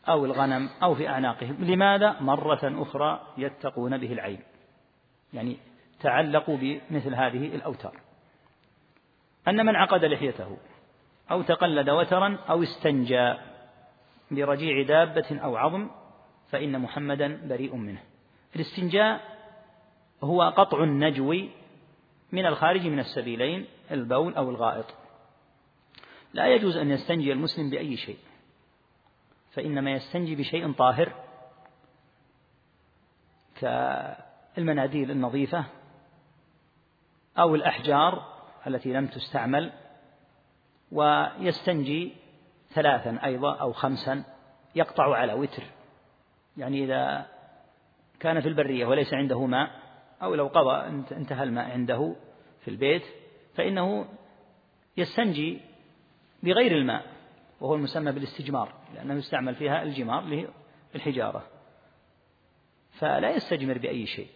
أو 0.08 0.24
الغنم 0.24 0.70
أو 0.82 0.94
في 0.94 1.08
أعناقهم. 1.08 1.56
لماذا؟ 1.60 2.20
مرة 2.20 2.60
أخرى 2.82 3.20
يتقون 3.38 3.98
به 3.98 4.12
العين. 4.12 4.40
يعني 5.32 5.56
تعلقوا 6.00 6.56
بمثل 6.56 7.14
هذه 7.14 7.54
الأوتار. 7.54 8.00
أن 9.48 9.66
من 9.66 9.76
عقد 9.76 10.04
لحيته 10.04 10.56
أو 11.30 11.42
تقلد 11.42 11.90
وترا 11.90 12.38
أو 12.50 12.62
استنجى 12.62 13.34
برجيع 14.30 14.82
دابة 14.82 15.40
أو 15.42 15.56
عظم 15.56 15.90
فإن 16.50 16.80
محمدا 16.80 17.48
بريء 17.48 17.76
منه. 17.76 18.02
الاستنجاء 18.56 19.20
هو 20.24 20.42
قطع 20.42 20.82
النجو 20.82 21.34
من 22.32 22.46
الخارج 22.46 22.86
من 22.86 22.98
السبيلين 22.98 23.66
البول 23.90 24.34
أو 24.34 24.50
الغائط. 24.50 25.01
لا 26.32 26.46
يجوز 26.46 26.76
أن 26.76 26.90
يستنجي 26.90 27.32
المسلم 27.32 27.70
بأي 27.70 27.96
شيء 27.96 28.18
فإنما 29.50 29.90
يستنجي 29.90 30.36
بشيء 30.36 30.72
طاهر 30.72 31.12
كالمناديل 33.54 35.10
النظيفة 35.10 35.64
أو 37.38 37.54
الأحجار 37.54 38.32
التي 38.66 38.92
لم 38.92 39.06
تستعمل 39.06 39.72
ويستنجي 40.92 42.12
ثلاثا 42.70 43.18
أيضا 43.24 43.54
أو 43.54 43.72
خمسا 43.72 44.24
يقطع 44.74 45.16
على 45.16 45.32
وتر 45.32 45.62
يعني 46.56 46.84
إذا 46.84 47.26
كان 48.20 48.40
في 48.40 48.48
البرية 48.48 48.86
وليس 48.86 49.14
عنده 49.14 49.46
ماء 49.46 49.70
أو 50.22 50.34
لو 50.34 50.46
قضى 50.46 50.86
انتهى 51.16 51.42
الماء 51.42 51.70
عنده 51.70 52.14
في 52.60 52.68
البيت 52.68 53.02
فإنه 53.54 54.08
يستنجي 54.96 55.60
بغير 56.42 56.72
الماء 56.72 57.04
وهو 57.60 57.74
المسمى 57.74 58.12
بالاستجمار 58.12 58.72
لأنه 58.94 59.14
يستعمل 59.14 59.54
فيها 59.54 59.82
الجمار 59.82 60.46
للحجارة. 60.94 61.42
فلا 62.92 63.30
يستجمر 63.30 63.78
بأي 63.78 64.06
شيء. 64.06 64.28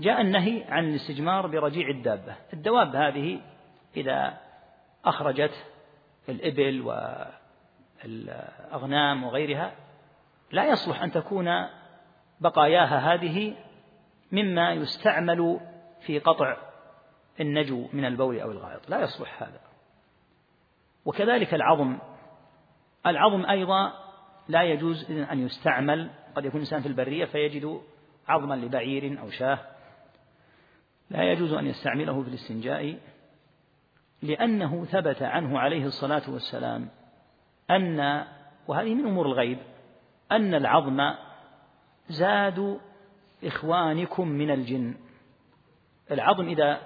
جاء 0.00 0.20
النهي 0.20 0.64
عن 0.68 0.88
الاستجمار 0.88 1.46
برجيع 1.46 1.88
الدابة. 1.88 2.36
الدواب 2.52 2.96
هذه 2.96 3.40
إذا 3.96 4.40
أخرجت 5.04 5.66
الإبل 6.28 6.80
والأغنام 8.04 9.24
وغيرها 9.24 9.72
لا 10.52 10.64
يصلح 10.64 11.02
أن 11.02 11.12
تكون 11.12 11.68
بقاياها 12.40 13.14
هذه 13.14 13.56
مما 14.32 14.72
يستعمل 14.72 15.60
في 16.00 16.18
قطع 16.18 16.56
النجو 17.40 17.88
من 17.92 18.04
البول 18.04 18.40
أو 18.40 18.50
الغائط. 18.50 18.90
لا 18.90 19.00
يصلح 19.00 19.42
هذا. 19.42 19.71
وكذلك 21.04 21.54
العظم. 21.54 21.98
العظم 23.06 23.46
أيضا 23.46 23.92
لا 24.48 24.62
يجوز 24.62 25.10
أن 25.10 25.38
يستعمل 25.46 26.10
قد 26.34 26.44
يكون 26.44 26.60
الإنسان 26.60 26.80
في 26.80 26.88
البرية 26.88 27.24
فيجد 27.24 27.80
عظما 28.28 28.54
لبعير 28.54 29.20
أو 29.20 29.30
شاه. 29.30 29.58
لا 31.10 31.32
يجوز 31.32 31.52
أن 31.52 31.66
يستعمله 31.66 32.22
في 32.22 32.28
الاستنجاء 32.28 32.98
لأنه 34.22 34.84
ثبت 34.84 35.22
عنه 35.22 35.58
عليه 35.58 35.84
الصلاة 35.84 36.22
والسلام 36.28 36.88
أن 37.70 38.24
وهذه 38.68 38.94
من 38.94 39.06
أمور 39.06 39.26
الغيب 39.26 39.58
أن 40.32 40.54
العظم 40.54 41.14
زاد 42.08 42.80
إخوانكم 43.44 44.28
من 44.28 44.50
الجن. 44.50 44.94
العظم 46.10 46.48
إذا 46.48 46.80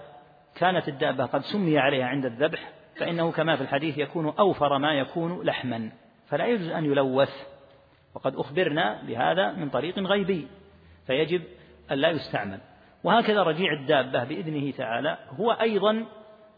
كانت 0.54 0.88
الدابة 0.88 1.26
قد 1.26 1.40
سمي 1.40 1.78
عليها 1.78 2.06
عند 2.06 2.24
الذبح 2.24 2.75
فإنه 2.98 3.32
كما 3.32 3.56
في 3.56 3.62
الحديث 3.62 3.98
يكون 3.98 4.34
أوفر 4.38 4.78
ما 4.78 4.92
يكون 4.92 5.42
لحما 5.42 5.90
فلا 6.28 6.46
يجوز 6.46 6.68
أن 6.68 6.84
يلوث. 6.84 7.32
وقد 8.14 8.36
أخبرنا 8.36 9.02
بهذا 9.02 9.52
من 9.52 9.68
طريق 9.68 9.98
غيبي 9.98 10.48
فيجب 11.06 11.42
أن 11.90 11.98
لا 11.98 12.10
يستعمل. 12.10 12.58
وهكذا 13.04 13.42
رجيع 13.42 13.72
الدابة 13.72 14.24
بإذنه 14.24 14.70
تعالى 14.70 15.18
هو 15.30 15.52
أيضا 15.52 16.06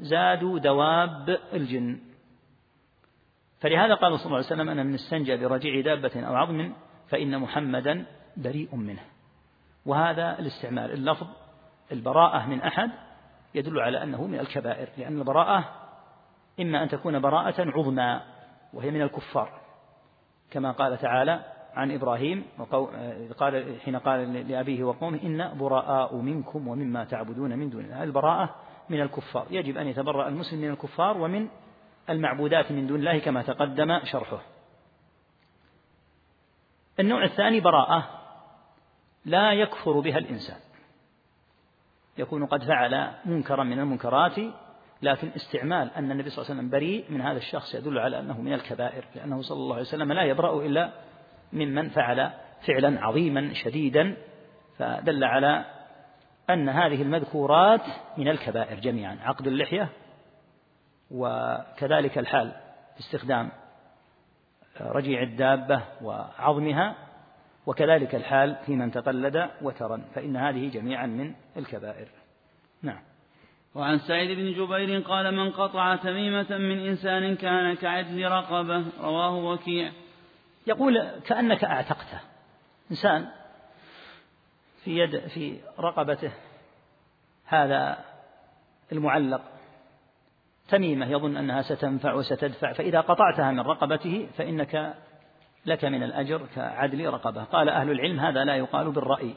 زاد 0.00 0.62
دواب 0.62 1.38
الجن. 1.52 1.98
فلهذا 3.60 3.94
قال 3.94 4.18
صلى 4.18 4.26
الله 4.26 4.36
عليه 4.36 4.46
وسلم 4.46 4.68
أنا 4.68 4.82
من 4.82 4.94
استنجى 4.94 5.36
برجيع 5.36 5.80
دابة 5.80 6.26
أو 6.26 6.34
عظم 6.34 6.72
فإن 7.08 7.38
محمدا 7.38 8.04
بريء 8.36 8.76
منه. 8.76 9.02
وهذا 9.86 10.38
الاستعمال 10.38 10.92
اللفظ 10.92 11.26
البراءة 11.92 12.46
من 12.46 12.60
أحد 12.60 12.90
يدل 13.54 13.80
على 13.80 14.02
أنه 14.02 14.26
من 14.26 14.38
الكبائر 14.38 14.88
لأن 14.98 15.18
البراءة 15.18 15.87
إما 16.60 16.82
أن 16.82 16.88
تكون 16.88 17.20
براءة 17.20 17.60
عظمى 17.60 18.20
وهي 18.72 18.90
من 18.90 19.02
الكفار 19.02 19.60
كما 20.50 20.72
قال 20.72 20.98
تعالى 20.98 21.44
عن 21.74 21.92
إبراهيم 21.92 22.44
قال 23.38 23.80
حين 23.84 23.96
قال 23.96 24.48
لأبيه 24.48 24.84
وقومه 24.84 25.22
إن 25.22 25.58
براء 25.58 26.16
منكم 26.16 26.68
ومما 26.68 27.04
تعبدون 27.04 27.58
من 27.58 27.70
دون 27.70 27.84
الله 27.84 28.02
البراءة 28.04 28.54
من 28.88 29.00
الكفار. 29.00 29.46
يجب 29.50 29.76
أن 29.76 29.86
يتبرأ 29.86 30.28
المسلم 30.28 30.60
من 30.60 30.70
الكفار 30.70 31.18
ومن 31.18 31.48
المعبودات 32.10 32.72
من 32.72 32.86
دون 32.86 32.98
الله 32.98 33.18
كما 33.18 33.42
تقدم 33.42 34.00
شرحه. 34.04 34.40
النوع 37.00 37.24
الثاني 37.24 37.60
براءة 37.60 38.08
لا 39.24 39.52
يكفر 39.52 40.00
بها 40.00 40.18
الإنسان. 40.18 40.56
يكون 42.18 42.46
قد 42.46 42.64
فعل 42.64 43.10
منكرا 43.24 43.64
من 43.64 43.78
المنكرات 43.78 44.36
لكن 45.02 45.28
استعمال 45.36 45.90
أن 45.96 46.10
النبي 46.10 46.30
صلى 46.30 46.42
الله 46.42 46.50
عليه 46.50 46.60
وسلم 46.60 46.70
بريء 46.70 47.04
من 47.08 47.20
هذا 47.20 47.38
الشخص 47.38 47.74
يدل 47.74 47.98
على 47.98 48.18
أنه 48.18 48.40
من 48.40 48.52
الكبائر 48.52 49.04
لأنه 49.14 49.42
صلى 49.42 49.56
الله 49.56 49.74
عليه 49.74 49.86
وسلم 49.86 50.12
لا 50.12 50.22
يبرأ 50.22 50.66
إلا 50.66 50.90
ممن 51.52 51.88
فعل 51.88 52.30
فعلا 52.66 53.04
عظيما 53.04 53.54
شديدا 53.54 54.16
فدل 54.78 55.24
على 55.24 55.64
أن 56.50 56.68
هذه 56.68 57.02
المذكورات 57.02 57.82
من 58.16 58.28
الكبائر 58.28 58.80
جميعا 58.80 59.18
عقد 59.22 59.46
اللحية 59.46 59.88
وكذلك 61.10 62.18
الحال 62.18 62.52
استخدام 63.00 63.50
رجيع 64.80 65.22
الدابة 65.22 65.82
وعظمها 66.02 66.94
وكذلك 67.66 68.14
الحال 68.14 68.56
في 68.66 68.76
من 68.76 68.90
تقلد 68.90 69.50
وترا 69.62 70.04
فإن 70.14 70.36
هذه 70.36 70.68
جميعا 70.68 71.06
من 71.06 71.34
الكبائر. 71.56 72.08
نعم. 72.82 73.00
وعن 73.74 73.98
سعيد 73.98 74.38
بن 74.38 74.52
جبير 74.52 75.00
قال 75.00 75.34
من 75.34 75.50
قطع 75.50 75.96
تميمة 75.96 76.46
من 76.50 76.86
إنسان 76.86 77.36
كان 77.36 77.74
كعدل 77.74 78.24
رقبة 78.24 78.84
رواه 79.00 79.34
وكيع. 79.34 79.92
يقول 80.66 81.10
كأنك 81.26 81.64
أعتقته. 81.64 82.20
إنسان 82.90 83.28
في 84.84 84.98
يد 84.98 85.18
في 85.18 85.60
رقبته 85.78 86.32
هذا 87.44 88.04
المعلق. 88.92 89.40
تميمة 90.68 91.10
يظن 91.10 91.36
أنها 91.36 91.62
ستنفع 91.62 92.12
وستدفع 92.14 92.72
فإذا 92.72 93.00
قطعتها 93.00 93.50
من 93.50 93.60
رقبته 93.60 94.28
فإنك 94.36 94.94
لك 95.66 95.84
من 95.84 96.02
الأجر 96.02 96.46
كعدل 96.54 97.06
رقبة. 97.06 97.44
قال 97.44 97.68
أهل 97.68 97.90
العلم 97.90 98.20
هذا 98.20 98.44
لا 98.44 98.56
يقال 98.56 98.90
بالرأي 98.90 99.34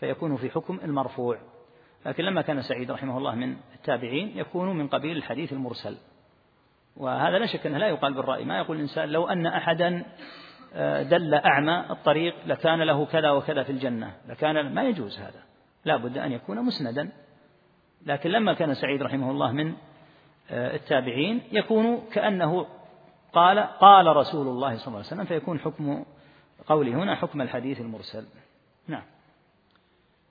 فيكون 0.00 0.36
في 0.36 0.50
حكم 0.50 0.80
المرفوع. 0.84 1.53
لكن 2.06 2.24
لما 2.24 2.42
كان 2.42 2.62
سعيد 2.62 2.90
رحمه 2.90 3.18
الله 3.18 3.34
من 3.34 3.56
التابعين 3.74 4.38
يكون 4.38 4.78
من 4.78 4.88
قبيل 4.88 5.16
الحديث 5.16 5.52
المرسل. 5.52 5.96
وهذا 6.96 7.38
لا 7.38 7.46
شك 7.46 7.66
أنه 7.66 7.78
لا 7.78 7.88
يقال 7.88 8.14
بالرأي 8.14 8.44
ما 8.44 8.58
يقول 8.58 8.76
الإنسان 8.76 9.08
لو 9.08 9.28
أن 9.28 9.46
أحدا 9.46 10.04
آه، 10.74 11.02
دل 11.02 11.34
أعمى 11.34 11.84
الطريق 11.90 12.34
لكان 12.46 12.82
له 12.82 13.06
كذا 13.06 13.30
وكذا 13.30 13.62
في 13.62 13.72
الجنة. 13.72 14.14
لكان 14.28 14.74
ما 14.74 14.82
يجوز 14.82 15.18
هذا. 15.18 15.42
لا 15.84 15.96
بد 15.96 16.18
أن 16.18 16.32
يكون 16.32 16.62
مسندا. 16.64 17.12
لكن 18.06 18.30
لما 18.30 18.52
كان 18.52 18.74
سعيد 18.74 19.02
رحمه 19.02 19.30
الله 19.30 19.52
من 19.52 19.74
آه، 20.50 20.76
التابعين 20.76 21.42
يكون 21.52 22.00
كأنه 22.12 22.66
قال 23.32 23.58
قال 23.58 24.16
رسول 24.16 24.48
الله 24.48 24.76
صلى 24.76 24.86
الله 24.86 24.98
عليه 24.98 25.06
وسلم 25.06 25.24
فيكون 25.24 25.58
حكم 25.58 26.04
قوله 26.66 26.92
هنا 26.92 27.14
حكم 27.14 27.40
الحديث 27.42 27.80
المرسل. 27.80 28.26
نعم. 28.88 29.02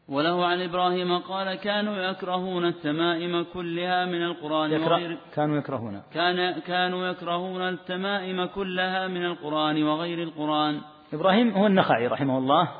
وله 0.07 0.45
عن 0.45 0.61
إبراهيم 0.61 1.19
قال 1.19 1.55
كانوا 1.55 1.95
يكرهون 1.95 2.65
التمائم 2.65 3.45
كلها 3.53 4.05
من 4.05 4.23
القرآن 4.23 4.71
يكره 4.71 4.93
وغير 4.93 5.17
كانوا 5.35 5.57
يكرهون. 5.57 6.01
كان 6.13 6.59
كانوا 6.59 7.07
يكرهون 7.07 7.61
التمائم 7.61 8.45
كلها 8.45 9.07
من 9.07 9.25
القرآن 9.25 9.83
وغير 9.83 10.23
القرآن. 10.23 10.81
إبراهيم 11.13 11.51
هو 11.51 11.67
النخعي 11.67 12.07
رحمه 12.07 12.37
الله 12.37 12.71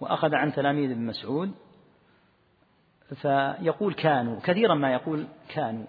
وأخذ 0.00 0.34
عن 0.34 0.52
تلاميذ 0.52 0.90
ابن 0.90 1.06
مسعود 1.06 1.54
فيقول 3.22 3.94
كانوا 3.94 4.40
كثيرا 4.40 4.74
ما 4.74 4.92
يقول 4.92 5.26
كانوا 5.54 5.86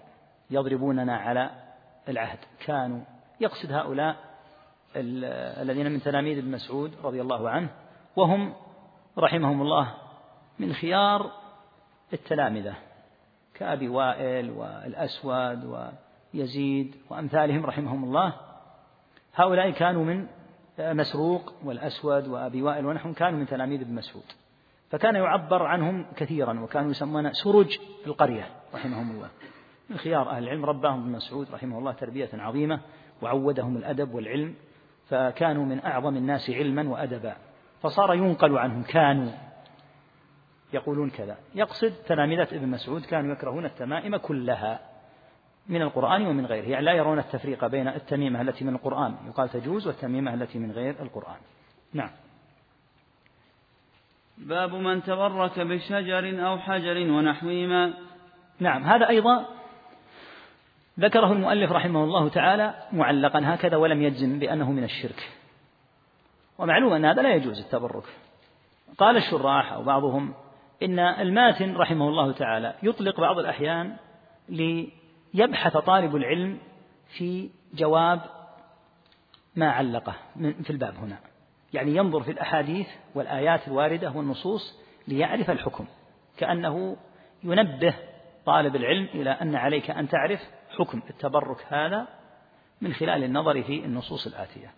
يضربوننا 0.50 1.16
على 1.16 1.50
العهد. 2.08 2.38
كانوا 2.66 3.00
يقصد 3.40 3.72
هؤلاء 3.72 4.16
الذين 4.96 5.92
من 5.92 6.00
تلاميذ 6.00 6.38
ابن 6.38 6.50
مسعود 6.50 6.92
رضي 7.04 7.20
الله 7.20 7.50
عنه 7.50 7.68
وهم 8.16 8.54
رحمهم 9.18 9.62
الله 9.62 9.94
من 10.58 10.72
خيار 10.72 11.30
التلامذة 12.12 12.74
كأبي 13.54 13.88
وائل 13.88 14.50
والأسود 14.50 15.88
ويزيد 16.34 16.96
وأمثالهم 17.10 17.66
رحمهم 17.66 18.04
الله. 18.04 18.34
هؤلاء 19.34 19.70
كانوا 19.70 20.04
من 20.04 20.26
مسروق 20.78 21.52
والأسود 21.64 22.28
وأبي 22.28 22.62
وائل 22.62 22.86
ونحن 22.86 23.12
كانوا 23.12 23.38
من 23.38 23.46
تلاميذ 23.46 23.80
ابن 23.80 23.94
مسعود. 23.94 24.24
فكان 24.90 25.14
يعبر 25.14 25.62
عنهم 25.62 26.06
كثيرا 26.16 26.60
وكانوا 26.60 26.90
يسمون 26.90 27.32
سرج 27.32 27.78
القرية 28.06 28.46
رحمهم 28.74 29.10
الله. 29.10 29.28
من 29.90 29.96
خيار 29.96 30.30
أهل 30.30 30.42
العلم 30.42 30.64
رباهم 30.64 31.00
ابن 31.00 31.12
مسعود 31.12 31.50
رحمه 31.52 31.78
الله 31.78 31.92
تربية 31.92 32.30
عظيمة 32.34 32.80
وعودهم 33.22 33.76
الأدب 33.76 34.14
والعلم 34.14 34.54
فكانوا 35.08 35.64
من 35.64 35.84
أعظم 35.84 36.16
الناس 36.16 36.50
علما 36.50 36.88
وأدبا. 36.88 37.36
فصار 37.82 38.14
ينقل 38.14 38.58
عنهم 38.58 38.82
كانوا. 38.82 39.32
يقولون 40.72 41.10
كذا. 41.10 41.36
يقصد 41.54 41.92
تلامذة 42.06 42.48
ابن 42.52 42.68
مسعود 42.68 43.04
كانوا 43.04 43.32
يكرهون 43.32 43.64
التمائم 43.64 44.16
كلها 44.16 44.80
من 45.68 45.82
القرآن 45.82 46.26
ومن 46.26 46.46
غيره. 46.46 46.64
يعني 46.64 46.84
لا 46.84 46.92
يرون 46.92 47.18
التفريق 47.18 47.66
بين 47.66 47.88
التميمة 47.88 48.40
التي 48.40 48.64
من 48.64 48.74
القرآن. 48.74 49.16
يقال 49.26 49.48
تجوز 49.48 49.86
والتميمة 49.86 50.34
التي 50.34 50.58
من 50.58 50.72
غير 50.72 51.02
القرآن. 51.02 51.36
نعم. 51.92 52.10
باب 54.38 54.74
من 54.74 55.02
تبرك 55.02 55.60
بشجر 55.60 56.46
أو 56.46 56.58
حجر 56.58 57.10
ونحوهما. 57.10 57.94
نعم. 58.60 58.84
هذا 58.84 59.08
أيضا 59.08 59.46
ذكره 61.00 61.32
المؤلف 61.32 61.72
رحمه 61.72 62.04
الله 62.04 62.28
تعالى 62.28 62.74
معلقا 62.92 63.54
هكذا 63.54 63.76
ولم 63.76 64.02
يجزم 64.02 64.38
بأنه 64.38 64.72
من 64.72 64.84
الشرك. 64.84 65.30
ومعلوم 66.58 66.92
أن 66.92 67.04
هذا 67.04 67.22
لا 67.22 67.34
يجوز 67.34 67.60
التبرك. 67.60 68.04
قال 68.98 69.16
الشراح 69.16 69.72
أو 69.72 69.82
بعضهم 69.82 70.34
إن 70.82 70.98
الماتن 70.98 71.76
رحمه 71.76 72.08
الله 72.08 72.32
تعالى 72.32 72.74
يطلق 72.82 73.20
بعض 73.20 73.38
الأحيان 73.38 73.96
ليبحث 74.48 75.76
طالب 75.76 76.16
العلم 76.16 76.58
في 77.16 77.50
جواب 77.74 78.20
ما 79.56 79.70
علقه 79.70 80.14
في 80.38 80.70
الباب 80.70 80.94
هنا. 80.94 81.18
يعني 81.72 81.96
ينظر 81.96 82.22
في 82.22 82.30
الأحاديث 82.30 82.86
والآيات 83.14 83.68
الواردة 83.68 84.10
والنصوص 84.10 84.78
ليعرف 85.08 85.50
الحكم. 85.50 85.86
كأنه 86.36 86.96
ينبه 87.44 87.94
طالب 88.46 88.76
العلم 88.76 89.08
إلى 89.14 89.30
أن 89.30 89.54
عليك 89.54 89.90
أن 89.90 90.08
تعرف 90.08 90.40
حكم 90.78 91.02
التبرك 91.10 91.64
هذا 91.68 92.06
من 92.80 92.92
خلال 92.92 93.24
النظر 93.24 93.62
في 93.62 93.84
النصوص 93.84 94.26
الآتية. 94.26 94.70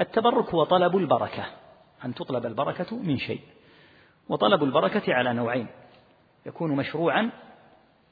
التبرك 0.00 0.48
هو 0.54 0.64
طلب 0.64 0.96
البركة. 0.96 1.44
أن 2.04 2.14
تطلب 2.14 2.46
البركة 2.46 2.96
من 2.96 3.18
شيء. 3.18 3.40
وطلب 4.28 4.62
البركة 4.62 5.14
على 5.14 5.32
نوعين 5.32 5.66
يكون 6.46 6.76
مشروعا 6.76 7.30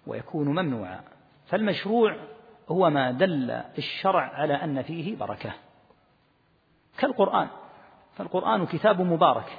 ويكون 0.07 0.49
ممنوعا. 0.49 1.01
فالمشروع 1.47 2.17
هو 2.69 2.91
ما 2.91 3.11
دل 3.11 3.51
الشرع 3.79 4.23
على 4.23 4.55
أن 4.55 4.83
فيه 4.83 5.17
بركة. 5.17 5.53
كالقرآن 6.99 7.49
فالقرآن 8.17 8.67
كتاب 8.67 9.01
مبارك 9.01 9.59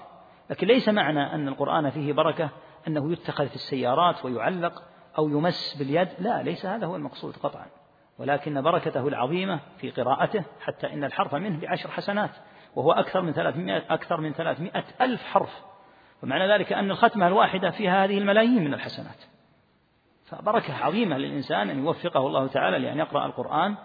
لكن 0.50 0.68
ليس 0.68 0.90
معنى 0.90 1.36
أن 1.36 1.48
القرآن 1.48 1.90
فيه 1.90 2.14
بركة 2.14 2.50
أنه 2.88 3.12
يتخذ 3.12 3.48
في 3.48 3.56
السيارات 3.56 4.26
ويعلق 4.26 4.84
أو 5.18 5.30
يمس 5.30 5.76
باليد 5.80 6.08
لا 6.20 6.44
ليس 6.44 6.66
هذا 6.66 6.86
هو 6.86 6.96
المقصود 6.96 7.36
قطعا. 7.36 7.66
ولكن 8.20 8.62
بركته 8.62 9.08
العظيمة 9.08 9.60
في 9.78 9.92
قراءته 9.92 10.44
حتى 10.62 10.94
إن 10.94 11.04
الحرف 11.04 11.36
منه 11.36 11.60
بعشر 11.60 11.92
حسنات 11.92 12.32
وهو 12.76 12.92
أكثر 12.92 13.22
من 13.22 13.34
ثلاثمائة 13.34 13.84
أكثر 13.90 14.22
من 14.22 14.34
ثلاثمائة 14.34 14.84
ألف 15.02 15.24
حرف. 15.24 15.73
ومعنى 16.24 16.54
ذلك 16.54 16.74
أن 16.74 16.92
الختمة 16.92 17.28
الواحدة 17.28 17.72
فيها 17.72 18.06
هذه 18.06 18.18
الملايين 18.18 18.64
من 18.64 18.74
الحسنات. 18.74 19.24
فبركة 20.26 20.76
عظيمة 20.76 21.18
للإنسان 21.18 21.70
أن 21.70 21.80
يوفقه 21.80 22.28
الله 22.28 22.48
تعالى 22.48 22.80
لأن 22.80 22.98
يقرأ 22.98 23.26
القرآن 23.26 23.76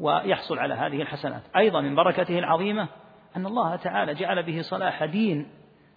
ويحصل 0.00 0.58
على 0.58 0.74
هذه 0.74 1.02
الحسنات. 1.02 1.42
أيضا 1.56 1.80
من 1.80 1.94
بركته 1.94 2.38
العظيمة 2.38 2.88
أن 3.36 3.46
الله 3.46 3.76
تعالى 3.76 4.14
جعل 4.14 4.42
به 4.42 4.60
صلاح 4.60 5.04
دين 5.04 5.50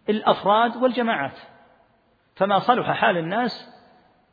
الأفراد 0.10 0.78
والجماعات. 0.78 1.40
فما 2.36 2.60
صلح 2.60 2.92
حال 2.92 3.18
الناس 3.18 3.70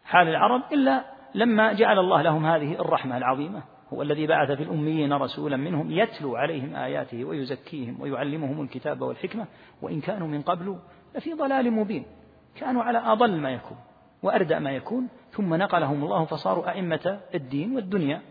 حال 0.04 0.28
العرب 0.28 0.62
إلا 0.72 1.04
لما 1.34 1.72
جعل 1.72 1.98
الله 1.98 2.22
لهم 2.22 2.46
هذه 2.46 2.72
الرحمة 2.72 3.16
العظيمة. 3.16 3.62
هو 3.92 4.02
الذي 4.02 4.26
بعث 4.26 4.50
في 4.50 4.62
الأميين 4.62 5.12
رسولا 5.12 5.56
منهم 5.56 5.90
يتلو 5.90 6.36
عليهم 6.36 6.76
آياته 6.76 7.24
ويزكيهم 7.24 8.00
ويعلمهم 8.00 8.62
الكتاب 8.62 9.00
والحكمة 9.00 9.46
وإن 9.82 10.00
كانوا 10.00 10.28
من 10.28 10.42
قبل 10.42 10.78
لفي 11.14 11.32
ضلال 11.32 11.70
مبين. 11.70 12.06
كانوا 12.54 12.82
على 12.82 12.98
أضل 12.98 13.36
ما 13.36 13.50
يكون 13.50 13.76
وأردأ 14.22 14.58
ما 14.58 14.70
يكون 14.70 15.08
ثم 15.32 15.54
نقلهم 15.54 16.04
الله 16.04 16.24
فصاروا 16.24 16.70
أئمة 16.70 17.20
الدين 17.34 17.76
والدنيا 17.76 18.22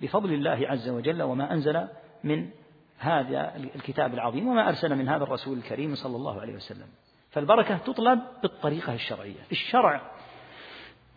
بفضل 0.00 0.32
الله 0.32 0.68
عز 0.68 0.88
وجل 0.88 1.22
وما 1.22 1.52
أنزل 1.52 1.88
من 2.24 2.50
هذا 2.98 3.56
الكتاب 3.56 4.14
العظيم 4.14 4.48
وما 4.48 4.68
أرسل 4.68 4.96
من 4.96 5.08
هذا 5.08 5.24
الرسول 5.24 5.58
الكريم 5.58 5.94
صلى 5.94 6.16
الله 6.16 6.40
عليه 6.40 6.54
وسلم. 6.54 6.86
فالبركة 7.30 7.76
تطلب 7.76 8.20
بالطريقة 8.42 8.94
الشرعية. 8.94 9.40
الشرع 9.52 10.00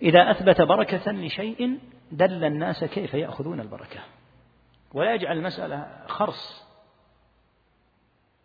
إذا 0.01 0.31
أثبت 0.31 0.61
بركة 0.61 1.11
لشيء 1.11 1.79
دل 2.11 2.43
الناس 2.43 2.83
كيف 2.83 3.13
يأخذون 3.13 3.59
البركة. 3.59 3.99
ولا 4.93 5.13
يجعل 5.13 5.37
المسألة 5.37 6.03
خرص 6.07 6.67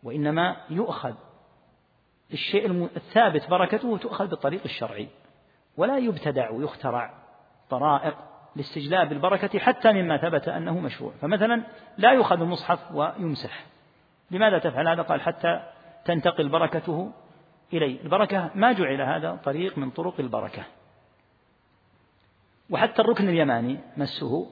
وإنما 0.02 0.56
يؤخذ 0.70 1.14
الشيء 2.32 2.88
الثابت 2.96 3.50
بركته 3.50 3.96
تؤخذ 3.98 4.26
بالطريق 4.26 4.60
الشرعي 4.64 5.08
ولا 5.76 5.98
يبتدع 5.98 6.50
ويخترع 6.50 7.14
طرائق 7.70 8.14
لاستجلاب 8.56 9.12
البركة 9.12 9.58
حتى 9.58 9.92
مما 9.92 10.16
ثبت 10.16 10.48
أنه 10.48 10.78
مشروع. 10.80 11.12
فمثلا 11.20 11.62
لا 11.98 12.12
يؤخذ 12.12 12.40
المصحف 12.40 12.92
ويمسح. 12.92 13.64
لماذا 14.30 14.58
تفعل 14.58 14.88
هذا؟ 14.88 15.02
قال 15.02 15.20
حتى 15.20 15.62
تنتقل 16.04 16.48
بركته 16.48 17.12
إليه 17.72 18.02
البركة 18.02 18.50
ما 18.54 18.72
جعل 18.72 19.00
هذا 19.00 19.38
طريق 19.44 19.78
من 19.78 19.90
طرق 19.90 20.20
البركة. 20.20 20.64
وحتى 22.70 23.02
الركن 23.02 23.28
اليماني 23.28 23.78
مسه 23.96 24.46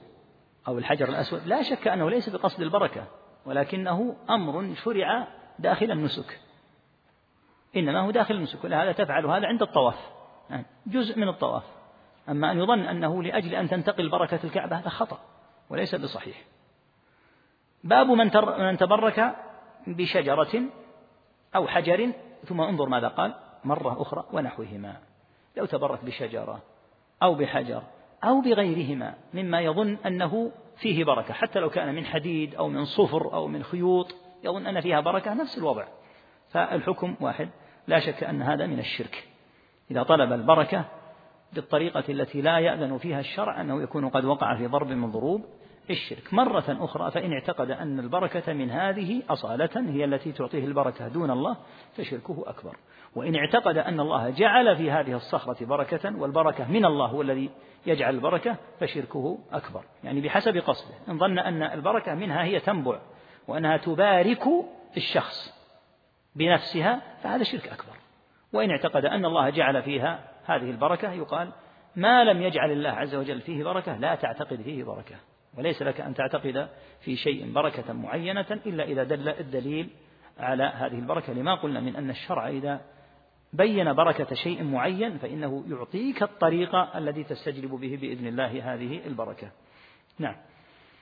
أو 0.68 0.78
الحجر 0.78 1.08
الأسود 1.08 1.46
لا 1.46 1.62
شك 1.62 1.88
أنه 1.88 2.10
ليس 2.10 2.28
بقصد 2.28 2.60
البركة 2.60 3.04
ولكنه 3.46 4.16
أمر 4.30 4.74
شرع 4.74 5.26
داخل 5.58 5.90
النسك. 5.90 6.40
إنما 7.76 8.00
هو 8.00 8.10
داخل 8.10 8.34
النسك 8.34 8.64
ولهذا 8.64 8.92
تفعل 8.92 9.26
هذا 9.26 9.46
عند 9.46 9.62
الطواف. 9.62 10.10
نعم 10.50 10.64
جزء 10.86 11.18
من 11.18 11.28
الطواف. 11.28 11.62
أما 12.28 12.52
أن 12.52 12.58
يظن 12.58 12.80
أنه 12.80 13.22
لأجل 13.22 13.54
أن 13.54 13.68
تنتقل 13.68 14.08
بركة 14.08 14.40
الكعبة 14.44 14.76
هذا 14.76 14.88
خطأ 14.88 15.18
وليس 15.70 15.94
بصحيح. 15.94 16.44
باب 17.84 18.06
من, 18.06 18.30
من 18.58 18.76
تبرك 18.76 19.36
بشجرة 19.86 20.62
أو 21.56 21.66
حجر 21.66 22.12
ثم 22.44 22.60
انظر 22.60 22.88
ماذا 22.88 23.08
قال. 23.08 23.34
مرة 23.64 24.02
أخرى 24.02 24.24
ونحوهما. 24.32 24.96
لو 25.56 25.66
تبرك 25.66 26.04
بشجرة 26.04 26.62
أو 27.22 27.34
بحجر 27.34 27.82
أو 28.24 28.40
بغيرهما 28.40 29.14
مما 29.34 29.60
يظن 29.60 29.98
أنه 30.06 30.52
فيه 30.76 31.04
بركة 31.04 31.34
حتى 31.34 31.58
لو 31.58 31.70
كان 31.70 31.94
من 31.94 32.04
حديد 32.04 32.54
أو 32.54 32.68
من 32.68 32.84
صفر 32.84 33.34
أو 33.34 33.46
من 33.46 33.62
خيوط 33.62 34.14
يظن 34.44 34.66
أن 34.66 34.80
فيها 34.80 35.00
بركة 35.00 35.34
نفس 35.34 35.58
الوضع. 35.58 35.84
فالحكم 36.50 37.16
واحد. 37.20 37.48
لا 37.90 38.00
شك 38.00 38.24
أن 38.24 38.42
هذا 38.42 38.66
من 38.66 38.78
الشرك. 38.78 39.24
إذا 39.90 40.02
طلب 40.02 40.32
البركة 40.32 40.84
بالطريقة 41.52 42.04
التي 42.08 42.42
لا 42.42 42.58
يأذن 42.58 42.98
فيها 42.98 43.20
الشرع 43.20 43.60
أنه 43.60 43.82
يكون 43.82 44.08
قد 44.08 44.24
وقع 44.24 44.56
في 44.56 44.66
ضرب 44.66 44.88
من 44.88 45.10
ضروب 45.10 45.44
الشرك 45.90 46.34
مرة 46.34 46.64
أخرى 46.68 47.10
فإن 47.10 47.32
اعتقد 47.32 47.70
أن 47.70 47.98
البركة 48.00 48.52
من 48.52 48.70
هذه 48.70 49.22
أصالة 49.28 49.90
هي 49.90 50.04
التي 50.04 50.32
تعطيه 50.32 50.64
البركة 50.64 51.08
دون 51.08 51.30
الله 51.30 51.56
فشركه 51.96 52.44
أكبر. 52.46 52.76
وإن 53.14 53.36
اعتقد 53.36 53.78
أن 53.78 54.00
الله 54.00 54.30
جعل 54.30 54.76
في 54.76 54.90
هذه 54.90 55.16
الصخرة 55.16 55.64
بركة 55.64 56.20
والبركة 56.20 56.70
من 56.70 56.84
الله 56.84 57.06
هو 57.06 57.22
الذي 57.22 57.50
يجعل 57.86 58.14
البركة 58.14 58.56
فشركه 58.80 59.38
أكبر. 59.52 59.84
يعني 60.04 60.20
بحسب 60.20 60.56
قصده. 60.56 60.94
إن 61.08 61.18
ظن 61.18 61.38
أن 61.38 61.62
البركة 61.62 62.14
منها 62.14 62.44
هي 62.44 62.60
تنبع 62.60 62.98
وأنها 63.48 63.76
تبارك 63.76 64.44
الشخص. 64.96 65.59
بنفسها 66.36 67.02
فهذا 67.22 67.42
شرك 67.42 67.68
أكبر. 67.68 67.96
وإن 68.52 68.70
اعتقد 68.70 69.04
أن 69.04 69.24
الله 69.24 69.50
جعل 69.50 69.82
فيها 69.82 70.24
هذه 70.44 70.70
البركة 70.70 71.12
يقال 71.12 71.52
ما 71.96 72.24
لم 72.24 72.42
يجعل 72.42 72.70
الله 72.70 72.90
عز 72.90 73.14
وجل 73.14 73.40
فيه 73.40 73.64
بركة 73.64 73.96
لا 73.96 74.14
تعتقد 74.14 74.62
فيه 74.62 74.84
بركة. 74.84 75.16
وليس 75.58 75.82
لك 75.82 76.00
أن 76.00 76.14
تعتقد 76.14 76.68
في 77.00 77.16
شيء 77.16 77.52
بركة 77.52 77.92
معينة 77.92 78.60
إلا 78.66 78.84
إذا 78.84 79.04
دل 79.04 79.28
الدليل 79.28 79.90
على 80.38 80.64
هذه 80.64 80.98
البركة. 80.98 81.32
لما 81.32 81.54
قلنا 81.54 81.80
من 81.80 81.96
أن 81.96 82.10
الشرع 82.10 82.48
إذا 82.48 82.80
بين 83.52 83.92
بركة 83.92 84.34
شيء 84.34 84.64
معين 84.64 85.18
فإنه 85.18 85.64
يعطيك 85.68 86.22
الطريقة 86.22 86.98
الذي 86.98 87.24
تستجلب 87.24 87.70
به 87.70 87.98
بإذن 88.00 88.26
الله 88.26 88.74
هذه 88.74 89.06
البركة. 89.06 89.50
نعم. 90.18 90.36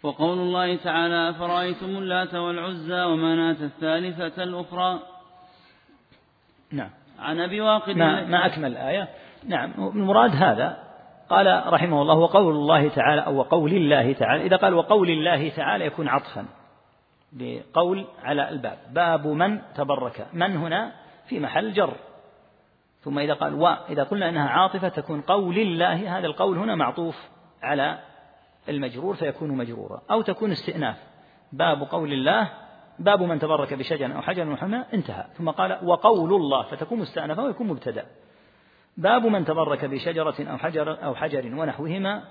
وقول 0.02 0.38
الله 0.38 0.76
تعالى 0.76 1.30
أفرأيتم 1.30 1.86
اللات 1.86 2.34
والعزى 2.34 3.02
ومناة 3.02 3.56
الثالثة 3.64 4.42
الأخرى؟ 4.42 5.17
نعم. 6.72 6.90
عن 7.18 7.40
أبي 7.40 7.60
واقد 7.60 7.96
ما, 7.96 8.24
ما 8.24 8.46
أكمل 8.46 8.72
الآية 8.72 9.08
نعم 9.44 9.72
المراد 9.78 10.30
هذا. 10.36 10.88
قال 11.28 11.72
رحمه 11.72 12.02
الله 12.02 12.14
وقول 12.14 12.54
الله 12.54 12.88
تعالى 12.88 13.20
أو 13.20 13.36
وقول 13.36 13.72
الله 13.72 14.12
تعالى 14.12 14.46
إذا 14.46 14.56
قال 14.56 14.74
وقول 14.74 15.10
الله 15.10 15.48
تعالى 15.48 15.84
يكون 15.84 16.08
عطفا. 16.08 16.46
لقول 17.36 18.06
على 18.22 18.48
الباب. 18.48 18.78
باب 18.90 19.26
من 19.26 19.60
تبرك. 19.74 20.26
من 20.32 20.56
هنا؟ 20.56 20.92
في 21.26 21.40
محل 21.40 21.72
جر. 21.72 21.92
ثم 23.00 23.18
إذا 23.18 23.34
قال 23.34 23.54
وإذا 23.54 24.02
قلنا 24.02 24.28
أنها 24.28 24.48
عاطفة 24.48 24.88
تكون 24.88 25.20
قول 25.20 25.58
الله 25.58 26.18
هذا 26.18 26.26
القول 26.26 26.58
هنا 26.58 26.74
معطوف 26.74 27.28
على 27.62 27.98
المجرور 28.68 29.14
فيكون 29.14 29.50
مجرورا. 29.50 30.02
أو 30.10 30.22
تكون 30.22 30.52
استئناف. 30.52 30.96
باب 31.52 31.82
قول 31.82 32.12
الله 32.12 32.48
باب 32.98 33.22
من 33.22 33.38
تبرك 33.38 33.74
بشجر 33.74 34.16
أو 34.16 34.22
حجر 34.22 34.44
محمى 34.44 34.84
انتهى. 34.94 35.24
ثم 35.38 35.50
قال 35.50 35.78
وقول 35.82 36.34
الله 36.34 36.62
فتكون 36.62 36.98
مستأنفة 36.98 37.44
ويكون 37.44 37.66
مبتدأ. 37.66 38.06
باب 38.96 39.26
من 39.26 39.44
تبرك 39.44 39.84
بشجرة 39.84 40.34
أو 40.40 40.58
حجر 40.58 41.04
أو 41.04 41.14
حجر 41.14 41.54
ونحوهما 41.54 42.22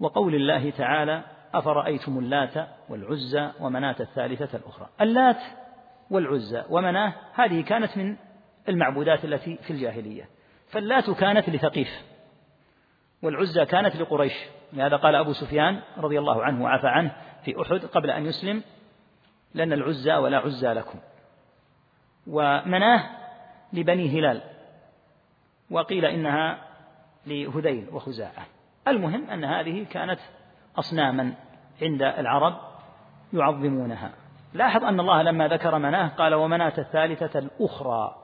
وقول 0.00 0.34
الله 0.34 0.70
تعالى 0.70 1.22
أفرأيتم 1.54 2.18
اللات 2.18 2.68
والعزى 2.88 3.50
ومناة 3.60 3.96
الثالثة 4.00 4.58
الأخرى. 4.58 4.88
اللات 5.00 5.40
والعزى 6.10 6.62
ومناة 6.70 7.12
هذه 7.34 7.60
كانت 7.60 7.96
من 7.98 8.16
المعبودات 8.68 9.24
التي 9.24 9.56
في 9.56 9.70
الجاهلية. 9.70 10.28
فاللات 10.68 11.10
كانت 11.10 11.48
لثقيف 11.48 12.02
والعزى 13.22 13.64
كانت 13.64 13.96
لقريش. 13.96 14.34
لهذا 14.72 14.96
قال 14.96 15.14
أبو 15.14 15.32
سفيان 15.32 15.80
رضي 15.98 16.18
الله 16.18 16.44
عنه 16.44 16.64
وعفى 16.64 16.88
عنه 16.88 17.16
في 17.44 17.62
أحد 17.62 17.80
قبل 17.84 18.10
أن 18.10 18.26
يسلم 18.26 18.62
لأن 19.56 19.72
العزى 19.72 20.14
ولا 20.14 20.38
عزى 20.38 20.68
لكم. 20.68 20.98
ومناه 22.26 23.10
لبني 23.72 24.08
هلال. 24.08 24.42
وقيل 25.70 26.04
إنها 26.04 26.58
لهذيل 27.26 27.88
وخزاعة. 27.92 28.46
المهم 28.88 29.30
أن 29.30 29.44
هذه 29.44 29.86
كانت 29.90 30.20
أصناما 30.78 31.34
عند 31.82 32.02
العرب 32.02 32.56
يعظمونها. 33.32 34.10
لاحظ 34.54 34.84
أن 34.84 35.00
الله 35.00 35.22
لما 35.22 35.48
ذكر 35.48 35.78
مناه 35.78 36.08
قال 36.08 36.34
ومناة 36.34 36.72
الثالثة 36.78 37.38
الأخرى 37.38 38.16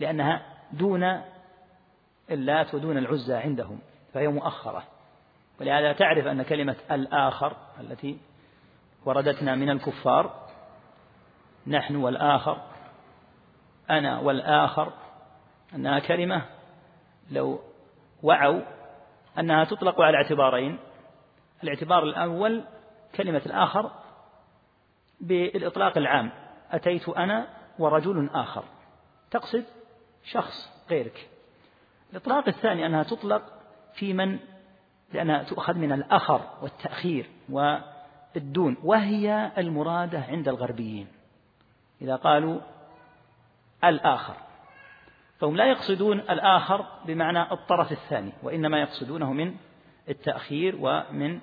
لأنها 0.00 0.42
دون 0.72 1.20
اللات 2.30 2.74
ودون 2.74 2.98
العزى 2.98 3.34
عندهم 3.34 3.78
فهي 4.14 4.28
مؤخرة. 4.28 4.82
ولهذا 5.60 5.92
تعرف 5.92 6.26
أن 6.26 6.42
كلمة 6.42 6.76
الآخر 6.90 7.56
التي 7.80 8.18
وردتنا 9.04 9.54
من 9.54 9.70
الكفار 9.70 10.41
نحن 11.66 11.96
والآخر 11.96 12.62
أنا 13.90 14.18
والآخر. 14.18 14.92
أنها 15.74 15.98
كلمة 15.98 16.42
لو 17.30 17.60
وعوا 18.22 18.60
أنها 19.38 19.64
تطلق 19.64 20.00
على 20.00 20.16
اعتبارين. 20.16 20.78
الاعتبار 21.62 22.02
الأول 22.02 22.64
كلمة 23.14 23.42
الآخر 23.46 23.90
بالإطلاق 25.20 25.98
العام. 25.98 26.30
أتيت 26.70 27.08
أنا 27.08 27.48
ورجل 27.78 28.30
آخر. 28.34 28.64
تقصد 29.30 29.64
شخص 30.24 30.84
غيرك. 30.90 31.28
الإطلاق 32.10 32.48
الثاني 32.48 32.86
أنها 32.86 33.02
تطلق 33.02 33.42
في 33.94 34.12
من؟ 34.12 34.38
لأنها 35.12 35.42
تؤخذ 35.42 35.74
من 35.74 35.92
الأخر 35.92 36.40
والتأخير 36.62 37.30
والدون. 37.48 38.76
وهي 38.84 39.52
المرادة 39.58 40.20
عند 40.28 40.48
الغربيين. 40.48 41.21
إذا 42.02 42.16
قالوا 42.16 42.60
الآخر. 43.84 44.34
فهم 45.38 45.56
لا 45.56 45.66
يقصدون 45.66 46.20
الآخر 46.20 46.86
بمعنى 47.06 47.52
الطرف 47.52 47.92
الثاني 47.92 48.32
وإنما 48.42 48.80
يقصدونه 48.80 49.32
من 49.32 49.54
التأخير 50.08 50.76
ومن 50.80 51.40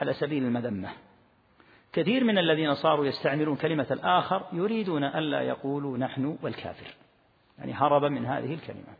على 0.00 0.12
سبيل 0.12 0.44
المذمة. 0.44 0.88
كثير 1.92 2.24
من 2.24 2.38
الذين 2.38 2.74
صاروا 2.74 3.06
يستعملون 3.06 3.56
كلمة 3.56 3.86
الآخر 3.90 4.42
يريدون 4.52 5.04
ألا 5.04 5.40
يقولوا 5.40 5.98
نحن 5.98 6.38
والكافر. 6.42 6.94
يعني 7.58 7.74
هرب 7.74 8.04
من 8.04 8.26
هذه 8.26 8.54
الكلمة. 8.54 8.94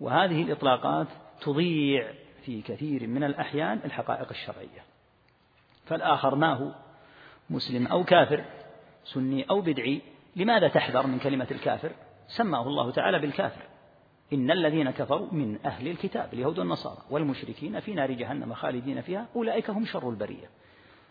وهذه 0.00 0.42
الإطلاقات 0.42 1.06
تضيع 1.40 2.12
في 2.44 2.62
كثير 2.62 3.06
من 3.06 3.24
الأحيان 3.24 3.80
الحقائق 3.84 4.28
الشرعية. 4.30 4.84
فالآخر 5.86 6.34
ما 6.34 6.54
هو؟ 6.54 6.72
مسلم 7.50 7.86
أو 7.86 8.04
كافر؟ 8.04 8.44
سني 9.04 9.46
أو 9.50 9.60
بدعي 9.60 10.00
لماذا 10.36 10.68
تحذر 10.68 11.06
من 11.06 11.18
كلمة 11.18 11.46
الكافر؟ 11.50 11.92
سماه 12.26 12.62
الله 12.62 12.90
تعالى 12.90 13.18
بالكافر. 13.18 13.62
إن 14.32 14.50
الذين 14.50 14.90
كفروا 14.90 15.28
من 15.32 15.66
أهل 15.66 15.88
الكتاب 15.88 16.34
اليهود 16.34 16.58
والنصارى 16.58 17.02
والمشركين 17.10 17.80
في 17.80 17.94
نار 17.94 18.12
جهنم 18.12 18.54
خالدين 18.54 19.00
فيها 19.00 19.26
أولئك 19.36 19.70
هم 19.70 19.84
شر 19.84 20.10
البرية. 20.10 20.50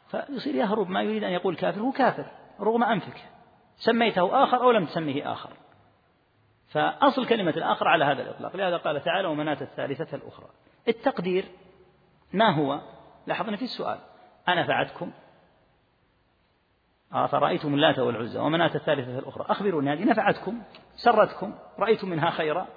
فيصير 0.08 0.56
يهرب 0.56 0.90
ما 0.90 1.02
يريد 1.02 1.24
أن 1.24 1.32
يقول 1.32 1.56
كافر 1.56 1.82
هو 1.82 1.92
كافر 1.92 2.32
رغم 2.60 2.84
أنفك. 2.84 3.18
سميته 3.76 4.44
آخر 4.44 4.64
أو 4.64 4.72
لم 4.72 4.86
تسميه 4.86 5.32
آخر. 5.32 5.50
فأصل 6.68 7.26
كلمة 7.26 7.54
الآخر 7.58 7.88
على 7.88 8.06
هذا 8.06 8.22
الإطلاق. 8.22 8.56
لهذا 8.56 8.78
قال 8.78 9.04
تعالى 9.04 9.28
ومناة 9.28 9.58
الثالثة 9.62 10.16
الأخرى. 10.18 10.48
التقدير 10.88 11.46
ما 12.34 12.50
هو؟ 12.50 12.82
لاحظنا 13.28 13.58
في 13.58 13.64
السؤال. 13.64 14.00
أنا 14.48 14.64
فعتكم 14.64 15.12
أفرأيتم 17.14 17.74
اللات 17.74 18.00
والعزى 18.00 18.40
ومناة 18.40 18.76
الثالثة 18.76 19.20
الأخرى؟ 19.20 19.46
أخبروني 19.50 19.94
هذه 19.94 20.04
نفعتكم 20.04 20.62
سرتكم 20.96 21.54
رأيتم 21.80 22.10
منها 22.10 22.30
خيرا؟ 22.30 22.68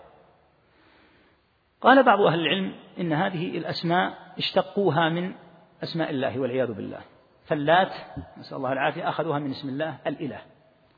قال 1.80 2.03
بعض 2.03 2.20
أهل 2.20 2.41
العلم 2.41 2.74
إن 3.01 3.12
هذه 3.12 3.59
الأسماء 3.59 4.14
اشتقوها 4.39 5.09
من 5.09 5.35
أسماء 5.82 6.11
الله 6.11 6.39
والعياذ 6.39 6.72
بالله. 6.72 7.01
فاللات 7.47 7.93
نسأل 8.39 8.57
الله 8.57 8.72
العافية 8.72 9.09
أخذوها 9.09 9.39
من 9.39 9.51
اسم 9.51 9.68
الله 9.68 9.99
الإله. 10.07 10.41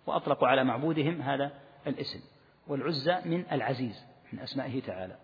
وأطلقوا 0.07 0.49
على 0.49 0.65
معبودهم 0.65 1.23
هذا 1.23 1.51
الاسم. 1.87 2.21
والعزى 2.69 3.17
من 3.25 3.45
العزيز 3.53 4.07
من 4.33 4.39
أسمائه 4.39 4.83
تعالى. 4.83 5.17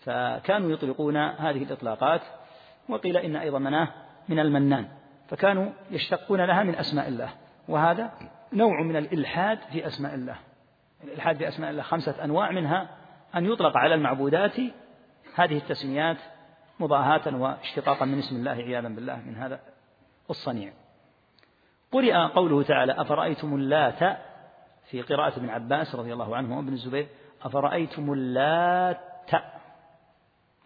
فكانوا 0.00 0.70
يطلقون 0.70 1.16
هذه 1.16 1.62
الإطلاقات 1.62 2.20
وقيل 2.88 3.16
إن 3.16 3.36
أيضا 3.36 3.58
مناه 3.58 3.88
من 4.28 4.38
المنان. 4.38 4.88
فكانوا 5.28 5.70
يشتقون 5.90 6.40
لها 6.40 6.62
من 6.62 6.74
أسماء 6.74 7.08
الله. 7.08 7.28
وهذا 7.68 8.12
نوع 8.52 8.82
من 8.82 8.96
الإلحاد 8.96 9.58
في 9.58 9.86
أسماء 9.86 10.14
الله. 10.14 10.36
الإلحاد 11.04 11.36
في 11.36 11.48
أسماء 11.48 11.70
الله 11.70 11.82
خمسة 11.82 12.24
أنواع 12.24 12.50
منها 12.50 12.88
أن 13.36 13.46
يطلق 13.46 13.76
على 13.76 13.94
المعبودات 13.94 14.60
هذه 15.34 15.56
التسميات 15.56 16.16
مضاهاة 16.80 17.36
واشتقاقا 17.36 18.04
من 18.04 18.18
اسم 18.18 18.36
الله 18.36 18.50
عياذا 18.50 18.88
بالله 18.88 19.16
من 19.16 19.36
هذا 19.36 19.60
الصنيع. 20.30 20.72
قرئ 21.92 22.14
قوله 22.14 22.62
تعالى 22.62 22.92
أفرأيتم 22.92 23.54
اللات؟ 23.54 24.18
في 24.84 25.02
قراءة 25.02 25.38
ابن 25.38 25.50
عباس 25.50 25.94
رضي 25.94 26.12
الله 26.12 26.36
عنه 26.36 26.56
وابن 26.56 26.72
الزبير 26.72 27.06
أفرأيتم 27.42 28.12
اللات؟ 28.12 29.30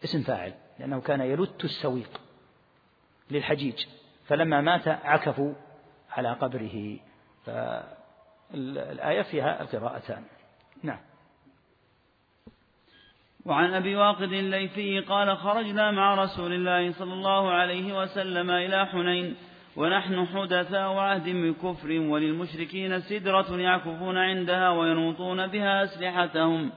اسم 0.04 0.22
فاعل 0.22 0.54
لأنه 0.78 1.00
كان 1.00 1.20
يلت 1.20 1.64
السويق 1.64 2.20
للحجيج. 3.30 3.86
فلما 4.28 4.60
مات 4.60 4.88
عكفوا 4.88 5.52
على 6.10 6.32
قبره. 6.32 6.98
فالآية 7.46 9.22
فيها 9.22 9.62
القراءتان 9.62 10.22
نعم. 10.82 10.98
وعن 13.46 13.74
أبي 13.74 13.96
واقد 13.96 14.32
الليثي 14.32 15.00
قال 15.00 15.36
خرجنا 15.36 15.90
مع 15.90 16.14
رسول 16.14 16.52
الله 16.52 16.92
صلى 16.92 17.12
الله 17.12 17.50
عليه 17.50 18.02
وسلم 18.02 18.50
إلى 18.50 18.86
حنين 18.86 19.36
ونحن 19.76 20.26
حدثاء 20.26 20.92
عهد 20.92 21.28
بكفر 21.28 21.88
وللمشركين 21.88 23.00
سدرة 23.00 23.56
يعكفون 23.60 24.18
عندها 24.18 24.70
وينوطون 24.70 25.46
بها 25.46 25.84
أسلحتهم. 25.84 26.72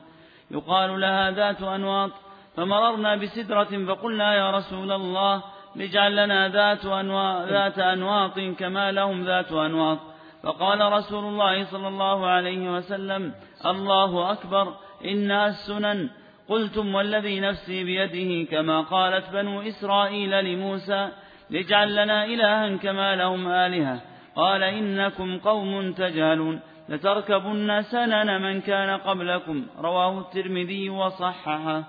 يقال 0.52 1.02
لها 1.02 1.32
ذات 1.32 1.62
أنواط. 1.62 2.12
فمررنا 2.56 3.16
بسدرة 3.16 3.86
فقلنا 3.86 4.36
يا 4.36 4.52
رسول 4.52 4.92
الله 4.92 5.44
اجعل 5.80 6.16
لنا 6.16 6.50
ذات, 6.50 6.86
أنواط 6.86 7.48
ذات 7.48 7.80
أنواط 7.80 8.40
كما 8.40 8.92
لهم 8.92 9.24
ذات 9.24 9.52
أنواط 9.52 10.00
فقال 10.44 10.94
رسول 10.94 11.24
الله 11.24 11.64
صلى 11.64 11.88
الله 11.88 12.28
عليه 12.28 12.74
وسلم 12.74 13.34
الله 13.66 14.32
أكبر 14.32 14.74
إنها 15.06 15.48
السنن. 15.48 16.10
قلتم 16.50 16.96
والذي 16.96 17.40
نفسي 17.40 17.84
بيده 17.84 18.52
كما 18.52 18.82
قالت 18.82 19.30
بنو 19.34 19.62
إسرائيل 19.62 20.46
لموسى 20.46 21.10
اجعل 21.54 21.96
لنا 21.96 22.26
إلها 22.26 22.78
كما 22.78 23.16
لهم 23.16 23.48
آلهة. 23.48 24.02
قال 24.36 24.64
إنكم 24.64 25.38
قوم 25.38 25.92
تجهلون 25.92 26.60
لتركبن 26.90 27.82
سنن 27.82 28.42
من 28.42 28.62
كان 28.62 28.90
قبلكم. 28.98 29.66
رواه 29.80 30.20
الترمذي 30.20 30.90
وصححه. 30.90 31.84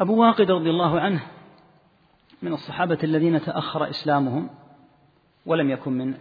أبو 0.00 0.22
واقد 0.22 0.50
رضي 0.50 0.70
الله 0.70 1.00
عنه 1.00 1.35
من 2.46 2.52
الصحابة 2.52 2.98
الذين 3.04 3.40
تأخر 3.40 3.90
إسلامهم 3.90 4.50
ولم 5.46 5.70
يكن 5.70 5.92
من 5.92 6.14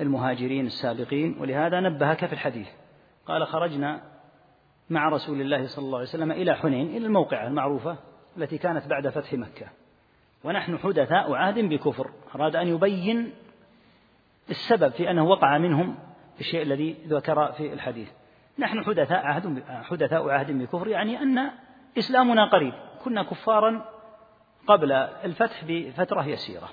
المهاجرين 0.00 0.66
السابقين 0.66 1.36
ولهذا 1.40 1.80
نبهك 1.80 2.26
في 2.26 2.32
الحديث. 2.32 2.68
قال 3.26 3.46
خرجنا 3.46 4.02
مع 4.90 5.08
رسول 5.08 5.40
الله 5.40 5.66
صلى 5.66 5.84
الله 5.84 5.98
عليه 5.98 6.08
وسلم 6.08 6.32
إلى 6.32 6.54
حنين 6.54 6.86
إلى 6.96 7.06
الموقعة 7.06 7.46
المعروفة 7.46 7.96
التي 8.36 8.58
كانت 8.58 8.86
بعد 8.86 9.08
فتح 9.08 9.32
مكة. 9.32 9.66
ونحن 10.44 10.78
حدثاء 10.78 11.32
عهد 11.32 11.58
بكفر. 11.58 12.10
أراد 12.34 12.56
أن 12.56 12.68
يبين 12.68 13.32
السبب 14.50 14.92
في 14.92 15.10
أنه 15.10 15.24
وقع 15.24 15.58
منهم 15.58 15.94
الشيء 16.40 16.62
الذي 16.62 16.96
ذكر 17.06 17.52
في 17.52 17.72
الحديث. 17.72 18.08
نحن 18.58 18.84
حدثاء 18.84 19.26
عهد 19.26 19.62
حدثاء 19.66 20.28
عهد 20.28 20.50
بكفر 20.50 20.88
يعني 20.88 21.22
أن 21.22 21.50
إسلامنا 21.98 22.44
قريب. 22.44 22.74
كنا 23.04 23.22
كفارا 23.22 23.91
قبل 24.66 24.92
الفتح 24.92 25.64
بفترة 25.64 26.26
يسيرة. 26.26 26.68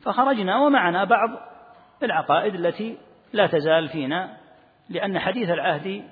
فخرجنا 0.00 0.58
ومعنا 0.58 1.04
بعض 1.04 1.30
العقائد 2.02 2.54
التي 2.54 2.98
لا 3.32 3.46
تزال 3.46 3.88
فينا 3.88 4.36
لأن 4.88 5.18
حديث 5.18 5.50
العهد 5.50 6.04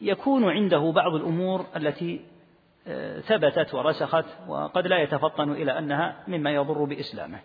يكون 0.00 0.50
عنده 0.50 0.92
بعض 0.94 1.14
الأمور 1.14 1.66
التي 1.76 2.20
آه، 2.88 3.20
ثبتت 3.20 3.74
ورسخت 3.74 4.24
وقد 4.48 4.86
لا 4.86 4.98
يتفطن 4.98 5.52
إلى 5.52 5.78
أنها 5.78 6.16
مما 6.28 6.50
يضر 6.50 6.84
بإسلامه. 6.84 7.40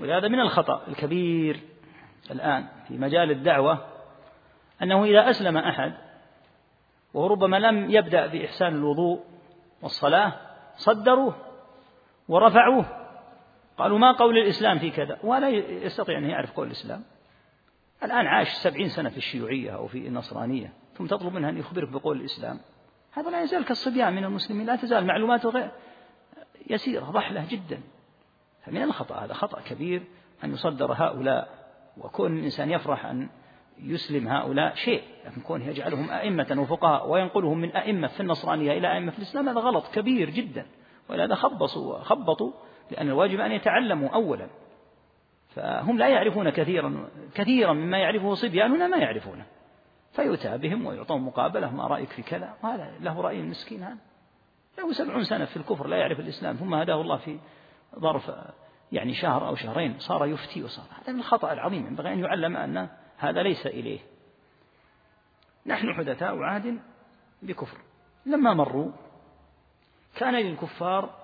ولهذا 0.00 0.28
من 0.28 0.40
الخطأ 0.40 0.82
الكبير 0.88 1.60
الآن 2.30 2.66
في 2.88 2.98
مجال 2.98 3.30
الدعوة 3.30 3.84
أنه 4.82 5.04
إذا 5.04 5.30
أسلم 5.30 5.56
أحد 5.56 5.92
وربما 7.14 7.56
لم 7.56 7.90
يبدأ 7.90 8.26
بإحسان 8.26 8.74
الوضوء 8.74 9.24
والصلاة 9.82 10.32
صدروه 10.78 11.34
ورفعوه. 12.28 12.84
قالوا 13.78 13.98
ما 13.98 14.12
قول 14.12 14.38
الإسلام 14.38 14.78
في 14.78 14.90
كذا؟ 14.90 15.18
ولا 15.22 15.48
يستطيع 15.48 16.18
أن 16.18 16.24
يعرف 16.24 16.52
قول 16.52 16.66
الإسلام. 16.66 17.04
الآن 18.04 18.26
عاش 18.26 18.48
سبعين 18.48 18.88
سنة 18.88 19.08
في 19.08 19.16
الشيوعية 19.16 19.70
أو 19.70 19.86
في 19.86 20.08
النصرانية 20.08 20.72
ثم 20.94 21.06
تطلب 21.06 21.34
منه 21.34 21.48
أن 21.48 21.58
يخبرك 21.58 21.88
بقول 21.88 22.20
الإسلام. 22.20 22.60
هذا 23.12 23.30
لا 23.30 23.42
يزال 23.42 23.64
كالصبيان 23.64 24.12
من 24.12 24.24
المسلمين 24.24 24.66
لا 24.66 24.76
تزال 24.76 25.06
معلوماته 25.06 25.48
غير 25.48 25.70
يسيرة 26.70 27.04
ضحلة 27.04 27.46
جدا. 27.50 27.80
فمن 28.64 28.82
الخطأ 28.82 29.24
هذا 29.24 29.34
خطأ 29.34 29.60
كبير 29.60 30.02
أن 30.44 30.52
يصدر 30.52 30.92
هؤلاء 30.92 31.48
وكون 31.96 32.38
الإنسان 32.38 32.70
يفرح 32.70 33.06
أن 33.06 33.28
يسلم 33.82 34.28
هؤلاء 34.28 34.74
شيء 34.74 35.02
لكن 35.26 35.40
كونه 35.40 35.66
يجعلهم 35.66 36.10
أئمة 36.10 36.56
وفقهاء 36.58 37.10
وينقلهم 37.10 37.58
من 37.58 37.76
أئمة 37.76 38.08
في 38.08 38.20
النصرانية 38.20 38.78
إلى 38.78 38.92
أئمة 38.92 39.10
في 39.10 39.18
الإسلام 39.18 39.48
هذا 39.48 39.60
غلط 39.60 39.94
كبير 39.94 40.30
جدا. 40.30 40.66
ولهذا 41.08 41.34
خبصوا 41.34 41.98
خبطوا 41.98 42.52
لأن 42.90 43.08
الواجب 43.08 43.40
أن 43.40 43.52
يتعلموا 43.52 44.08
أولا. 44.08 44.48
فهم 45.48 45.98
لا 45.98 46.08
يعرفون 46.08 46.50
كثيرا 46.50 47.08
كثيرا 47.34 47.72
مما 47.72 47.98
يعرفه 47.98 48.34
صبياننا 48.34 48.86
ما 48.86 48.96
يعرفونه. 48.96 49.44
فيؤتى 50.12 50.58
بهم 50.58 50.86
ويعطون 50.86 51.20
مقابلة 51.20 51.70
ما 51.70 51.86
رأيك 51.86 52.10
في 52.10 52.22
كذا؟ 52.22 52.54
وهذا 52.62 52.92
له 53.00 53.20
رأي 53.20 53.42
مسكين 53.42 53.82
هذا. 53.82 53.98
له 54.78 54.92
سبعون 54.92 55.24
سنة 55.24 55.44
في 55.44 55.56
الكفر 55.56 55.86
لا 55.86 55.96
يعرف 55.96 56.20
الإسلام. 56.20 56.56
ثم 56.56 56.74
هداه 56.74 57.00
الله 57.00 57.16
في 57.16 57.38
ظرف 57.98 58.30
يعني 58.92 59.14
شهر 59.14 59.48
أو 59.48 59.54
شهرين 59.54 59.94
صار 59.98 60.26
يفتي 60.26 60.62
وصار. 60.62 60.84
هذا 61.02 61.12
من 61.12 61.18
الخطأ 61.18 61.52
العظيم. 61.52 61.86
ينبغي 61.86 62.12
أن 62.12 62.18
يعلم 62.18 62.56
أن 62.56 62.88
هذا 63.18 63.42
ليس 63.42 63.66
إليه. 63.66 63.98
نحن 65.66 65.94
حدثاء 65.94 66.38
عهد 66.38 66.78
بكفر. 67.42 67.78
لما 68.26 68.54
مروا 68.54 68.90
كان 70.16 70.34
للكفار 70.34 71.14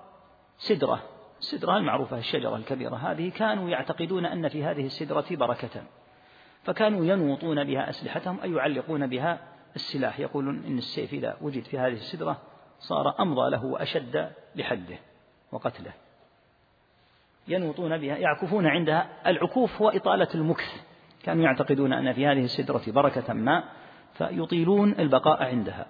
سدرة. 0.57 1.03
السدرة 1.39 1.77
المعروفة 1.77 2.17
الشجرة 2.17 2.55
الكبيرة 2.55 2.95
هذه 2.95 3.29
كانوا 3.29 3.69
يعتقدون 3.69 4.25
أن 4.25 4.47
في 4.49 4.63
هذه 4.63 4.85
السدرة 4.85 5.25
بركة 5.31 5.83
فكانوا 6.63 7.05
ينوطون 7.05 7.63
بها 7.63 7.89
أسلحتهم 7.89 8.39
أي 8.39 8.51
يعلقون 8.51 9.07
بها 9.07 9.39
السلاح. 9.75 10.19
يقولون 10.19 10.63
إن 10.63 10.77
السيف 10.77 11.13
إذا 11.13 11.37
وجد 11.41 11.63
في 11.63 11.79
هذه 11.79 11.93
السدرة 11.93 12.41
صار 12.79 13.19
أمضى 13.19 13.49
له 13.49 13.65
وأشد 13.65 14.31
لحده 14.55 14.97
وقتله. 15.51 15.93
ينوطون 17.47 17.97
بها 17.97 18.17
يعكفون 18.17 18.67
عندها 18.67 19.29
العكوف 19.29 19.81
هو 19.81 19.89
إطالة 19.89 20.27
المكث. 20.35 20.94
كانوا 21.25 21.43
يعتقدون 21.43 21.93
أن 21.93 22.13
في 22.13 22.27
هذه 22.27 22.43
السدرة 22.43 22.81
بركة 22.87 23.33
ما 23.33 23.63
فيطيلون 24.13 24.95
البقاء 24.99 25.43
عندها 25.43 25.85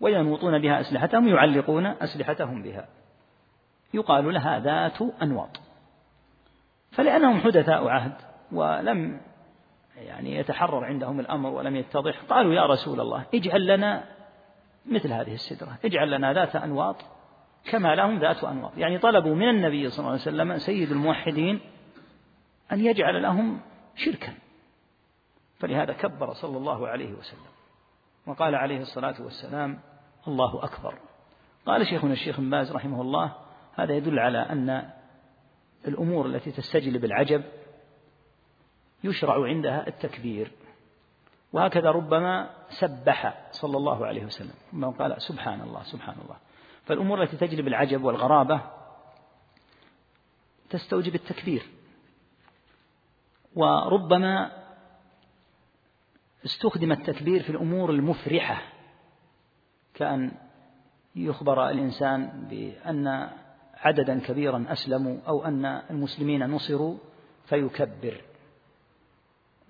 وينوطون 0.00 0.58
بها 0.58 0.80
أسلحتهم 0.80 1.28
يعلقون 1.28 1.86
أسلحتهم 1.86 2.62
بها. 2.62 2.88
يقال 3.94 4.34
لها 4.34 4.58
ذات 4.58 5.02
أنواط. 5.22 5.60
فلأنهم 6.90 7.40
حدثاء 7.40 7.88
عهد 7.88 8.12
ولم 8.52 9.20
يعني 9.96 10.36
يتحرر 10.36 10.84
عندهم 10.84 11.20
الأمر 11.20 11.50
ولم 11.50 11.76
يتضح 11.76 12.20
قالوا 12.28 12.54
يا 12.54 12.66
رسول 12.66 13.00
الله 13.00 13.24
اجعل 13.34 13.66
لنا 13.66 14.04
مثل 14.86 15.12
هذه 15.12 15.34
السدرة 15.34 15.78
اجعل 15.84 16.10
لنا 16.10 16.32
ذات 16.32 16.56
أنواط 16.56 16.96
كما 17.64 17.94
لهم 17.94 18.18
ذات 18.18 18.44
أنواط. 18.44 18.72
يعني 18.76 18.98
طلبوا 18.98 19.34
من 19.34 19.48
النبي 19.48 19.90
صلى 19.90 19.98
الله 19.98 20.10
عليه 20.10 20.20
وسلم 20.22 20.58
سيد 20.58 20.90
الموحدين 20.90 21.60
أن 22.72 22.80
يجعل 22.80 23.22
لهم 23.22 23.60
شركا. 23.96 24.41
فلهذا 25.62 25.92
كبر 25.92 26.32
صلى 26.32 26.56
الله 26.56 26.88
عليه 26.88 27.12
وسلم. 27.12 27.52
وقال 28.26 28.54
عليه 28.54 28.80
الصلاة 28.80 29.22
والسلام 29.22 29.80
الله 30.28 30.64
أكبر. 30.64 30.94
قال 31.66 31.86
شيخنا 31.86 32.12
الشيخ 32.12 32.40
باز 32.40 32.72
رحمه 32.72 33.00
الله 33.00 33.36
هذا 33.74 33.96
يدل 33.96 34.18
على 34.18 34.38
أن 34.38 34.90
الأمور 35.88 36.26
التي 36.26 36.50
تستجلب 36.50 37.04
العجب 37.04 37.44
يشرع 39.04 39.44
عندها 39.44 39.86
التكبير. 39.86 40.50
وهكذا 41.52 41.90
ربما 41.90 42.50
سبح 42.68 43.50
صلى 43.50 43.76
الله 43.76 44.06
عليه 44.06 44.24
وسلم. 44.24 44.54
ثم 44.72 44.84
قال 44.84 45.22
سبحان 45.22 45.60
الله 45.60 45.82
سبحان 45.82 46.16
الله 46.24 46.36
فالأمور 46.84 47.22
التي 47.22 47.36
تجلب 47.36 47.66
العجب 47.66 48.04
والغرابة 48.04 48.60
تستوجب 50.70 51.14
التكبير. 51.14 51.66
وربما 53.54 54.61
استخدم 56.44 56.92
التكبير 56.92 57.42
في 57.42 57.50
الأمور 57.50 57.90
المفرحة 57.90 58.62
كأن 59.94 60.32
يخبر 61.16 61.70
الإنسان 61.70 62.46
بأن 62.50 63.30
عددا 63.76 64.20
كبيرا 64.20 64.64
أسلموا 64.68 65.18
أو 65.28 65.44
أن 65.44 65.64
المسلمين 65.64 66.46
نصروا 66.50 66.96
فيكبر. 67.44 68.20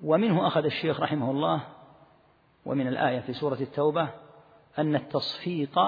ومنه 0.02 0.46
أخذ 0.46 0.64
الشيخ 0.64 1.00
رحمه 1.00 1.30
الله 1.30 1.62
ومن 2.66 2.86
الآية 2.86 3.20
في 3.20 3.32
سورة 3.32 3.58
التوبة 3.60 4.08
أن 4.78 4.94
التصفيق 4.96 5.78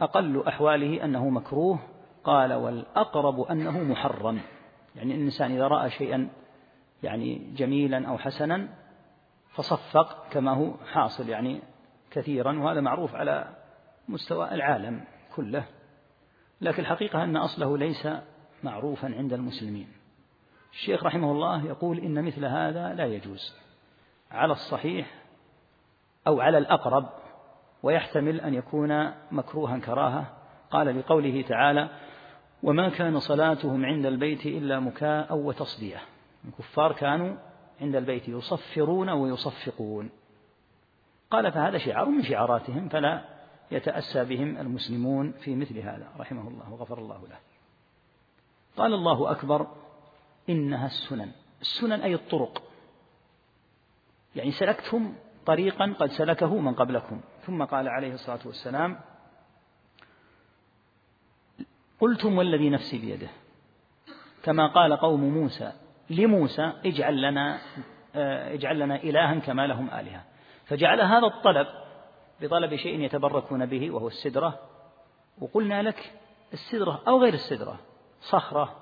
أقل 0.00 0.42
أحواله 0.48 1.04
أنه 1.04 1.28
مكروه 1.28 1.78
قال 2.24 2.52
والأقرب 2.52 3.40
أنه 3.40 3.78
محرم. 3.78 4.40
يعني 4.96 5.14
الإنسان 5.14 5.52
إذا 5.52 5.66
رأى 5.68 5.90
شيئا 5.90 6.28
يعني 7.02 7.52
جميلا 7.56 8.08
أو 8.08 8.18
حسنا 8.18 8.68
فصفق 9.52 10.28
كما 10.30 10.54
هو 10.54 10.74
حاصل 10.92 11.28
يعني 11.28 11.62
كثيرا 12.10 12.58
وهذا 12.58 12.80
معروف 12.80 13.14
على 13.14 13.56
مستوى 14.08 14.54
العالم 14.54 15.04
كله. 15.36 15.64
لكن 16.60 16.82
الحقيقة 16.82 17.24
أن 17.24 17.36
أصله 17.36 17.78
ليس 17.78 18.08
معروفا 18.62 19.14
عند 19.16 19.32
المسلمين. 19.32 19.88
الشيخ 20.72 21.04
رحمه 21.04 21.32
الله 21.32 21.66
يقول 21.66 21.98
إن 21.98 22.24
مثل 22.24 22.44
هذا 22.44 22.94
لا 22.94 23.06
يجوز 23.06 23.56
على 24.30 24.52
الصحيح 24.52 25.14
أو 26.26 26.40
على 26.40 26.58
الأقرب 26.58 27.08
ويحتمل 27.82 28.40
أن 28.40 28.54
يكون 28.54 29.12
مكروها 29.30 29.78
كراهة. 29.78 30.36
قال 30.70 30.98
لقوله 30.98 31.42
تعالى 31.42 31.88
وما 32.62 32.88
كان 32.88 33.18
صلاتهم 33.18 33.84
عند 33.84 34.06
البيت 34.06 34.46
إلا 34.46 34.80
مكاء 34.80 35.36
وتصدية 35.36 36.02
الكفار 36.44 36.92
كانوا 36.92 37.36
عند 37.80 37.96
البيت 37.96 38.28
يصفرون 38.28 39.10
ويصفقون. 39.10 40.10
قال 41.30 41.52
فهذا 41.52 41.78
شعار 41.78 42.08
من 42.08 42.22
شعاراتهم 42.22 42.88
فلا 42.88 43.24
يتأسى 43.70 44.24
بهم 44.24 44.56
المسلمون 44.56 45.32
في 45.32 45.56
مثل 45.56 45.78
هذا. 45.78 46.08
رحمه 46.18 46.48
الله 46.48 46.72
وغفر 46.72 46.98
الله 46.98 47.28
له. 47.28 47.38
قال 48.76 48.94
الله 48.94 49.30
أكبر 49.30 49.66
إنها 50.48 50.86
السنن. 50.86 51.32
السنن 51.60 52.00
أي 52.00 52.14
الطرق. 52.14 52.62
يعني 54.36 54.50
سلكتم 54.50 55.14
طريقا 55.46 55.94
قد 56.00 56.10
سلكه 56.10 56.58
من 56.58 56.74
قبلكم. 56.74 57.20
ثم 57.46 57.64
قال 57.64 57.88
عليه 57.88 58.14
الصلاة 58.14 58.40
والسلام 58.46 59.00
قلتم 62.00 62.38
والذي 62.38 62.70
نفسي 62.70 62.98
بيده. 62.98 63.28
كما 64.42 64.66
قال 64.66 64.96
قوم 64.96 65.20
موسى 65.20 65.72
لموسى 66.10 66.72
اجعل 66.86 67.22
لنا 67.22 67.60
آه، 68.14 68.54
اجعل 68.54 68.78
لنا 68.78 68.96
إلها 68.96 69.34
كما 69.34 69.66
لهم 69.66 69.90
آلهة. 69.90 70.24
فجعل 70.64 71.00
هذا 71.00 71.26
الطلب 71.26 71.66
بطلب 72.40 72.76
شيء 72.76 73.00
يتبركون 73.00 73.66
به 73.66 73.90
وهو 73.90 74.08
السدرة. 74.08 74.58
وقلنا 75.38 75.82
لك 75.82 76.12
السدرة 76.52 77.02
أو 77.08 77.22
غير 77.22 77.34
السدرة 77.34 77.78
صخرة 78.20 78.76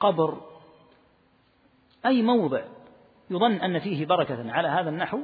قبر 0.00 0.40
أي 2.06 2.22
موضع 2.22 2.62
يظن 3.30 3.52
أن 3.52 3.78
فيه 3.78 4.06
بركة 4.06 4.52
على 4.52 4.68
هذا 4.68 4.90
النحو 4.90 5.20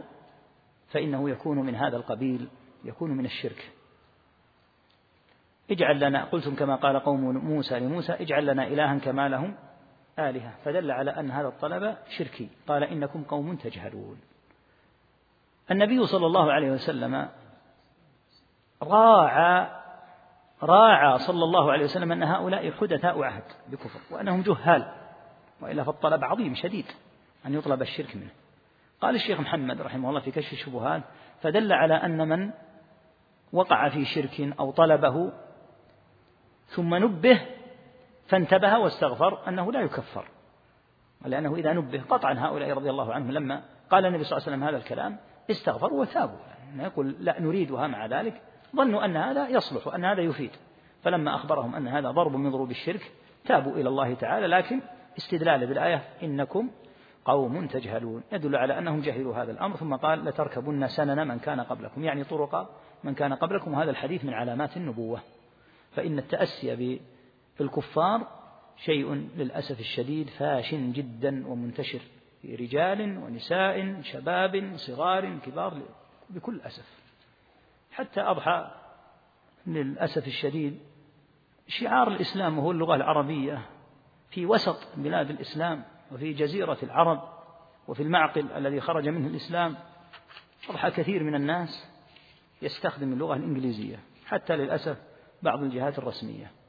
فإنه 0.88 1.30
يكون 1.30 1.58
من 1.58 1.74
هذا 1.74 1.96
القبيل 1.96 2.48
يكون 2.84 3.10
من 3.10 3.24
الشرك. 3.24 3.72
اجعل 5.70 6.00
لنا 6.00 6.24
قلتم 6.24 6.54
كما 6.54 6.76
قال 6.76 7.00
قوم 7.00 7.20
موسى 7.36 7.80
لموسى 7.80 8.12
اجعل 8.12 8.46
لنا 8.46 8.66
إلها 8.66 8.98
كما 8.98 9.28
لهم 9.28 9.56
آلهة 10.28 10.54
فدل 10.64 10.90
على 10.90 11.10
أن 11.10 11.30
هذا 11.30 11.48
الطلب 11.48 11.96
شركي. 12.08 12.48
قال 12.68 12.84
إنكم 12.84 13.22
قوم 13.22 13.56
تجهلون. 13.56 14.20
النبي 15.70 16.06
صلى 16.06 16.26
الله 16.26 16.52
عليه 16.52 16.70
وسلم 16.70 17.28
راعى 18.82 19.68
راعى 20.62 21.18
صلى 21.18 21.44
الله 21.44 21.72
عليه 21.72 21.84
وسلم 21.84 22.12
أن 22.12 22.22
هؤلاء 22.22 22.70
حدثاء 22.70 23.22
عهد 23.22 23.44
بكفر 23.68 24.00
وأنهم 24.10 24.42
جهال 24.42 24.92
وإلا 25.60 25.84
فالطلب 25.84 26.24
عظيم 26.24 26.54
شديد 26.54 26.86
أن 27.46 27.54
يطلب 27.54 27.82
الشرك 27.82 28.16
منه. 28.16 28.30
قال 29.00 29.14
الشيخ 29.14 29.40
محمد 29.40 29.80
رحمه 29.80 30.08
الله 30.08 30.20
في 30.20 30.30
كشف 30.30 30.52
الشبهات 30.52 31.02
فدل 31.42 31.72
على 31.72 31.94
أن 31.94 32.28
من 32.28 32.50
وقع 33.52 33.88
في 33.88 34.04
شرك 34.04 34.40
أو 34.58 34.70
طلبه 34.70 35.32
ثم 36.66 36.94
نبه 36.94 37.40
فانتبه 38.30 38.78
واستغفر 38.78 39.48
أنه 39.48 39.72
لا 39.72 39.80
يكفر 39.80 40.24
لأنه 41.24 41.54
إذا 41.54 41.72
نبه 41.72 42.02
قطعا 42.08 42.34
هؤلاء 42.38 42.70
رضي 42.70 42.90
الله 42.90 43.12
عنهم 43.14 43.30
لما 43.30 43.62
قال 43.90 44.06
النبي 44.06 44.24
صلى 44.24 44.36
الله 44.36 44.46
عليه 44.46 44.56
وسلم 44.56 44.68
هذا 44.68 44.76
الكلام 44.76 45.16
استغفروا 45.50 46.00
وتابوا 46.00 46.38
يعني 46.70 46.82
يقول 46.82 47.16
لا 47.20 47.40
نريدها 47.40 47.86
مع 47.86 48.06
ذلك 48.06 48.42
ظنوا 48.76 49.04
أن 49.04 49.16
هذا 49.16 49.48
يصلح 49.48 49.86
وأن 49.86 50.04
هذا 50.04 50.20
يفيد. 50.20 50.50
فلما 51.02 51.34
أخبرهم 51.34 51.74
أن 51.74 51.88
هذا 51.88 52.10
ضرب 52.10 52.36
من 52.36 52.50
ضروب 52.50 52.70
الشرك 52.70 53.12
تابوا 53.44 53.72
إلى 53.72 53.88
الله 53.88 54.14
تعالى 54.14 54.46
لكن 54.46 54.80
استدلال 55.18 55.66
بالآية 55.66 56.02
إنكم 56.22 56.70
قوم 57.24 57.66
تجهلون. 57.66 58.22
يدل 58.32 58.56
على 58.56 58.78
أنهم 58.78 59.00
جهلوا 59.00 59.36
هذا 59.36 59.52
الأمر 59.52 59.76
ثم 59.76 59.94
قال 59.94 60.24
لتركبن 60.24 60.86
سنن 60.86 61.28
من 61.28 61.38
كان 61.38 61.60
قبلكم 61.60 62.04
يعني 62.04 62.24
طرق 62.24 62.70
من 63.04 63.14
كان 63.14 63.32
قبلكم 63.32 63.74
وهذا 63.74 63.90
الحديث 63.90 64.24
من 64.24 64.34
علامات 64.34 64.76
النبوة. 64.76 65.20
فإن 65.92 66.18
التأسي 66.18 67.00
بالكفار 67.60 68.26
شيء 68.76 69.14
للأسف 69.36 69.80
الشديد 69.80 70.30
فاش 70.30 70.74
جدا 70.74 71.46
ومنتشر 71.48 72.00
في 72.42 72.54
رجال 72.54 73.18
ونساء 73.18 74.02
شباب 74.02 74.72
صغار 74.76 75.38
كبار 75.38 75.82
بكل 76.30 76.60
أسف. 76.60 77.00
حتى 77.92 78.20
أضحى 78.20 78.70
للأسف 79.66 80.26
الشديد 80.26 80.80
شعار 81.68 82.08
الإسلام 82.08 82.58
وهو 82.58 82.70
اللغة 82.70 82.94
العربية 82.94 83.66
في 84.30 84.46
وسط 84.46 84.88
بلاد 84.96 85.30
الإسلام 85.30 85.84
وفي 86.12 86.32
جزيرة 86.32 86.78
العرب 86.82 87.28
وفي 87.88 88.02
المعقل 88.02 88.52
الذي 88.52 88.80
خرج 88.80 89.08
منه 89.08 89.26
الإسلام. 89.26 89.76
أضحى 90.68 90.90
كثير 90.90 91.22
من 91.22 91.34
الناس 91.34 91.90
يستخدم 92.62 93.12
اللغة 93.12 93.36
الإنجليزية 93.36 94.00
حتى 94.26 94.56
للأسف 94.56 94.98
بعض 95.42 95.62
الجهات 95.62 95.98
الرسمية. 95.98 96.59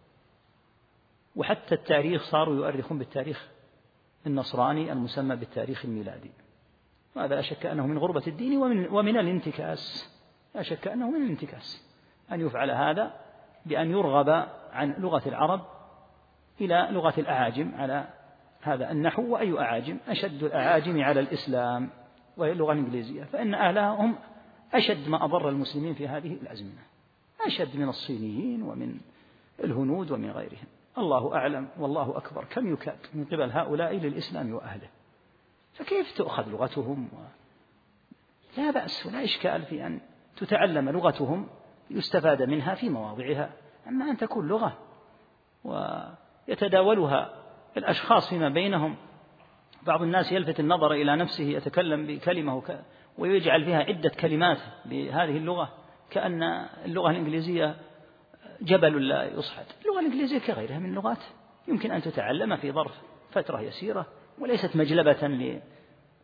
وحتى 1.36 1.75
التاريخ 1.75 2.23
صاروا 2.23 2.55
يؤرخون 2.55 2.97
بالتاريخ 2.97 3.47
النصراني 4.27 4.91
المسمى 4.91 5.36
بالتاريخ 5.36 5.86
الميلادي. 5.86 6.32
وهذا 7.15 7.36
لا 7.36 7.41
شك 7.41 7.65
أنه 7.65 7.88
من 7.88 7.97
غربة 7.97 8.23
الدين 8.27 8.57
ومن, 8.57 8.88
ومن 8.89 9.17
الانتكاس. 9.17 10.11
لا 10.55 10.61
شك 10.61 10.88
أنه 10.88 11.11
من 11.11 11.23
الانتكاس. 11.25 11.88
أن 12.32 12.41
يفعل 12.41 12.71
هذا 12.71 13.13
بأن 13.65 13.91
يرغب 13.91 14.29
عن 14.71 14.95
لغة 14.97 15.21
العرب 15.25 15.61
إلى 16.61 16.88
لغة 16.91 17.13
الأعاجم 17.17 17.71
على 17.75 18.07
هذا 18.62 18.91
النحو. 18.91 19.33
وأي 19.33 19.59
أعاجم؟ 19.59 19.97
أشد 20.08 20.43
الأعاجم 20.43 21.01
على 21.01 21.20
الإسلام 21.20 21.89
وهي 22.37 22.51
اللغة 22.51 22.74
الإنجليزية. 22.74 23.24
فإن 23.24 23.53
أهلها 23.53 23.89
هم 23.89 24.16
أشد 24.74 25.09
ما 25.09 25.25
أضر 25.25 25.49
المسلمين 25.49 25.93
في 25.93 26.08
هذه 26.08 26.33
الأزمنة. 26.33 26.82
أشد 27.45 27.78
من 27.78 27.89
الصينيين 27.89 28.63
ومن 28.63 28.97
الهنود 29.63 30.12
ومن 30.12 30.32
غيرهم. 30.32 30.67
الله 30.97 31.36
أعلم 31.36 31.68
والله 31.80 32.18
أكبر. 32.18 32.46
كم 32.46 32.74
يكاد 32.74 32.97
من 33.13 33.26
قبل 33.26 33.51
هؤلاء 33.51 33.96
للإسلام 33.96 34.54
وأهله؟ 34.54 34.89
فكيف 35.74 36.18
تؤخذ 36.18 36.50
لغتهم. 36.50 37.09
لا 38.58 38.72
بأس 38.72 39.05
ولا 39.05 39.24
إشكال 39.24 39.62
في 39.62 39.88
أن 39.88 40.01
تتعلم 40.38 40.89
لغتهم 40.89 41.47
يستفاد 41.89 42.42
منها 42.42 42.76
في 42.76 42.89
مواضعها. 42.89 43.50
أما 43.88 44.12
أن 44.12 44.18
تكون 44.18 44.47
لغة 44.47 44.78
ويتداولها 45.63 47.34
الأشخاص 47.78 48.30
فيما 48.30 48.50
بينهم 48.50 48.96
بعض 49.84 50.01
الناس 50.01 50.32
يلفت 50.32 50.59
النظر 50.59 50.92
إلى 50.92 51.16
نفسه 51.16 51.43
يتكلم 51.43 52.08
بكلمة 52.08 52.63
ويجعل 53.18 53.66
فيها 53.66 53.80
عدة 53.80 54.09
كلمات 54.09 54.58
بهذه 54.86 55.38
اللغة 55.38 55.70
كأن 56.09 56.43
اللغة 56.86 57.12
الإنجليزية 57.12 57.76
جبل 58.62 59.08
لا 59.08 59.24
يصعد. 59.24 59.66
اللغة 59.82 60.00
الإنجليزية 60.00 60.39
كغيرها 60.39 60.79
من 60.79 60.89
اللغات. 60.89 61.24
يمكن 61.67 61.92
أن 61.92 62.01
تتعلم 62.01 62.55
في 62.55 62.71
ظرف 62.71 62.92
فترة 63.32 63.62
يسيرة 63.62 64.05
وليست 64.39 64.75
مجلبة 64.75 65.54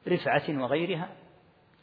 لرفعة 0.07 0.43
وغيرها. 0.49 1.09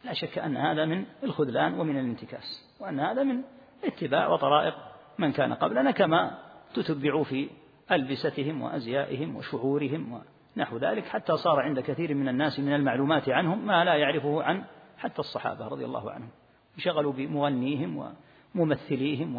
لا 0.05 0.13
شك 0.13 0.39
أن 0.39 0.57
هذا 0.57 0.85
من 0.85 1.05
الخذلان 1.23 1.81
ومن 1.81 1.99
الانتكاس 1.99 2.77
وأن 2.81 3.01
هذا 3.01 3.23
من 3.23 3.43
اتباع 3.85 4.29
وطرائق 4.29 4.75
من 5.19 5.33
كان 5.33 5.53
قبلنا 5.53 5.91
كما 5.91 6.39
تتبعوا 6.75 7.25
في 7.25 7.51
ألبستهم 7.93 8.63
وأزيائهم 8.63 9.37
وشعورهم 9.37 10.23
ونحو 10.57 10.77
ذلك. 10.77 11.05
حتى 11.05 11.37
صار 11.37 11.61
عند 11.61 11.81
كثير 11.81 12.15
من 12.15 12.29
الناس 12.29 12.61
من 12.61 12.75
المعلومات 12.75 13.29
عنهم 13.29 13.67
ما 13.67 13.85
لا 13.85 13.95
يعرفه 13.95 14.43
عن 14.43 14.65
حتى 14.99 15.19
الصحابة 15.19 15.69
رضي 15.69 15.85
الله 15.85 16.11
عنهم. 16.11 16.31
انشغلوا 16.75 17.13
بمغنيهم 17.13 18.13
وممثليهم 18.55 19.37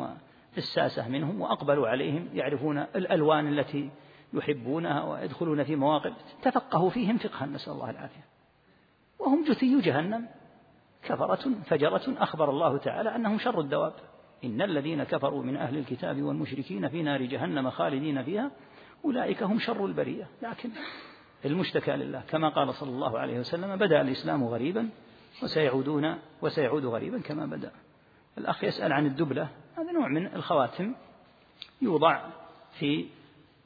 والساسة 0.56 1.08
منهم 1.08 1.42
وأقبلوا 1.42 1.88
عليهم 1.88 2.30
يعرفون 2.34 2.78
الألوان 2.78 3.48
التي 3.48 3.90
يحبونها 4.34 5.04
ويدخلون 5.04 5.64
في 5.64 5.76
مواقف 5.76 6.14
تفقهوا 6.42 6.90
فيهم 6.90 7.18
فقها 7.18 7.46
نسأل 7.46 7.74
الله 7.74 7.90
العافية. 7.90 8.26
وهم 9.20 9.44
جثي 9.44 9.82
جهنم 9.82 10.28
كفرة 11.04 11.52
فجرة 11.66 12.04
أخبر 12.18 12.50
الله 12.50 12.78
تعالى 12.78 13.16
أنهم 13.16 13.40
شر 13.40 13.60
الدواب. 13.60 13.94
إن 14.44 14.62
الذين 14.62 15.04
كفروا 15.04 15.44
من 15.44 15.58
أهل 15.58 15.78
الكتاب 15.78 16.22
والمشركين 16.22 16.90
في 16.90 17.04
نار 17.04 17.22
جهنم 17.22 17.70
خالدين 17.70 18.24
فيها 18.24 18.52
أولئك 19.06 19.44
هم 19.44 19.60
شر 19.60 19.86
البرية. 19.86 20.28
لكن 20.42 20.70
المشتكى 21.46 21.92
لله 21.92 22.22
كما 22.22 22.50
قال 22.50 22.74
صلى 22.74 22.90
الله 22.90 23.20
عليه 23.20 23.40
وسلم 23.40 23.76
بدأ 23.76 24.02
الإسلام 24.02 24.44
غريبا 24.44 24.90
وسيعودون 25.44 26.16
وسيعود 26.42 26.86
غريبا 26.86 27.20
كما 27.22 27.46
بدأ. 27.46 27.72
الأخ 28.38 28.64
يسأل 28.64 28.94
عن 28.94 29.06
الدبلة 29.06 29.50
هذا 29.78 29.92
نوع 29.92 30.08
من 30.08 30.26
الخواتم 30.26 30.96
يوضع 31.82 32.20
في 32.80 33.06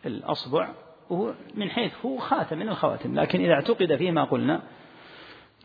الأصبع 0.06 0.69
وهو 1.10 1.34
من 1.56 1.69
حيث 1.69 2.06
هو 2.06 2.18
خاتم 2.18 2.57
من 2.57 2.69
الخواتم. 2.69 3.19
لكن 3.19 3.41
إذا 3.41 3.53
اعتقد 3.53 3.95
فيه 3.95 4.11
ما 4.11 4.23
قلنا 4.23 4.61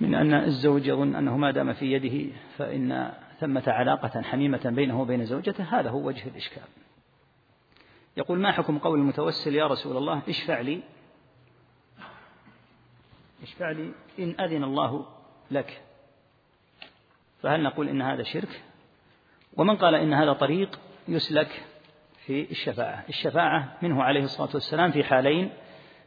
من 0.00 0.14
أن 0.14 0.34
الزوج 0.34 0.86
يظن 0.86 1.14
أنه 1.14 1.36
ما 1.36 1.50
دام 1.50 1.72
في 1.72 1.92
يده 1.92 2.32
فإن 2.58 3.12
ثمة 3.40 3.62
علاقة 3.66 4.22
حميمة 4.22 4.60
بينه 4.64 5.00
وبين 5.00 5.24
زوجته 5.24 5.64
هذا 5.64 5.90
هو 5.90 6.06
وجه 6.06 6.28
الإشكال. 6.28 6.62
يقول 8.16 8.38
ما 8.38 8.52
حكم 8.52 8.78
قول 8.78 8.98
المتوسل 8.98 9.54
يا 9.54 9.66
رسول 9.66 9.96
الله 9.96 10.22
اشفع 10.28 10.60
لي 10.60 10.82
اشفع 13.42 13.70
لي 13.70 13.92
إن 14.18 14.40
أذن 14.40 14.64
الله 14.64 15.06
لك 15.50 15.82
فهل 17.42 17.62
نقول 17.62 17.88
إن 17.88 18.02
هذا 18.02 18.22
شرك؟ 18.22 18.62
ومن 19.56 19.76
قال 19.76 19.94
إن 19.94 20.14
هذا 20.14 20.32
طريق 20.32 20.80
يسلك 21.08 21.64
في 22.26 22.50
الشفاعة. 22.50 23.04
الشفاعة 23.08 23.76
منه 23.82 24.02
عليه 24.02 24.24
الصلاة 24.24 24.50
والسلام 24.54 24.90
في 24.90 25.04
حالين 25.04 25.50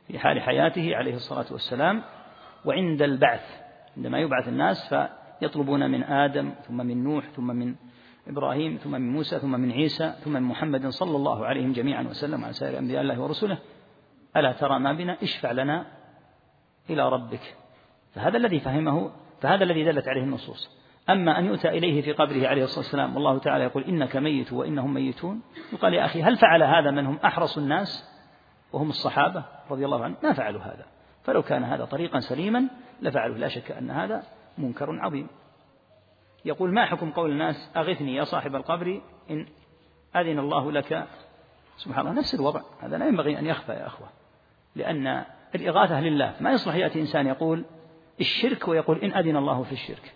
في 0.08 0.20
حال 0.20 0.42
حياته 0.42 0.96
عليه 0.96 1.16
الصلاة 1.16 1.46
والسلام 1.52 2.04
وعند 2.66 3.02
البعث 3.02 3.62
عندما 3.98 4.20
يبعث 4.20 4.48
الناس 4.48 4.94
فيطلبون 4.94 5.92
من 5.92 6.04
آدم 6.04 6.54
ثم 6.68 6.78
من 6.78 7.04
نوح 7.04 7.26
ثم 7.30 7.48
من 7.48 7.76
إبراهيم 8.28 8.78
ثم 8.78 8.92
من 8.92 9.12
موسى 9.14 9.40
ثم 9.40 9.52
من 9.52 9.72
عيسى 9.72 10.14
ثم 10.24 10.34
من 10.34 10.44
محمد 10.44 10.88
صلى 10.88 11.16
الله 11.16 11.46
عليهم 11.46 11.74
جميعا 11.74 12.04
وسلم 12.04 12.44
على 12.44 12.54
سائر 12.54 12.78
أنبياء 12.78 13.02
الله 13.02 13.22
ورسله. 13.22 13.58
ألا 14.38 14.52
ترى 14.52 14.80
ما 14.80 14.94
بنا؟ 14.94 15.18
اشفع 15.24 15.52
لنا 15.52 15.86
إلى 16.90 17.10
ربك. 17.10 17.56
فهذا 18.16 18.38
الذي 18.38 18.60
فهمه 18.60 19.12
فهذا 19.42 19.64
الذي 19.64 19.84
دلت 19.84 20.08
عليه 20.08 20.24
النصوص. 20.24 20.78
أما 21.10 21.40
أن 21.40 21.46
يؤتى 21.46 21.70
إليه 21.70 22.02
في 22.02 22.12
قبره 22.12 22.48
عليه 22.48 22.64
الصلاة 22.64 22.80
والسلام 22.80 23.16
والله 23.16 23.40
تعالى 23.40 23.64
يقول 23.64 23.84
إنك 23.84 24.16
ميت 24.16 24.54
وإنهم 24.54 24.94
ميتون. 24.94 25.42
يقال 25.74 25.94
يا 25.94 26.06
أخي 26.06 26.24
هل 26.24 26.38
فعل 26.38 26.64
هذا 26.64 26.92
من 26.92 27.06
هم 27.06 27.20
أحرص 27.26 27.58
الناس 27.58 28.10
وهم 28.74 28.90
الصحابة 28.90 29.44
رضي 29.72 29.86
الله 29.86 30.04
عنهم؟ 30.04 30.18
ما 30.24 30.34
فعلوا 30.34 30.62
هذا. 30.62 30.86
فلو 31.24 31.42
كان 31.42 31.64
هذا 31.64 31.86
طريقا 31.86 32.20
سليما 32.20 32.68
لفعلوا 33.02 33.38
لا 33.38 33.48
شك 33.48 33.72
أن 33.72 33.92
هذا 33.92 34.24
منكر 34.58 35.00
عظيم. 35.00 35.28
يقول 36.46 36.74
ما 36.74 36.86
حكم 36.86 37.12
قول 37.12 37.32
الناس 37.32 37.72
أغثني 37.78 38.16
يا 38.16 38.24
صاحب 38.24 38.56
القبر 38.56 39.02
إن 39.30 39.46
أذن 40.16 40.40
الله 40.40 40.72
لك؟ 40.72 41.08
سبحان 41.78 42.08
الله 42.08 42.20
نفس 42.20 42.36
الوضع. 42.36 42.62
هذا 42.82 42.98
لا 42.98 43.08
ينبغي 43.08 43.40
أن 43.40 43.46
يخفى 43.46 43.72
يا 43.72 43.88
أخوة. 43.88 44.08
لأن 44.76 45.26
الإغاثة 45.56 46.02
لله 46.02 46.36
ما 46.40 46.52
يصلح 46.52 46.76
يأتي 46.76 47.02
إنسان 47.02 47.28
يقول 47.28 47.66
الشرك 48.20 48.68
ويقول 48.68 48.98
إن 48.98 49.14
أذن 49.14 49.38
الله 49.38 49.64
في 49.64 49.72
الشرك. 49.72 50.14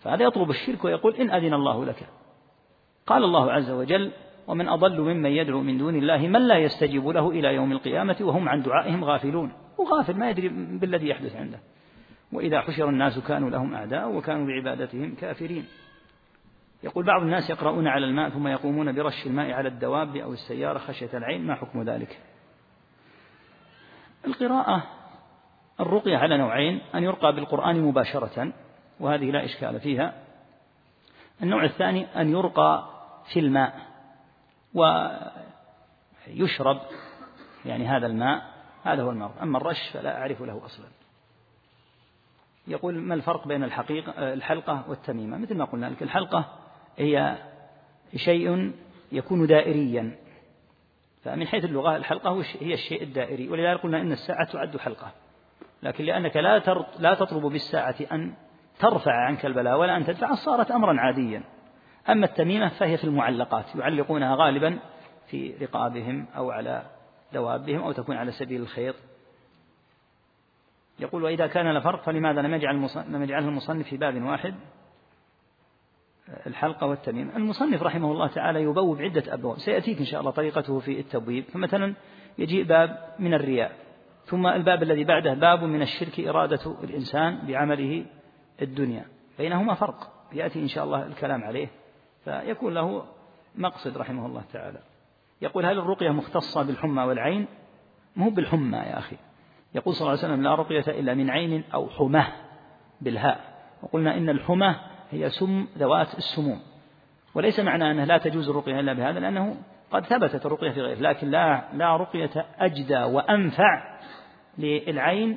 فهذا 0.00 0.24
يطلب 0.24 0.50
الشرك 0.50 0.84
ويقول 0.84 1.14
إن 1.14 1.30
أذن 1.30 1.54
الله 1.54 1.84
لك. 1.84 2.08
قال 3.06 3.24
الله 3.24 3.52
عز 3.52 3.70
وجل 3.70 4.12
ومن 4.46 4.68
أضل 4.68 5.00
ممن 5.00 5.30
يدعو 5.30 5.60
من 5.60 5.78
دون 5.78 5.96
الله 5.96 6.18
من 6.18 6.48
لا 6.48 6.58
يستجيب 6.58 7.08
له 7.08 7.30
إلى 7.30 7.54
يوم 7.54 7.72
القيامة 7.72 8.16
وهم 8.20 8.48
عن 8.48 8.62
دعائهم 8.62 9.04
غافلون. 9.04 9.52
وغافل 9.78 10.16
ما 10.16 10.30
يدري 10.30 10.48
بالذي 10.48 11.08
يحدث 11.08 11.36
عنده. 11.36 11.58
وإذا 12.32 12.60
حشر 12.60 12.88
الناس 12.88 13.18
كانوا 13.18 13.50
لهم 13.50 13.74
أعداء 13.74 14.16
وكانوا 14.16 14.46
بعبادتهم 14.46 15.14
كافرين. 15.14 15.64
يقول 16.82 17.04
بعض 17.04 17.22
الناس 17.22 17.50
يقرؤون 17.50 17.86
على 17.86 18.06
الماء 18.06 18.28
ثم 18.28 18.48
يقومون 18.48 18.92
برش 18.92 19.26
الماء 19.26 19.50
على 19.50 19.68
الدواب 19.68 20.16
أو 20.16 20.32
السيارة 20.32 20.78
خشية 20.78 21.10
العين 21.14 21.46
ما 21.46 21.54
حكم 21.54 21.82
ذلك؟ 21.82 22.18
القراءة 24.26 24.82
الرقية 25.80 26.16
على 26.16 26.38
نوعين 26.38 26.80
أن 26.94 27.02
يرقى 27.02 27.34
بالقرآن 27.34 27.80
مباشرة 27.82 28.52
وهذه 29.00 29.30
لا 29.30 29.44
إشكال 29.44 29.80
فيها. 29.80 30.14
النوع 31.42 31.64
الثاني 31.64 32.06
أن 32.20 32.30
يرقى 32.30 32.88
في 33.32 33.40
الماء 33.40 33.80
ويشرب 36.28 36.80
يعني 37.66 37.86
هذا 37.86 38.06
الماء 38.06 38.42
هذا 38.84 39.02
هو 39.02 39.10
المرض. 39.10 39.38
أما 39.42 39.58
الرش 39.58 39.88
فلا 39.92 40.20
أعرف 40.20 40.42
له 40.42 40.64
أصلا. 40.64 40.86
يقول 42.66 42.94
ما 42.94 43.14
الفرق 43.14 43.48
بين 43.48 43.64
الحقيقة 43.64 44.32
الحلقة 44.32 44.84
والتميمة؟ 44.88 45.38
مثل 45.38 45.56
ما 45.56 45.64
قلنا 45.64 45.86
لك 45.86 46.02
الحلقة 46.02 46.58
هي 46.96 47.38
شيء 48.16 48.72
يكون 49.12 49.46
دائريا. 49.46 50.16
فمن 51.24 51.46
حيث 51.46 51.64
اللغة 51.64 51.96
الحلقة 51.96 52.44
هي 52.60 52.74
الشيء 52.74 53.02
الدائري. 53.02 53.48
ولذلك 53.48 53.80
قلنا 53.80 54.00
إن 54.00 54.12
الساعة 54.12 54.52
تعد 54.52 54.76
حلقة. 54.76 55.12
لكن 55.82 56.04
لأنك 56.04 56.36
لا 56.36 56.58
لا 56.98 57.14
تطلب 57.14 57.46
بالساعة 57.46 57.96
أن 58.12 58.34
ترفع 58.78 59.12
عنك 59.12 59.46
البلاء 59.46 59.78
ولا 59.78 59.96
أن 59.96 60.04
تدفع 60.04 60.34
صارت 60.34 60.70
أمرا 60.70 61.00
عاديا. 61.00 61.42
أما 62.08 62.26
التميمة 62.26 62.68
فهي 62.68 62.96
في 62.96 63.04
المعلقات 63.04 63.64
يعلقونها 63.74 64.36
غالبا 64.36 64.78
في 65.26 65.54
رقابهم 65.60 66.26
أو 66.36 66.50
على 66.50 66.82
دوابهم 67.32 67.80
أو 67.80 67.92
تكون 67.92 68.16
على 68.16 68.32
سبيل 68.32 68.60
الخيط 68.60 68.94
يقول 70.98 71.24
وإذا 71.24 71.46
كان 71.46 71.74
لفرق 71.74 72.02
فلماذا 72.02 72.42
لم 72.42 72.54
يجعل 72.54 72.88
لم 73.08 73.22
يجعله 73.22 73.48
المصنف 73.48 73.88
في 73.88 73.96
باب 73.96 74.22
واحد؟ 74.22 74.54
الحلقة 76.46 76.86
والتميم 76.86 77.30
المصنف 77.36 77.82
رحمه 77.82 78.12
الله 78.12 78.26
تعالى 78.26 78.62
يبوب 78.62 79.02
عدة 79.02 79.34
أبواب 79.34 79.58
سيأتيك 79.58 79.98
إن 79.98 80.04
شاء 80.04 80.20
الله 80.20 80.30
طريقته 80.30 80.78
في 80.78 81.00
التبويب. 81.00 81.44
فمثلا 81.44 81.94
يجيء 82.38 82.64
باب 82.64 83.14
من 83.18 83.34
الرياء 83.34 83.72
ثم 84.24 84.46
الباب 84.46 84.82
الذي 84.82 85.04
بعده 85.04 85.34
باب 85.34 85.64
من 85.64 85.82
الشرك 85.82 86.20
إرادة 86.20 86.76
الإنسان 86.84 87.46
بعمله 87.46 88.04
الدنيا. 88.62 89.04
بينهما 89.38 89.74
فرق. 89.74 90.12
يأتي 90.32 90.62
إن 90.62 90.68
شاء 90.68 90.84
الله 90.84 91.06
الكلام 91.06 91.44
عليه. 91.44 91.68
فيكون 92.24 92.74
له 92.74 93.04
مقصد 93.56 93.98
رحمه 93.98 94.26
الله 94.26 94.42
تعالى. 94.52 94.78
يقول 95.42 95.66
هل 95.66 95.78
الرقية 95.78 96.10
مختصة 96.10 96.62
بالحمى 96.62 97.02
والعين؟ 97.02 97.46
مو 98.16 98.30
بالحمى 98.30 98.78
يا 98.78 98.98
أخي. 98.98 99.16
يقول 99.74 99.94
صلى 99.94 100.00
الله 100.00 100.24
عليه 100.24 100.34
وسلم 100.34 100.42
لا 100.42 100.54
رقية 100.54 101.00
إلا 101.00 101.14
من 101.14 101.30
عين 101.30 101.64
أو 101.74 101.88
حمى 101.88 102.24
بالهاء. 103.00 103.40
وقلنا 103.82 104.16
إن 104.16 104.28
الحمى 104.28 104.76
هي 105.10 105.30
سم 105.30 105.66
ذوات 105.78 106.14
السموم. 106.14 106.60
وليس 107.34 107.60
معنى 107.60 107.90
أنه 107.90 108.04
لا 108.04 108.18
تجوز 108.18 108.48
الرقية 108.48 108.80
إلا 108.80 108.92
بهذا 108.92 109.20
لأنه 109.20 109.56
قد 109.90 110.04
ثبتت 110.04 110.46
الرقية 110.46 110.70
في 110.70 110.80
غيره 110.80 110.98
لكن 110.98 111.30
لا 111.30 111.64
لا 111.72 111.96
رقية 111.96 112.46
أجدى 112.58 112.98
وأنفع 112.98 113.98
للعين 114.58 115.36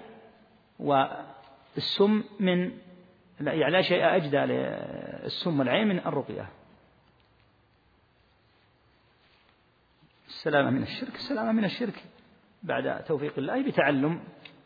والسم 0.80 2.24
من 2.40 2.72
يعني 3.48 3.72
لا 3.72 3.82
شيء 3.82 4.16
أجدى 4.16 4.38
للسم 4.38 5.60
والعين 5.60 5.88
من 5.88 6.00
الرقية. 6.00 6.50
السلامة 10.28 10.70
من 10.70 10.84
الشرك 10.84 11.16
السلامة 11.16 11.52
من 11.52 11.66
الشرك 11.66 12.04
بعد 12.64 13.04
توفيق 13.04 13.34
الله 13.38 13.68
بتعلم 13.68 14.20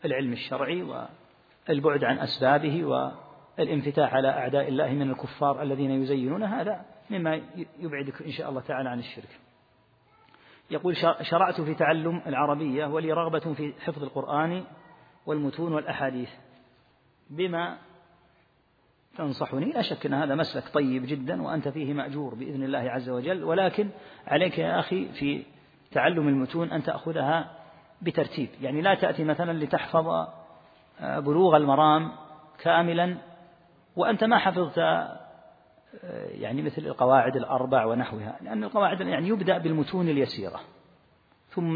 العلم 0.04 0.32
الشرعي 0.32 0.82
والبعد 0.82 2.04
عن 2.04 2.18
أسبابه 2.18 2.84
والانفتاح 2.84 4.14
على 4.14 4.28
أعداء 4.28 4.68
الله 4.68 4.92
من 4.92 5.10
الكفار 5.10 5.62
الذين 5.62 5.90
يزينون 5.90 6.42
هذا 6.42 6.84
مما 7.10 7.42
يبعدك 7.78 8.22
إن 8.22 8.30
شاء 8.30 8.50
الله 8.50 8.60
تعالى 8.60 8.88
عن 8.88 8.98
الشرك. 8.98 9.40
يقول 10.70 10.96
شرعت 11.22 11.60
في 11.60 11.74
تعلم 11.74 12.22
العربية 12.26 12.86
ولي 12.86 13.12
رغبة 13.12 13.54
في 13.54 13.72
حفظ 13.80 14.02
القرآن 14.02 14.64
والمتون 15.26 15.72
والأحاديث 15.72 16.30
بما 17.30 17.78
تنصحني 19.18 19.72
لا 19.72 19.82
شك 19.82 20.06
أن 20.06 20.14
هذا 20.14 20.34
مسلك 20.34 20.68
طيب 20.68 21.06
جدا 21.06 21.42
وأنت 21.42 21.68
فيه 21.68 21.94
مأجور 21.94 22.34
بإذن 22.34 22.62
الله 22.62 22.78
عز 22.78 23.08
وجل 23.08 23.44
ولكن 23.44 23.88
عليك 24.26 24.58
يا 24.58 24.80
أخي 24.80 25.08
في 25.08 25.42
تعلم 25.92 26.28
المتون 26.28 26.70
أن 26.70 26.82
تأخذها 26.82 27.50
بترتيب. 28.02 28.48
يعني 28.60 28.80
لا 28.80 28.94
تأتي 28.94 29.24
مثلا 29.24 29.64
لتحفظ 29.64 30.08
آه، 31.00 31.18
بلوغ 31.18 31.56
المرام 31.56 32.12
كاملا 32.58 33.16
وأنت 33.96 34.24
ما 34.24 34.38
حفظت 34.38 34.78
آه، 34.78 35.18
يعني 36.30 36.62
مثل 36.62 36.82
القواعد 36.82 37.36
الأربع 37.36 37.84
ونحوها 37.86 38.36
لأن 38.40 38.64
القواعد 38.64 39.00
يعني 39.00 39.28
يبدأ 39.28 39.58
بالمتون 39.58 40.08
اليسيرة 40.08 40.60
ثم 41.48 41.74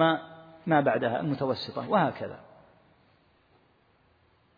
ما 0.67 0.81
بعدها 0.81 1.21
المتوسطة 1.21 1.91
وهكذا. 1.91 2.50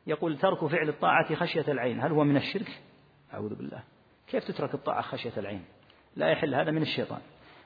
يقول 0.07 0.39
ترك 0.39 0.65
فعل 0.65 0.89
الطاعة 0.89 1.35
خشية 1.35 1.73
العين. 1.73 2.01
هل 2.01 2.13
هو 2.13 2.25
من 2.25 2.37
الشرك؟ 2.37 2.81
أعوذ 3.35 3.55
بالله. 3.55 3.83
كيف 4.27 4.45
تترك 4.45 4.75
الطاعة 4.75 5.03
خشية 5.03 5.33
العين؟ 5.37 5.65
لا 6.17 6.29
يحل 6.29 6.55
هذا 6.55 6.71
من 6.71 6.83
الشيطان. 6.83 7.21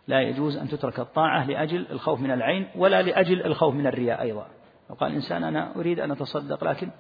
لا 0.07 0.21
يجوز 0.21 0.57
أن 0.57 0.69
تترك 0.69 1.01
الطاعة 1.01 1.47
لأجل 1.47 1.87
الخوف 1.91 2.21
من 2.21 2.31
العين 2.31 2.69
ولا 2.77 3.03
لأجل 3.03 3.47
الخوف 3.47 3.75
من 3.75 3.87
الرياء 3.87 4.23
أيضا. 4.23 4.47
لو 4.91 4.97
قال 4.97 5.11
الإنسان 5.11 5.45
أنا 5.45 5.77
أريد 5.77 6.01
أن 6.01 6.11
أتصدق 6.11 6.65
لكن 6.65 6.91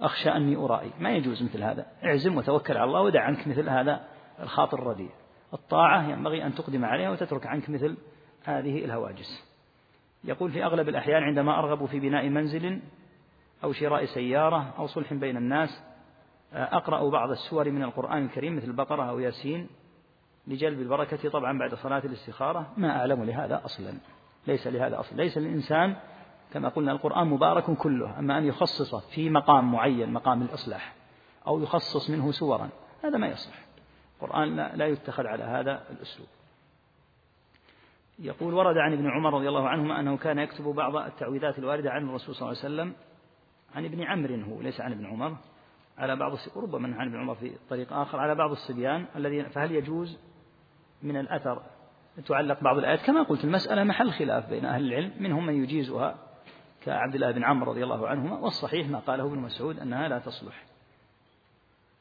أخشى 0.00 0.28
أني 0.30 0.56
أرائي. 0.56 0.90
ما 1.00 1.10
يجوز 1.10 1.42
مثل 1.42 1.62
هذا. 1.62 1.86
اعزم 2.04 2.36
وتوكل 2.36 2.76
على 2.76 2.84
الله 2.84 3.00
ودع 3.00 3.22
عنك 3.22 3.48
مثل 3.48 3.68
هذا 3.68 4.04
الخاطر 4.40 4.78
الرديء. 4.78 5.10
الطاعة 5.54 6.10
ينبغي 6.10 6.46
أن 6.46 6.54
تقدم 6.54 6.84
عليها 6.84 7.10
وتترك 7.10 7.46
عنك 7.46 7.70
مثل 7.70 7.96
هذه 8.44 8.84
الهواجس. 8.84 9.56
يقول 10.24 10.52
في 10.52 10.64
أغلب 10.64 10.88
الأحيان 10.88 11.22
عندما 11.22 11.58
أرغب 11.58 11.86
في 11.86 12.00
بناء 12.00 12.28
منزل 12.28 12.80
أو 13.64 13.72
شراء 13.72 14.04
سيارة 14.04 14.74
أو 14.78 14.86
صلح 14.86 15.14
بين 15.14 15.36
الناس. 15.36 15.82
أقرأ 16.52 17.10
بعض 17.10 17.30
السور 17.30 17.70
من 17.70 17.82
القرآن 17.82 18.24
الكريم 18.24 18.56
مثل 18.56 18.66
البقرة 18.66 19.02
أو 19.02 19.18
ياسين 19.18 19.68
لجلب 20.46 20.80
البركة. 20.80 21.30
طبعا 21.30 21.58
بعد 21.58 21.74
صلاة 21.74 22.02
الاستخارة 22.04 22.72
ما 22.76 22.98
أعلم 23.00 23.24
لهذا 23.24 23.64
أصلا. 23.64 23.94
ليس 24.46 24.66
لهذا 24.66 25.00
أصلا. 25.00 25.16
ليس 25.22 25.38
للإنسان 25.38 25.96
كما 26.52 26.68
قلنا 26.68 26.92
القرآن 26.92 27.26
مبارك 27.26 27.70
كله. 27.70 28.18
أما 28.18 28.38
أن 28.38 28.44
يخصص 28.44 28.94
في 28.94 29.30
مقام 29.30 29.72
معين 29.72 30.12
مقام 30.12 30.42
الإصلاح 30.42 30.94
أو 31.46 31.62
يخصص 31.62 32.10
منه 32.10 32.32
سورا 32.32 32.68
هذا 33.04 33.18
ما 33.18 33.26
يصلح 33.26 33.66
القرآن 34.22 34.56
لا 34.56 34.86
يتخذ 34.86 35.26
على 35.26 35.44
هذا 35.44 35.82
الأسلوب. 35.90 36.28
يقول 38.18 38.54
ورد 38.54 38.76
عن 38.76 38.92
ابن 38.92 39.10
عمر 39.10 39.34
رضي 39.34 39.48
الله 39.48 39.68
عنهما 39.68 40.00
أنه 40.00 40.16
كان 40.16 40.38
يكتب 40.38 40.64
بعض 40.64 40.96
التعويذات 40.96 41.58
الواردة 41.58 41.90
عن 41.90 42.08
الرسول 42.08 42.34
صلى 42.34 42.48
الله 42.48 42.62
عليه 42.62 42.74
وسلم 42.74 42.94
عن 43.74 43.84
ابن 43.84 44.02
عمرو 44.02 44.34
هو 44.34 44.60
ليس 44.62 44.80
عن 44.80 44.92
ابن 44.92 45.06
عمر. 45.06 45.36
على 45.98 46.16
بعض 46.16 46.38
ربما 46.56 46.96
عن 47.00 47.06
ابن 47.08 47.20
عمر 47.20 47.34
في 47.34 47.52
طريق 47.70 47.92
آخر. 47.92 48.18
على 48.18 48.34
بعض 48.34 48.50
الصبيان 48.50 49.06
الذين 49.16 49.48
فهل 49.48 49.72
يجوز 49.72 50.18
من 51.02 51.16
الأثر 51.16 51.62
تعلق 52.26 52.60
بعض 52.60 52.78
الآيات؟ 52.78 53.02
كما 53.02 53.22
قلت 53.22 53.44
المسألة 53.44 53.84
محل 53.84 54.10
خلاف 54.10 54.48
بين 54.48 54.64
أهل 54.64 54.86
العلم 54.86 55.12
منهم 55.18 55.46
من 55.46 55.62
يجيزها 55.62 56.18
كعبد 56.84 57.14
الله 57.14 57.30
بن 57.30 57.44
عمرو 57.44 57.72
رضي 57.72 57.84
الله 57.84 58.08
عنهما 58.08 58.38
والصحيح 58.38 58.88
ما 58.88 58.98
قاله 58.98 59.24
ابن 59.24 59.38
مسعود 59.38 59.78
أنها 59.78 60.08
لا 60.08 60.18
تصلح. 60.18 60.64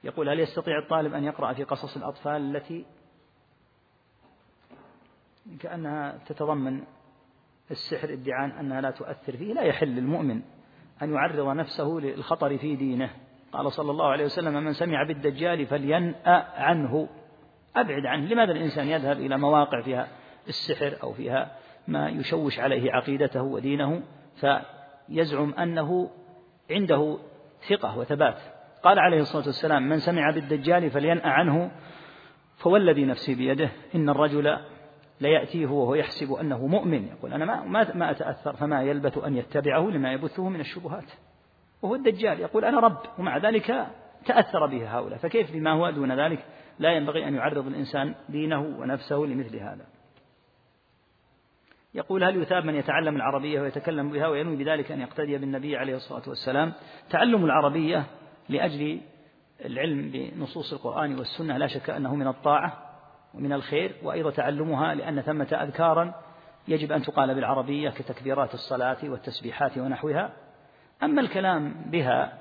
يقول 0.03 0.29
هل 0.29 0.39
يستطيع 0.39 0.79
الطالب 0.79 1.13
أن 1.13 1.23
يقرأ 1.23 1.53
في 1.53 1.63
قصص 1.63 1.97
الأطفال 1.97 2.55
التي 2.55 2.85
كأنها 5.59 6.17
تتضمن 6.25 6.83
السحر 7.71 8.13
ادعاء 8.13 8.59
أنها 8.59 8.81
لا 8.81 8.91
تؤثر 8.91 9.37
فيه؟ 9.37 9.53
لا 9.53 9.61
يحل 9.61 9.87
للمؤمن 9.87 10.41
أن 11.01 11.13
يعرض 11.13 11.47
نفسه 11.47 11.87
للخطر 11.87 12.57
في 12.57 12.75
دينه. 12.75 13.09
قال 13.51 13.71
صلى 13.71 13.91
الله 13.91 14.05
عليه 14.05 14.25
وسلم 14.25 14.63
من 14.63 14.73
سمع 14.73 15.03
بالدجال 15.03 15.65
فلينأ 15.65 16.45
عنه. 16.57 17.09
أبعد 17.75 18.05
عنه. 18.05 18.25
لماذا 18.25 18.51
الإنسان 18.51 18.87
يذهب 18.87 19.17
إلى 19.19 19.37
مواقع 19.37 19.81
فيها 19.81 20.07
السحر 20.47 20.97
أو 21.03 21.13
فيها 21.13 21.51
ما 21.87 22.09
يشوش 22.09 22.59
عليه 22.59 22.91
عقيدته 22.91 23.41
ودينه 23.41 24.01
فيزعم 24.35 25.53
أنه 25.53 26.09
عنده 26.71 27.17
ثقة 27.69 27.97
وثبات. 27.97 28.37
قال 28.83 28.99
عليه 28.99 29.21
الصلاة 29.21 29.45
والسلام 29.45 29.89
من 29.89 29.99
سمع 29.99 30.31
بالدجال 30.31 30.89
فلينأ 30.89 31.27
عنه. 31.27 31.71
فوالذي 32.57 33.05
نفسي 33.05 33.35
بيده 33.35 33.69
إن 33.95 34.09
الرجل 34.09 34.57
ليأتيه 35.21 35.67
وهو 35.67 35.95
يحسب 35.95 36.33
أنه 36.33 36.67
مؤمن. 36.67 37.07
يقول 37.07 37.33
أنا 37.33 37.45
ما, 37.45 37.95
ما 37.95 38.11
أتأثر 38.11 38.53
فما 38.53 38.83
يلبث 38.83 39.17
أن 39.17 39.37
يتبعه 39.37 39.89
لما 39.89 40.13
يبثه 40.13 40.49
من 40.49 40.59
الشبهات. 40.59 41.11
وهو 41.81 41.95
الدجال. 41.95 42.39
يقول 42.39 42.65
أنا 42.65 42.79
رب 42.79 43.01
ومع 43.19 43.37
ذلك 43.37 43.87
تأثر 44.25 44.65
به 44.65 44.97
هؤلاء. 44.97 45.19
فكيف 45.19 45.51
بما 45.51 45.71
هو 45.71 45.89
دون 45.89 46.19
ذلك؟ 46.19 46.45
لا 46.79 46.91
ينبغي 46.91 47.27
أن 47.27 47.35
يعرض 47.35 47.67
الإنسان 47.67 48.15
دينه 48.29 48.61
ونفسه 48.61 49.15
لمثل 49.15 49.55
هذا. 49.55 49.85
يقول 51.93 52.23
هل 52.23 52.41
يثاب 52.41 52.65
من 52.65 52.75
يتعلم 52.75 53.15
العربية 53.15 53.61
ويتكلم 53.61 54.11
بها 54.11 54.27
وينوي 54.27 54.55
بذلك 54.55 54.91
أن 54.91 55.01
يقتدي 55.01 55.37
بالنبي 55.37 55.77
عليه 55.77 55.95
الصلاة 55.95 56.29
والسلام؟ 56.29 56.73
تعلم 57.09 57.45
العربية 57.45 58.05
لأجل 58.49 59.01
العلم 59.65 60.11
بنصوص 60.11 60.73
القرآن 60.73 61.19
والسنة 61.19 61.57
لا 61.57 61.67
شك 61.67 61.89
أنه 61.89 62.15
من 62.15 62.27
الطاعة. 62.27 62.84
ومن 63.35 63.53
الخير 63.53 63.95
وأيضا 64.03 64.31
تعلمها 64.31 64.95
لأن 64.95 65.21
ثمة 65.21 65.47
أذكارا 65.61 66.13
يجب 66.67 66.91
أن 66.91 67.01
تقال 67.01 67.35
بالعربية 67.35 67.89
كتكبيرات 67.89 68.53
الصلاة 68.53 68.97
والتسبيحات 69.03 69.77
ونحوها. 69.77 70.33
أما 71.03 71.21
الكلام 71.21 71.75
بها 71.85 72.33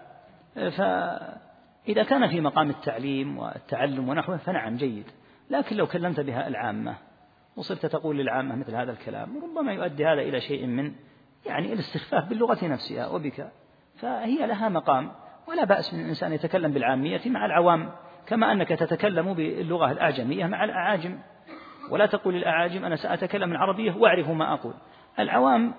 فإذا 0.54 2.02
كان 2.02 2.28
في 2.28 2.40
مقام 2.40 2.70
التعليم 2.70 3.38
والتعلم 3.38 4.08
ونحوه 4.08 4.36
فنعم 4.36 4.76
جيد. 4.76 5.06
لكن 5.50 5.76
لو 5.76 5.86
كلمت 5.86 6.20
بها 6.20 6.48
العامة 6.48 6.96
وصرت 7.56 7.86
تقول 7.86 8.18
للعامة 8.18 8.56
مثل 8.56 8.74
هذا 8.74 8.92
الكلام 8.92 9.44
ربما 9.44 9.72
يؤدي 9.72 10.06
هذا 10.06 10.20
إلى 10.20 10.40
شيء 10.40 10.66
من 10.66 10.92
يعني 11.46 11.72
الاستخفاف 11.72 12.28
باللغة 12.28 12.66
نفسها 12.66 13.08
وبك. 13.08 13.50
فهي 13.96 14.46
لها 14.46 14.68
مقام 14.68 15.12
ولا 15.48 15.64
بأس 15.64 15.94
من 15.94 16.00
الإنسان 16.00 16.32
يتكلم 16.32 16.72
بالعامية 16.72 17.20
مع 17.26 17.46
العوام 17.46 17.90
كما 18.26 18.52
أنك 18.52 18.68
تتكلم 18.68 19.34
باللغة 19.34 19.92
الأعجمية 19.92 20.46
مع 20.46 20.64
الأعاجم. 20.64 21.18
ولا 21.90 22.06
تقول 22.06 22.34
للأعاجم 22.34 22.84
أنا 22.84 22.96
سأتكلم 22.96 23.52
العربية 23.52 23.96
وأعرف 23.96 24.30
ما 24.30 24.54
أقول. 24.54 24.74
العوام 25.18 25.74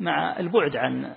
مع 0.00 0.38
البعد 0.38 0.76
عن 0.76 1.14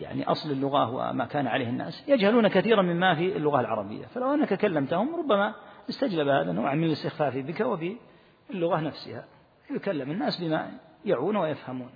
يعني 0.00 0.24
أصل 0.24 0.50
اللغة 0.50 0.90
وما 0.90 1.24
كان 1.24 1.46
عليه 1.46 1.68
الناس 1.68 2.08
يجهلون 2.08 2.48
كثيرا 2.48 2.82
مما 2.82 3.14
في 3.14 3.36
اللغة 3.36 3.60
العربية. 3.60 4.06
فلو 4.06 4.34
أنك 4.34 4.54
كلمتهم 4.54 5.16
ربما 5.16 5.54
استجلب 5.88 6.28
هذا 6.28 6.52
نوع 6.52 6.74
من 6.74 6.84
الاستخفاف 6.84 7.36
بك 7.36 7.60
وباللغة 7.60 8.80
نفسها. 8.80 9.24
يكلم 9.70 10.10
الناس 10.10 10.40
بما 10.40 10.70
يعون 11.04 11.36
ويفهمون. 11.36 11.90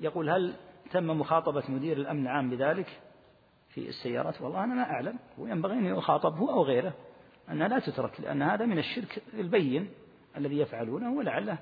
يقول 0.00 0.30
هل 0.30 0.54
تم 0.90 1.06
مخاطبة 1.06 1.62
مدير 1.68 1.96
الأمن 1.96 2.22
العام 2.22 2.50
بذلك؟ 2.50 3.00
في 3.74 3.88
السيارات. 3.88 4.40
والله 4.40 4.64
أنا 4.64 4.74
ما 4.74 4.82
أعلم. 4.82 5.18
وينبغي 5.38 5.72
أن 5.72 5.86
يخاطب 5.86 6.36
هو 6.36 6.50
أو 6.50 6.62
غيره 6.62 6.92
أنها 7.50 7.68
لا 7.68 7.78
تترك 7.78 8.20
لأن 8.20 8.42
هذا 8.42 8.66
من 8.66 8.78
الشرك 8.78 9.22
البين 9.34 9.90
الذي 10.36 10.58
يفعلونه 10.58 11.12
ولعله 11.12 11.58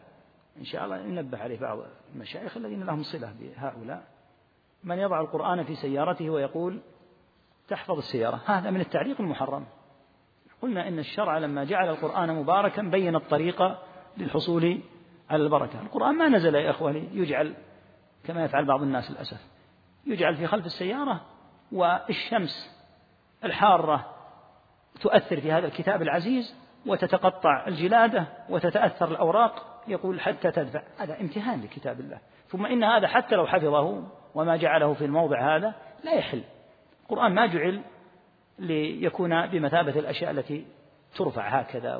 إن 0.59 0.65
شاء 0.65 0.85
الله 0.85 0.97
ينبه 0.97 1.39
عليه 1.39 1.59
بعض 1.59 1.79
المشايخ 2.15 2.57
الذين 2.57 2.85
لهم 2.85 3.03
صلة 3.03 3.35
بهؤلاء. 3.41 4.05
من 4.85 4.99
يضع 4.99 5.21
القرآن 5.21 5.65
في 5.65 5.75
سيارته 5.75 6.31
ويقول 6.31 6.81
تحفظ 7.69 7.99
السيارة. 7.99 8.41
هذا 8.47 8.71
من 8.71 8.81
التعليق 8.81 9.21
المحرم. 9.21 9.67
قلنا 10.63 10.89
إن 10.89 10.99
الشرع 10.99 11.39
لما 11.39 11.65
جعل 11.65 11.89
القرآن 11.89 12.35
مباركا 12.35 12.83
بين 12.83 13.17
الطريقة 13.17 13.83
للحصول 14.17 14.81
على 15.31 15.43
البركة. 15.43 15.83
القرآن 15.83 16.15
ما 16.15 16.29
نزل 16.29 16.55
يا 16.55 16.71
إخواني 16.71 17.09
يجعل 17.13 17.55
كما 18.25 18.45
يفعل 18.45 18.67
بعض 18.67 18.83
الناس 18.83 19.11
للأسف 19.11 19.47
يجعل 20.07 20.37
في 20.37 20.47
خلف 20.47 20.67
السيارة 20.67 21.21
والشمس 21.73 22.79
الحارة 23.45 24.15
تؤثر 25.01 25.41
في 25.41 25.53
هذا 25.53 25.67
الكتاب 25.67 26.03
العزيز 26.03 26.55
وتتقطع 26.87 27.67
الجلادة 27.67 28.27
وتتأثر 28.49 29.11
الأوراق 29.11 29.83
يقول 29.89 30.21
حتى 30.21 30.51
تدفع. 30.51 30.83
هذا 30.99 31.21
امتهان 31.21 31.61
لكتاب 31.61 32.01
الله. 32.01 32.19
ثم 32.49 32.67
إن 32.67 32.85
هذا 32.85 33.07
حتى 33.07 33.35
لو 33.35 33.47
حفظه 33.47 34.05
وما 34.35 34.57
جعله 34.57 34.95
في 34.95 35.05
الموضع 35.05 35.57
هذا 35.57 35.75
لا 36.05 36.13
يحل. 36.13 36.43
القرآن 37.03 37.35
ما 37.35 37.47
جعل 37.47 37.83
ليكون 38.59 39.47
بمثابة 39.47 39.99
الأشياء 39.99 40.31
التي 40.31 40.67
ترفع 41.17 41.49
هكذا 41.49 41.97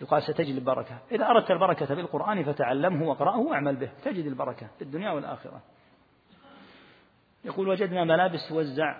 ويقال 0.00 0.22
ستجد 0.22 0.54
البركة. 0.54 0.98
إذا 1.12 1.26
أردت 1.26 1.50
البركة 1.50 1.94
بالقرآن 1.94 2.44
فتعلمه 2.44 3.08
واقرأه 3.08 3.38
واعمل 3.38 3.76
به. 3.76 3.90
تجد 4.04 4.26
البركة 4.26 4.66
في 4.78 4.82
الدنيا 4.82 5.10
والآخرة. 5.10 5.60
يقول 7.46 7.68
وجدنا 7.68 8.04
ملابس 8.04 8.48
توزع 8.48 8.96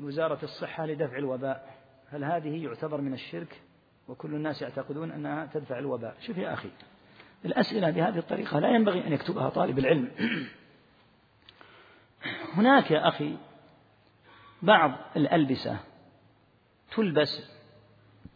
وزارة 0.00 0.38
الصحة 0.42 0.86
لدفع 0.86 1.16
الوباء. 1.16 1.74
هل 2.10 2.24
هذه 2.24 2.64
يعتبر 2.64 3.00
من 3.00 3.12
الشرك؟ 3.12 3.60
وكل 4.08 4.34
الناس 4.34 4.62
يعتقدون 4.62 5.10
أنها 5.10 5.46
تدفع 5.46 5.78
الوباء. 5.78 6.16
شوف 6.20 6.38
يا 6.38 6.52
أخي 6.52 6.70
الأسئلة 7.44 7.90
بهذه 7.90 8.18
الطريقة 8.18 8.58
لا 8.58 8.68
ينبغي 8.68 9.06
أن 9.06 9.12
يكتبها 9.12 9.48
طالب 9.48 9.78
العلم. 9.78 10.10
هناك 12.56 12.90
يا 12.90 13.08
أخي 13.08 13.36
بعض 14.62 14.92
الألبسة 15.16 15.78
تلبس 16.96 17.50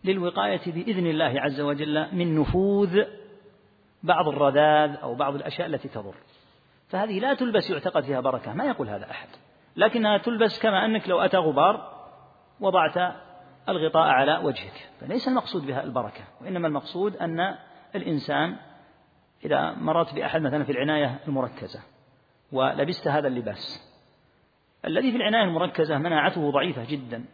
للوقاية 0.04 0.72
بإذن 0.72 1.06
الله 1.06 1.40
عز 1.40 1.60
وجل 1.60 2.14
من 2.14 2.40
نفوذ 2.40 3.02
بعض 4.02 4.28
الرذاذ 4.28 4.96
أو 5.02 5.14
بعض 5.14 5.34
الأشياء 5.34 5.66
التي 5.66 5.88
تضر. 5.88 6.14
فهذه 6.88 7.20
لا 7.20 7.34
تلبس 7.34 7.70
يعتقد 7.70 8.04
فيها 8.04 8.20
بركة 8.20 8.52
ما 8.52 8.64
يقول 8.64 8.88
هذا 8.88 9.10
أحد. 9.10 9.28
لكنها 9.76 10.18
تلبس 10.18 10.62
كما 10.62 10.84
أنك 10.84 11.08
لو 11.08 11.20
أتى 11.20 11.36
غبار 11.36 11.98
وضعت 12.60 13.14
الغطاء 13.68 14.08
على 14.08 14.38
وجهك. 14.38 14.88
فليس 15.00 15.28
المقصود 15.28 15.66
بها 15.66 15.82
البركة 15.82 16.24
وإنما 16.40 16.68
المقصود 16.68 17.16
أن 17.16 17.54
الإنسان 17.94 18.56
إذا 19.44 19.72
مررت 19.72 20.14
بأحد 20.14 20.42
مثلا 20.42 20.64
في 20.64 20.72
العناية 20.72 21.18
المركزة 21.28 21.80
ولبست 22.52 23.08
هذا 23.08 23.28
اللباس 23.28 23.88
الذي 24.84 25.10
في 25.10 25.16
العناية 25.16 25.44
المركزة 25.44 25.98
مناعته 25.98 26.50
ضعيفة 26.50 26.84
جدا 26.84 27.24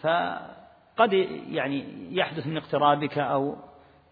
فقد 0.00 1.12
يعني 1.50 2.08
يحدث 2.10 2.46
من 2.46 2.56
اقترابك 2.56 3.18
أو 3.18 3.56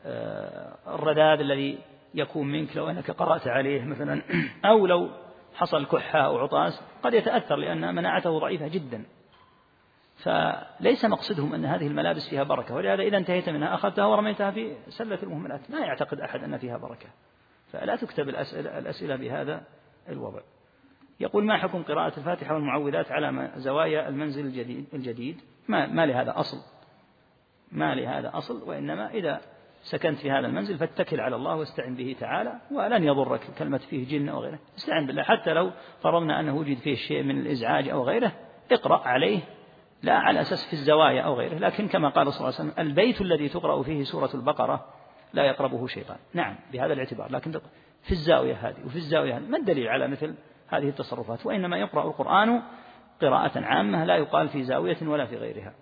آه، 0.07 0.77
الرذاذ 0.87 1.41
الذي 1.41 1.79
يكون 2.15 2.53
منك 2.53 2.77
لو 2.77 2.91
أنك 2.91 3.11
قرأت 3.11 3.49
عليه 3.49 3.85
مثلا. 3.85 4.23
أو 4.71 4.87
لو 4.87 5.11
حصل 5.55 5.87
كحة 5.87 6.19
أو 6.19 6.39
عطاس 6.39 6.83
قد 7.03 7.15
يتأثر 7.15 7.57
لأن 7.57 7.95
مناعته 7.95 8.39
ضعيفة 8.39 8.69
جدا. 8.69 9.05
فليس 10.17 11.05
مقصدهم 11.05 11.55
أن 11.55 11.65
هذه 11.65 11.87
الملابس 11.87 12.29
فيها 12.29 12.43
بركة. 12.43 12.75
ولهذا 12.75 13.03
إذا 13.03 13.17
انتهيت 13.17 13.49
منها 13.49 13.75
أخذتها 13.75 14.07
ورميتها 14.07 14.51
في 14.51 14.77
سلة 14.89 15.19
المهملات. 15.23 15.71
ما 15.71 15.79
يعتقد 15.79 16.21
أحد 16.21 16.45
أن 16.45 16.59
فيها 16.59 16.77
بركة. 16.77 17.09
فلا 17.73 17.97
تكتب 17.97 18.29
الأسئلة, 18.29 18.79
الأسئلة 18.79 19.17
بهذا 19.17 19.63
الوضع. 20.09 20.41
يقول 21.21 21.45
ما 21.45 21.57
حكم 21.57 21.83
قراءة 21.83 22.19
الفاتحة 22.19 22.55
والمعوذات 22.55 23.13
على 23.13 23.51
زوايا 23.57 24.09
المنزل 24.09 24.47
الجديد, 24.47 24.87
الجديد. 24.95 25.41
ما, 25.69 25.87
ما 25.87 26.07
لهذا 26.07 26.41
أصل. 26.41 26.59
ما 27.73 27.95
لهذا 27.95 28.31
أصل 28.35 28.63
وإنما 28.63 29.11
إذا 29.11 29.41
سكنت 29.85 30.19
في 30.19 30.31
هذا 30.31 30.47
المنزل 30.47 30.79
فاتكل 30.79 31.21
على 31.21 31.37
الله 31.37 31.57
واستعن 31.57 31.95
به 31.95 32.17
تعالى 32.21 32.53
ولن 32.71 33.05
يضرك 33.05 33.41
كلمة 33.59 33.79
فيه 33.79 34.09
جن 34.09 34.29
أو 34.29 34.39
غيره. 34.39 34.59
استعن 34.79 35.07
بالله 35.07 35.23
حتى 35.23 35.53
لو 35.53 35.71
فرضنا 36.03 36.41
أنه 36.41 36.57
وجد 36.57 36.79
فيه 36.79 36.95
شيء 36.95 37.23
من 37.23 37.39
الإزعاج 37.39 37.89
أو 37.89 38.03
غيره 38.03 38.33
اقرأ 38.73 39.09
عليه 39.09 39.41
لا 40.03 40.15
على 40.19 40.41
أساس 40.41 40.67
في 40.67 40.73
الزوايا 40.73 41.23
أو 41.23 41.35
غيره. 41.35 41.55
لكن 41.55 41.89
كما 41.89 42.09
قال 42.09 42.33
صلى 42.33 42.49
الله 42.49 42.61
عليه 42.61 42.71
وسلم 42.71 42.87
البيت 42.87 43.21
الذي 43.21 43.49
تقرأ 43.49 43.83
فيه 43.83 44.05
سورة 44.05 44.31
البقرة 44.35 44.87
لا 45.33 45.45
يقربه 45.45 45.87
شيطان. 45.87 46.17
نعم 46.35 46.57
بهذا 46.73 46.93
الاعتبار. 46.93 47.33
لكن 47.33 47.53
في 48.03 48.13
الزاوية 48.13 48.55
هذه 48.55 48.87
وفي 48.87 48.97
الزاوية 48.97 49.37
هذه 49.37 49.43
ما 49.49 49.59
الدليل 49.59 49.89
على 49.89 50.09
مثل 50.09 50.35
هذه 50.69 50.89
التصرفات؟ 50.89 51.47
وإنما 51.47 51.77
يقرأ 51.77 52.05
القرآن 52.05 52.63
قراءة 53.23 53.61
عامة 53.61 54.05
لا 54.05 54.17
يقال 54.17 54.49
في 54.49 54.63
زاوية 54.63 54.97
ولا 55.03 55.27
في 55.27 55.37
غيرها. 55.37 55.73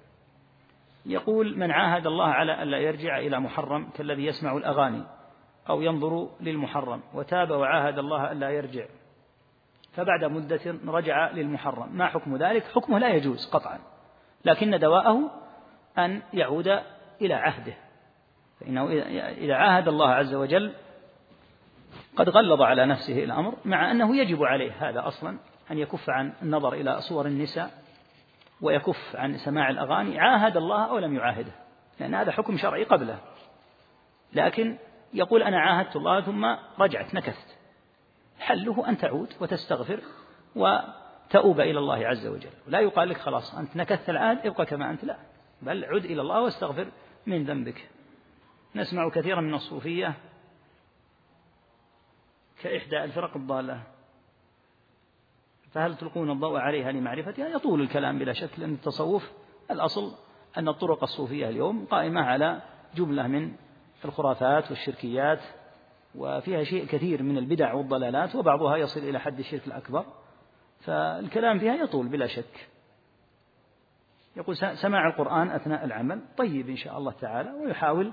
يقول 1.06 1.58
من 1.58 1.70
عاهد 1.70 2.06
الله 2.06 2.26
على 2.26 2.62
ألا 2.62 2.78
يرجع 2.78 3.18
إلى 3.18 3.40
محرم 3.40 3.90
كالذي 3.94 4.26
يسمع 4.26 4.56
الأغاني 4.56 5.02
أو 5.68 5.82
ينظر 5.82 6.28
للمحرم 6.40 7.00
وتاب 7.14 7.50
وعاهد 7.50 7.98
الله 7.98 8.32
ألا 8.32 8.50
يرجع. 8.50 8.84
فبعد 9.92 10.24
مدة 10.24 10.76
رجع 10.86 11.30
للمحرم. 11.30 11.96
ما 11.96 12.06
حكم 12.06 12.36
ذلك؟ 12.36 12.64
حكمه 12.74 12.98
لا 12.98 13.08
يجوز 13.08 13.50
قطعا. 13.50 13.78
لكن 14.44 14.78
دواءه 14.78 15.30
أن 15.98 16.22
يعود 16.34 16.68
إلى 17.22 17.34
عهده. 17.34 17.74
فإنه 18.60 18.90
إذا 19.30 19.54
عاهد 19.54 19.88
الله 19.88 20.08
عز 20.08 20.34
وجل 20.34 20.72
قد 22.16 22.28
غلظ 22.28 22.62
على 22.62 22.86
نفسه 22.86 23.24
الأمر 23.24 23.54
مع 23.64 23.90
أنه 23.90 24.16
يجب 24.16 24.42
عليه 24.42 24.72
هذا 24.78 25.06
أصلا 25.06 25.38
أن 25.70 25.78
يكف 25.78 26.10
عن 26.10 26.32
النظر 26.42 26.72
إلى 26.72 27.00
صور 27.00 27.26
النساء. 27.26 27.81
ويكف 28.62 29.16
عن 29.16 29.38
سماع 29.38 29.70
الأغاني 29.70 30.20
عاهد 30.20 30.56
الله 30.56 30.84
أو 30.84 30.98
لم 30.98 31.16
يعاهده 31.16 31.52
لأن 32.00 32.14
هذا 32.14 32.32
حكم 32.32 32.56
شرعي 32.56 32.84
قبله. 32.84 33.18
لكن 34.32 34.78
يقول 35.14 35.42
أنا 35.42 35.60
عاهدت 35.60 35.96
الله 35.96 36.20
ثم 36.20 36.56
رجعت 36.78 37.14
نكثت. 37.14 37.58
حله 38.38 38.88
أن 38.88 38.98
تعود 38.98 39.32
وتستغفر 39.40 40.00
وتؤوب 40.56 41.60
إلى 41.60 41.78
الله 41.78 42.06
عز 42.06 42.26
وجل. 42.26 42.50
لا 42.66 42.80
يقال 42.80 43.08
لك 43.08 43.16
خلاص 43.16 43.54
أنت 43.54 43.76
نكثت 43.76 44.10
العهد 44.10 44.46
ابقى 44.46 44.66
كما 44.66 44.90
أنت 44.90 45.04
لا. 45.04 45.16
بل 45.62 45.84
عد 45.84 46.04
إلى 46.04 46.20
الله 46.20 46.40
واستغفر 46.40 46.86
من 47.26 47.44
ذنبك. 47.44 47.88
نسمع 48.74 49.08
كثيرا 49.08 49.40
من 49.40 49.54
الصوفية 49.54 50.14
كإحدى 52.62 53.04
الفرق 53.04 53.36
الضالة. 53.36 53.82
فهل 55.72 55.96
تلقون 55.96 56.30
الضوء 56.30 56.58
عليها 56.58 56.92
لمعرفتها؟ 56.92 57.48
يطول 57.48 57.80
الكلام 57.80 58.18
بلا 58.18 58.32
شك 58.32 58.58
لأن 58.58 58.72
التصوف 58.74 59.32
الأصل 59.70 60.14
أن 60.58 60.68
الطرق 60.68 61.02
الصوفية 61.02 61.48
اليوم 61.48 61.84
قائمة 61.84 62.20
على 62.20 62.62
جملة 62.94 63.26
من 63.26 63.52
الخرافات 64.04 64.70
والشركيات 64.70 65.40
وفيها 66.14 66.64
شيء 66.64 66.86
كثير 66.86 67.22
من 67.22 67.38
البدع 67.38 67.74
والضلالات 67.74 68.34
وبعضها 68.34 68.76
يصل 68.76 69.00
إلى 69.00 69.20
حد 69.20 69.38
الشرك 69.38 69.66
الأكبر. 69.66 70.04
فالكلام 70.80 71.58
فيها 71.58 71.74
يطول 71.74 72.08
بلا 72.08 72.26
شك. 72.26 72.68
يقول 74.36 74.56
سماع 74.56 75.08
القرآن 75.08 75.50
أثناء 75.50 75.84
العمل. 75.84 76.20
طيب 76.36 76.68
إن 76.68 76.76
شاء 76.76 76.98
الله 76.98 77.12
تعالى 77.12 77.50
ويحاول 77.50 78.12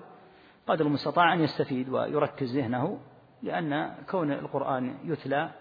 قدر 0.68 0.86
المستطاع 0.86 1.34
أن 1.34 1.40
يستفيد 1.41 1.90
ويركز 1.90 2.57
ذهنه 2.57 2.99
لأن 3.44 3.95
كون 4.10 4.31
القرآن 4.31 4.98
يتلى 5.03 5.52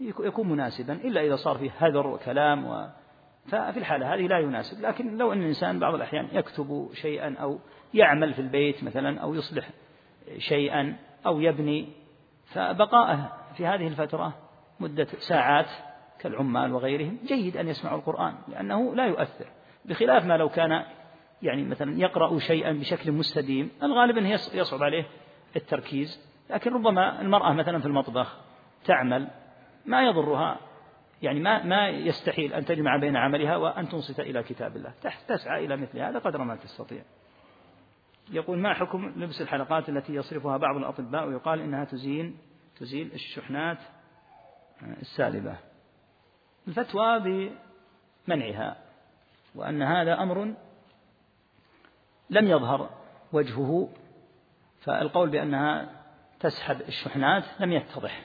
يكون 0.00 0.48
مناسبا 0.48 0.92
إلا 0.92 1.20
إذا 1.20 1.36
صار 1.36 1.58
فيه 1.58 1.70
هذر 1.78 2.06
وكلام 2.06 2.66
و 2.66 2.88
ففي 3.46 3.78
الحالة 3.78 4.14
هذه 4.14 4.26
لا 4.26 4.38
يناسب. 4.38 4.80
لكن 4.80 5.16
لو 5.16 5.32
أن 5.32 5.40
الإنسان 5.40 5.78
بعض 5.78 5.94
الأحيان 5.94 6.28
يكتب 6.32 6.88
شيئا 6.92 7.34
أو 7.40 7.58
يعمل 7.94 8.34
في 8.34 8.40
البيت 8.40 8.84
مثلا 8.84 9.20
أو 9.20 9.34
يصلح 9.34 9.70
شيئا 10.38 10.96
أو 11.26 11.40
يبني 11.40 11.88
فبقاءه 12.46 13.32
في 13.56 13.66
هذه 13.66 13.86
الفترة 13.86 14.34
مدة 14.80 15.04
ساعات 15.04 15.66
كالعمال 16.18 16.72
وغيرهم 16.72 17.18
جيد 17.26 17.56
أن 17.56 17.68
يسمعوا 17.68 17.98
القرآن 17.98 18.34
لأنه 18.48 18.94
لا 18.94 19.06
يؤثر. 19.06 19.46
بخلاف 19.84 20.24
ما 20.24 20.36
لو 20.36 20.48
كان 20.48 20.84
يعني 21.42 21.64
مثلا 21.64 22.00
يقرأ 22.00 22.38
شيئا 22.38 22.72
بشكل 22.72 23.12
مستديم 23.12 23.70
الغالب 23.82 24.18
أنه 24.18 24.28
يصعب 24.54 24.82
عليه 24.82 25.06
التركيز. 25.56 26.26
لكن 26.50 26.72
ربما 26.72 27.20
المرأة 27.20 27.52
مثلا 27.52 27.78
في 27.78 27.86
المطبخ 27.86 28.36
تعمل 28.84 29.28
ما 29.86 30.02
يضرها. 30.02 30.60
يعني 31.22 31.40
ما 31.40 31.62
ما 31.62 31.88
يستحيل 31.88 32.52
أن 32.52 32.64
تجمع 32.64 32.96
بين 32.96 33.16
عملها 33.16 33.56
وأن 33.56 33.88
تنصت 33.88 34.20
إلى 34.20 34.42
كتاب 34.42 34.76
الله. 34.76 34.94
تسعى 35.28 35.64
إلى 35.64 35.76
مثل 35.76 35.98
هذا 35.98 36.18
قدر 36.18 36.42
ما 36.42 36.56
تستطيع. 36.56 37.02
يقول 38.30 38.58
ما 38.58 38.74
حكم 38.74 39.12
لبس 39.16 39.42
الحلقات 39.42 39.88
التي 39.88 40.14
يصرفها 40.14 40.56
بعض 40.56 40.76
الأطباء 40.76 41.28
ويقال 41.28 41.60
إنها 41.60 41.84
تزين 41.84 42.38
تزيل 42.76 43.12
الشحنات 43.12 43.78
السالبة. 44.82 45.56
الفتوى 46.68 47.20
بمنعها 48.26 48.76
وأن 49.54 49.82
هذا 49.82 50.22
أمر 50.22 50.54
لم 52.30 52.46
يظهر 52.46 52.90
وجهه 53.32 53.88
فالقول 54.80 55.30
بأنها 55.30 55.88
تسحب 56.40 56.80
الشحنات 56.80 57.44
لم 57.60 57.72
يتضح. 57.72 58.24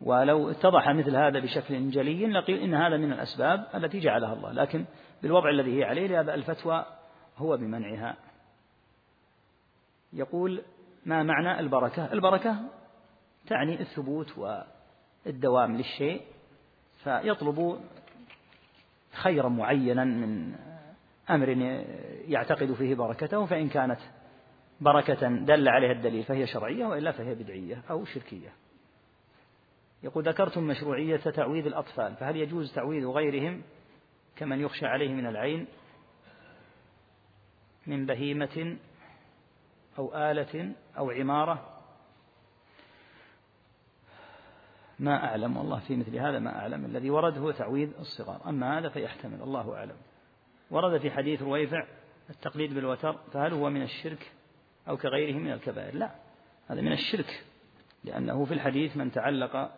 ولو 0.00 0.50
اتضح 0.50 0.88
مثل 0.88 1.16
هذا 1.16 1.38
بشكل 1.38 1.90
جلي 1.90 2.26
لقيل 2.26 2.62
إن 2.62 2.74
هذا 2.74 2.96
من 2.96 3.12
الأسباب 3.12 3.66
التي 3.74 3.98
جعلها 3.98 4.32
الله. 4.32 4.52
لكن 4.52 4.84
بالوضع 5.22 5.50
الذي 5.50 5.78
هي 5.78 5.84
عليه 5.84 6.06
لهذا 6.06 6.34
الفتوى 6.34 6.86
هو 7.36 7.56
بمنعها. 7.56 8.16
يقول 10.12 10.62
ما 11.06 11.22
معنى 11.22 11.60
البركة؟ 11.60 12.12
البركة 12.12 12.56
تعني 13.46 13.80
الثبوت 13.80 14.38
والدوام 15.26 15.76
للشيء 15.76 16.22
فيطلب 17.04 17.80
خيرا 19.12 19.48
معينا 19.48 20.04
من 20.04 20.54
أمر 21.30 21.48
يعتقد 22.28 22.72
فيه 22.72 22.94
بركته 22.94 23.46
فإن 23.46 23.68
كانت 23.68 24.00
بركة 24.80 25.28
دل 25.28 25.68
عليها 25.68 25.92
الدليل 25.92 26.24
فهي 26.24 26.46
شرعية 26.46 26.86
وإلا 26.86 27.12
فهي 27.12 27.34
بدعية 27.34 27.82
أو 27.90 28.04
شركية. 28.04 28.52
يقول 30.02 30.24
ذكرتم 30.24 30.62
مشروعية 30.62 31.16
تعويذ 31.16 31.66
الأطفال 31.66 32.16
فهل 32.16 32.36
يجوز 32.36 32.74
تعويذ 32.74 33.06
غيرهم 33.06 33.62
كمن 34.36 34.60
يخشى 34.60 34.86
عليه 34.86 35.08
من 35.08 35.26
العين؟ 35.26 35.66
من 37.86 38.06
بهيمة 38.06 38.76
أو 39.98 40.30
آلة 40.30 40.72
أو 40.98 41.10
عمارة؟ 41.10 41.74
ما 44.98 45.24
أعلم 45.24 45.56
والله 45.56 45.78
في 45.78 45.96
مثل 45.96 46.16
هذا 46.16 46.38
ما 46.38 46.58
أعلم 46.58 46.84
الذي 46.84 47.10
ورد 47.10 47.38
هو 47.38 47.50
تعويذ 47.50 47.90
الصغار. 47.98 48.48
أما 48.48 48.78
هذا 48.78 48.88
فيحتمل 48.88 49.42
الله 49.42 49.76
أعلم. 49.76 49.96
ورد 50.70 51.00
في 51.00 51.10
حديث 51.10 51.42
رويفع 51.42 51.86
التقليد 52.30 52.74
بالوتر 52.74 53.12
فهل 53.32 53.52
هو 53.52 53.70
من 53.70 53.82
الشرك 53.82 54.32
أو 54.88 54.96
كغيره 54.96 55.38
من 55.38 55.52
الكبائر؟ 55.52 55.94
لا 55.94 56.14
هذا 56.68 56.80
من 56.80 56.92
الشرك 56.92 57.44
لأنه 58.04 58.44
في 58.44 58.54
الحديث 58.54 58.96
من 58.96 59.12
تعلق 59.12 59.70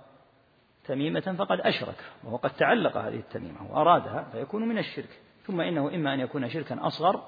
تميمة 0.91 1.35
فقد 1.39 1.61
أشرك 1.61 1.95
وهو 2.25 2.37
قد 2.37 2.51
تعلق 2.51 2.97
هذه 2.97 3.17
التميمة 3.17 3.73
وأرادها 3.73 4.29
فيكون 4.33 4.69
من 4.69 4.79
الشرك. 4.79 5.21
ثم 5.47 5.61
إنه 5.61 5.95
إما 5.95 6.15
أن 6.15 6.21
يكون 6.21 6.49
شركا 6.49 6.87
أصغر 6.87 7.23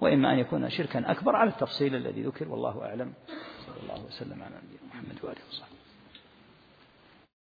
وإما 0.00 0.32
أن 0.32 0.38
يكون 0.38 0.70
شركا 0.70 1.10
أكبر 1.10 1.36
على 1.36 1.50
التفصيل 1.50 1.94
الذي 1.94 2.22
ذكر 2.22 2.48
والله 2.48 2.84
أعلم. 2.84 3.12
صلى 3.66 3.76
الله 3.82 4.04
وسلم 4.06 4.42
على 4.42 4.54
نبينا 4.56 4.82
محمد 4.88 5.18
وآله 5.22 5.42
وصحبه. 5.50 5.77